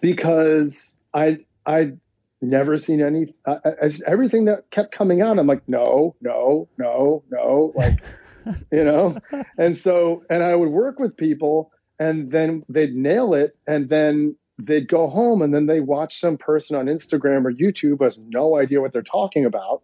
[0.01, 1.93] because I I
[2.41, 5.39] never seen any I, I just, everything that kept coming out.
[5.39, 8.03] I'm like, no, no, no, no, like
[8.73, 9.19] you know,
[9.57, 14.37] and so and I would work with people, and then they'd nail it, and then
[14.59, 18.19] they'd go home and then they watch some person on Instagram or YouTube who has
[18.29, 19.83] no idea what they're talking about.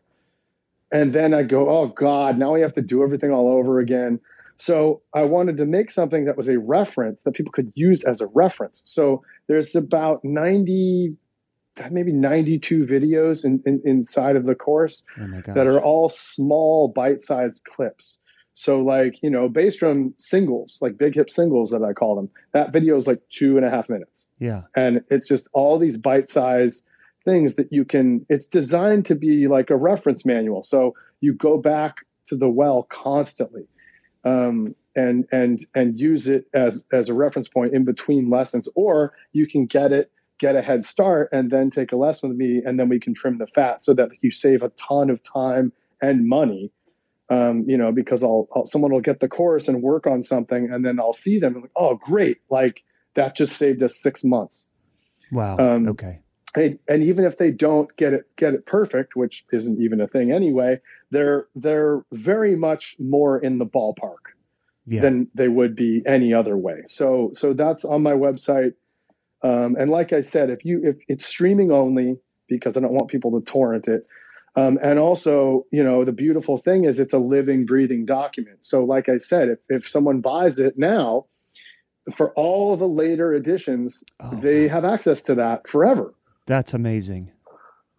[0.91, 4.21] And then I go, oh God, now we have to do everything all over again.
[4.57, 8.21] So I wanted to make something that was a reference that people could use as
[8.21, 8.83] a reference.
[8.85, 11.17] So there's about 90,
[11.91, 17.61] maybe 92 videos in, in inside of the course oh that are all small bite-sized
[17.65, 18.21] clips.
[18.59, 22.29] So like, you know, bass drum singles, like big hip singles that I call them,
[22.55, 24.27] that video is like two and a half minutes.
[24.41, 24.63] Yeah.
[24.75, 26.83] And it's just all these bite size
[27.25, 30.65] things that you can, it's designed to be like a reference manual.
[30.65, 33.69] So you go back to the well constantly.
[34.25, 39.13] Um, and and and use it as as a reference point in between lessons or
[39.33, 40.11] you can get it
[40.41, 43.15] get a head start and then take a lesson with me and then we can
[43.15, 45.73] trim the fat so that you save a ton of time
[46.03, 46.73] and money
[47.31, 50.71] um, you know, because I'll, I'll, someone will get the course and work on something,
[50.73, 52.83] and then I'll see them like, oh, great, like
[53.15, 54.69] that just saved us six months.
[55.31, 55.59] Wow.
[55.59, 56.21] Um, okay.
[56.55, 60.09] And, and even if they don't get it get it perfect, which isn't even a
[60.09, 60.81] thing anyway,
[61.11, 64.33] they're they're very much more in the ballpark
[64.87, 65.03] yeah.
[65.03, 66.83] than they would be any other way.
[66.87, 68.73] So so that's on my website.
[69.43, 72.19] Um, and like I said, if you if it's streaming only
[72.49, 74.07] because I don't want people to torrent it,
[74.57, 78.65] um, and also, you know, the beautiful thing is it's a living, breathing document.
[78.65, 81.27] So, like I said, if, if someone buys it now,
[82.13, 86.15] for all the later editions, oh, they have access to that forever.
[86.47, 87.31] That's amazing.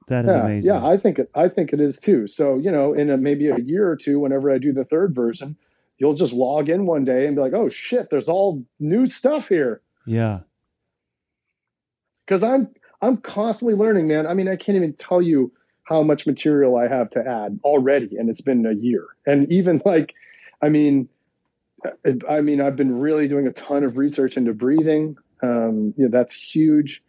[0.08, 0.74] That is yeah, amazing.
[0.74, 1.30] Yeah, I think it.
[1.36, 2.26] I think it is too.
[2.26, 5.14] So, you know, in a, maybe a year or two, whenever I do the third
[5.14, 5.56] version,
[6.00, 9.48] you'll just log in one day and be like, "Oh shit, there's all new stuff
[9.48, 10.40] here." Yeah.
[12.26, 12.70] Because I'm
[13.02, 14.26] I'm constantly learning, man.
[14.26, 15.52] I mean, I can't even tell you
[15.90, 19.08] how much material I have to add already, and it's been a year.
[19.26, 20.14] And even like,
[20.62, 21.10] I mean,
[22.30, 25.18] I mean, I've been really doing a ton of research into breathing.
[25.42, 27.02] Um, you know, that's huge.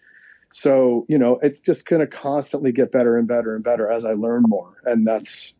[0.52, 4.05] So, you know, it's just going to constantly get better and better and better as
[4.05, 4.73] I learn more.
[4.85, 5.52] And that's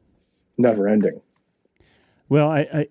[0.57, 1.21] never ending.
[2.29, 2.89] Well, I, I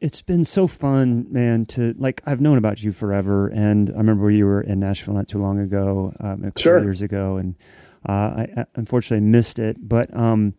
[0.00, 3.48] it's been so fun, man, to like, I've known about you forever.
[3.48, 6.82] And I remember you were in Nashville not too long ago, um, a couple sure.
[6.82, 7.36] years ago.
[7.36, 7.56] And
[8.06, 9.76] uh, I, I, unfortunately missed it.
[9.80, 10.54] But um,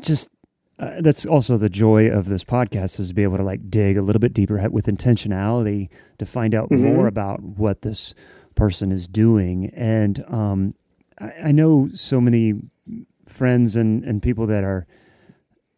[0.00, 0.30] just
[0.78, 3.96] uh, that's also the joy of this podcast is to be able to like dig
[3.96, 5.88] a little bit deeper with intentionality
[6.18, 6.84] to find out mm-hmm.
[6.84, 8.14] more about what this
[8.54, 9.70] person is doing.
[9.74, 10.74] And um,
[11.18, 12.54] I, I, know so many
[13.26, 14.86] friends and, and people that are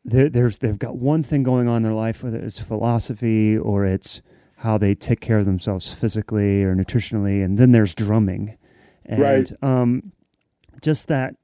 [0.04, 4.22] there's they've got one thing going on in their life, whether it's philosophy or it's
[4.58, 8.56] how they take care of themselves physically or nutritionally, and then there's drumming,
[9.04, 9.52] and right.
[9.62, 10.12] um,
[10.82, 11.34] just that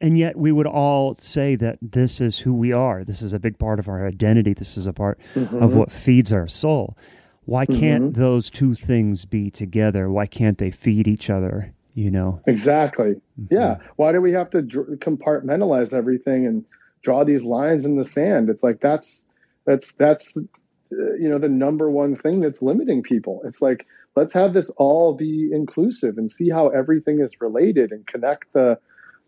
[0.00, 3.04] and yet we would all say that this is who we are.
[3.04, 4.52] This is a big part of our identity.
[4.52, 5.62] This is a part mm-hmm.
[5.62, 6.96] of what feeds our soul.
[7.44, 8.20] Why can't mm-hmm.
[8.20, 10.10] those two things be together?
[10.10, 11.72] Why can't they feed each other?
[11.94, 13.14] You know exactly.
[13.40, 13.54] Mm-hmm.
[13.54, 13.76] Yeah.
[13.96, 16.64] Why do we have to dr- compartmentalize everything and
[17.02, 18.50] draw these lines in the sand?
[18.50, 19.24] It's like that's
[19.64, 20.42] that's that's uh,
[20.90, 23.40] you know the number one thing that's limiting people.
[23.44, 23.86] It's like
[24.16, 28.78] let's have this all be inclusive and see how everything is related and connect the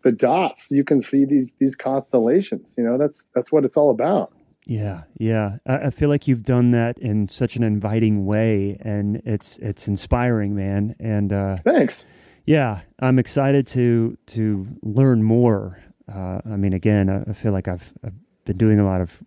[0.03, 0.71] the dots.
[0.71, 4.33] You can see these these constellations you know that's that's what it's all about.
[4.65, 5.57] Yeah yeah.
[5.65, 9.87] I, I, feel like you've done that in such an inviting way and it's it's
[9.87, 10.95] inspiring man.
[10.99, 12.05] And uh thanks.
[12.45, 15.79] yeah i'm excited to to learn more.
[16.11, 18.13] Uh i mean again i, I feel like I've, I've
[18.45, 19.21] been doing a lot of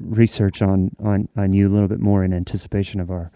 [0.00, 3.30] research on on on you a little bit more in anticipation of our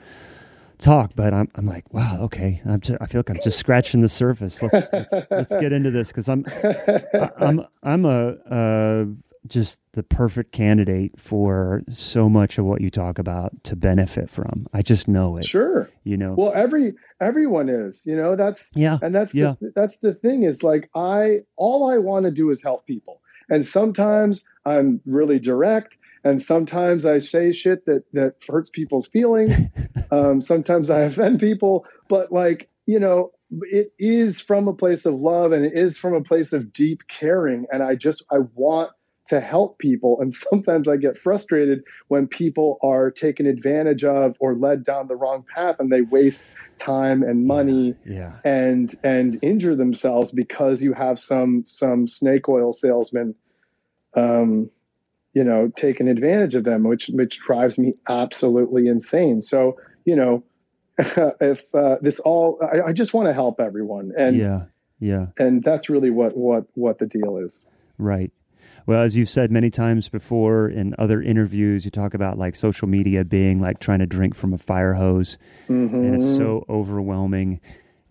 [0.79, 2.61] talk, but I'm I'm like, wow, okay.
[2.65, 4.63] I'm just, I feel like I'm just scratching the surface.
[4.63, 9.05] Let's let's, let's get into this because I'm I, I'm I'm a uh,
[9.47, 14.67] just the perfect candidate for so much of what you talk about to benefit from.
[14.73, 15.47] I just know it.
[15.47, 15.89] Sure.
[16.05, 16.35] You know.
[16.37, 18.05] Well, every everyone is.
[18.07, 19.55] You know, that's yeah, and that's yeah.
[19.61, 23.21] The, that's the thing is like I all I want to do is help people,
[23.49, 25.97] and sometimes I'm really direct
[26.27, 29.57] and sometimes I say shit that that hurts people's feelings.
[30.11, 33.31] um, sometimes I offend people, but like you know,
[33.63, 37.07] it is from a place of love and it is from a place of deep
[37.07, 38.91] caring, and I just I want
[39.29, 40.19] to help people.
[40.21, 45.17] And sometimes I get frustrated when people are taken advantage of or led down the
[45.17, 48.51] wrong path and they waste time and money yeah, yeah.
[48.51, 53.37] and and injure themselves because you have some some snake oil salesman
[54.17, 54.71] um,
[55.37, 59.43] you know, taken advantage of them, which which drives me absolutely insane.
[59.43, 59.77] So,
[60.07, 60.43] you know,
[60.99, 64.63] if uh, this all, I, I just want to help everyone, and yeah,
[64.99, 67.61] yeah, and that's really what what what the deal is.
[67.99, 68.33] Right.
[68.87, 72.89] Well, as you've said many times before in other interviews, you talk about like social
[72.89, 75.37] media being like trying to drink from a fire hose,
[75.69, 75.95] mm-hmm.
[75.97, 77.61] and it's so overwhelming.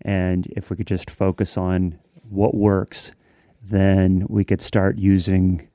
[0.00, 1.98] And if we could just focus on
[2.30, 3.14] what works,
[3.60, 5.68] then we could start using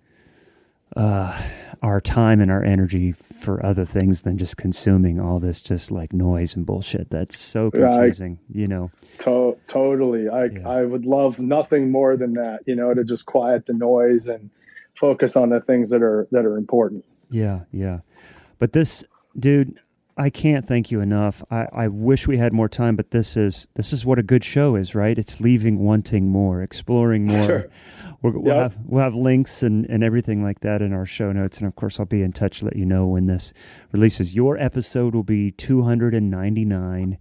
[0.95, 1.41] uh,
[1.81, 6.13] our time and our energy for other things than just consuming all this just like
[6.13, 7.09] noise and bullshit.
[7.09, 8.91] That's so confusing, I, you know.
[9.19, 10.29] To- totally.
[10.29, 10.67] I yeah.
[10.67, 14.49] I would love nothing more than that, you know, to just quiet the noise and
[14.95, 17.03] focus on the things that are that are important.
[17.29, 18.01] Yeah, yeah.
[18.59, 19.03] But this
[19.39, 19.79] dude,
[20.17, 21.41] I can't thank you enough.
[21.49, 24.43] I, I wish we had more time, but this is this is what a good
[24.43, 25.17] show is, right?
[25.17, 27.45] It's leaving wanting more, exploring more.
[27.45, 27.69] Sure
[28.21, 28.55] we will yep.
[28.55, 31.75] have we'll have links and, and everything like that in our show notes, and of
[31.75, 33.53] course I'll be in touch to let you know when this
[33.91, 34.35] releases.
[34.35, 37.17] Your episode will be two hundred and ninety nine.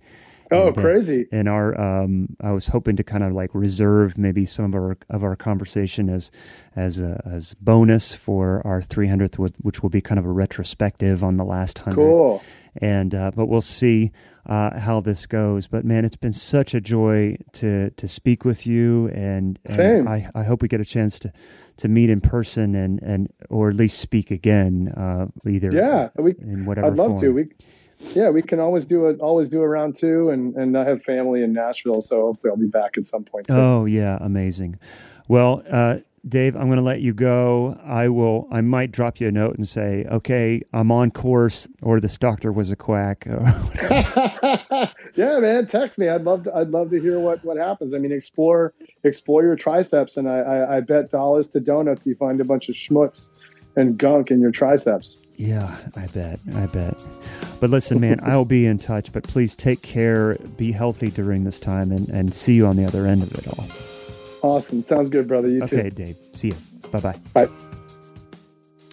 [0.52, 1.27] Oh, and, uh, crazy!
[1.31, 4.97] And our, um, I was hoping to kind of like reserve maybe some of our
[5.09, 6.31] of our conversation as
[6.74, 11.36] as a, as bonus for our 300th, which will be kind of a retrospective on
[11.36, 11.97] the last hundred.
[11.97, 12.43] Cool.
[12.76, 14.12] And uh, but we'll see
[14.47, 15.66] uh, how this goes.
[15.66, 20.09] But man, it's been such a joy to to speak with you, and, and Same.
[20.09, 21.32] I, I hope we get a chance to
[21.78, 26.34] to meet in person and and or at least speak again, uh, either yeah, we,
[26.40, 26.88] in whatever.
[26.88, 27.20] I'd love form.
[27.20, 27.28] to.
[27.30, 27.48] We
[28.14, 29.20] yeah, we can always do it.
[29.20, 32.56] Always do a round two, and and I have family in Nashville, so hopefully I'll
[32.56, 33.47] be back at some point.
[33.47, 33.59] Soon.
[33.59, 34.78] Oh yeah, amazing.
[35.28, 35.98] Well, uh,
[36.28, 37.78] Dave, I'm going to let you go.
[37.82, 38.47] I will.
[38.51, 42.52] I might drop you a note and say, "Okay, I'm on course," or "This doctor
[42.52, 43.26] was a quack."
[45.14, 46.09] yeah, man, text me.
[46.09, 46.55] I'd love to.
[46.55, 47.94] I'd love to hear what what happens.
[47.94, 48.74] I mean, explore
[49.05, 52.68] explore your triceps, and I I, I bet dollars to donuts you find a bunch
[52.68, 53.30] of schmutz
[53.76, 55.16] and gunk in your triceps.
[55.36, 56.38] Yeah, I bet.
[56.55, 57.01] I bet.
[57.60, 59.10] But listen, man, I'll be in touch.
[59.10, 60.34] But please take care.
[60.59, 63.48] Be healthy during this time, and and see you on the other end of it
[63.48, 63.90] all.
[64.43, 64.83] Awesome.
[64.83, 65.49] Sounds good, brother.
[65.49, 65.79] You okay, too.
[65.79, 66.17] Okay, Dave.
[66.33, 66.57] See you.
[66.91, 67.17] Bye-bye.
[67.35, 67.49] Bye.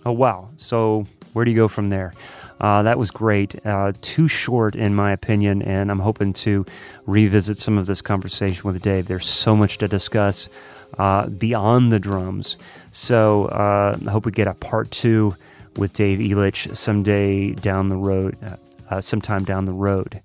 [0.05, 0.49] Oh, wow.
[0.57, 2.13] So, where do you go from there?
[2.59, 3.63] Uh, that was great.
[3.65, 6.65] Uh, too short, in my opinion, and I'm hoping to
[7.05, 9.07] revisit some of this conversation with Dave.
[9.07, 10.49] There's so much to discuss
[10.97, 12.57] uh, beyond the drums.
[12.91, 15.35] So, uh, I hope we get a part two
[15.77, 18.55] with Dave Elitch someday down the road, uh,
[18.89, 20.21] uh, sometime down the road.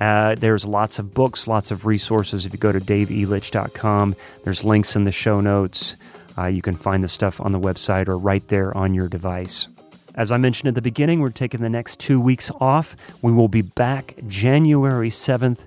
[0.00, 2.46] Uh, there's lots of books, lots of resources.
[2.46, 5.96] If you go to daveelitch.com, there's links in the show notes.
[6.36, 9.68] Uh, you can find the stuff on the website or right there on your device.
[10.14, 12.96] As I mentioned at the beginning, we're taking the next two weeks off.
[13.22, 15.60] We will be back January 7th.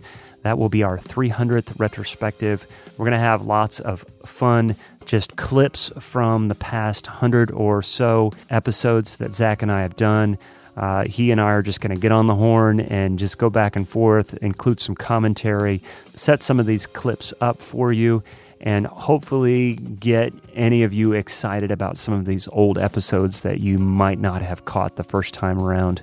[0.44, 2.68] That will be our 300th retrospective.
[2.98, 4.76] We're going to have lots of fun,
[5.06, 10.38] just clips from the past 100 or so episodes that Zach and I have done.
[10.76, 13.50] Uh, he and I are just going to get on the horn and just go
[13.50, 15.82] back and forth, include some commentary,
[16.16, 18.24] set some of these clips up for you,
[18.60, 23.78] and hopefully get any of you excited about some of these old episodes that you
[23.78, 26.02] might not have caught the first time around.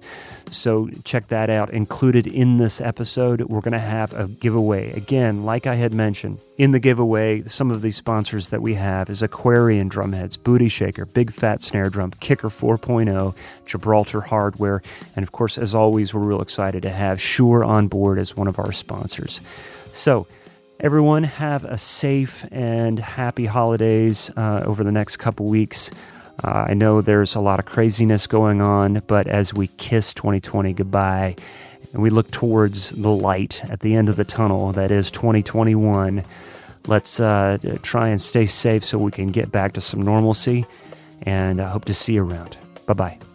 [0.51, 1.73] So check that out.
[1.73, 4.93] Included in this episode, we're going to have a giveaway.
[4.93, 9.09] Again, like I had mentioned, in the giveaway, some of these sponsors that we have
[9.09, 13.35] is Aquarian Drumheads, Booty Shaker, Big Fat Snare Drum, Kicker 4.0,
[13.67, 14.83] Gibraltar Hardware,
[15.17, 18.49] and of course, as always, we're real excited to have Shure on board as one
[18.49, 19.41] of our sponsors.
[19.93, 20.27] So,
[20.81, 25.91] everyone have a safe and happy holidays uh, over the next couple weeks.
[26.45, 30.73] Uh, I know there's a lot of craziness going on, but as we kiss 2020
[30.73, 31.37] goodbye
[31.93, 36.25] and we look towards the light at the end of the tunnel that is 2021,
[36.87, 40.65] let's uh, try and stay safe so we can get back to some normalcy.
[41.23, 42.57] And I hope to see you around.
[42.87, 43.32] Bye bye.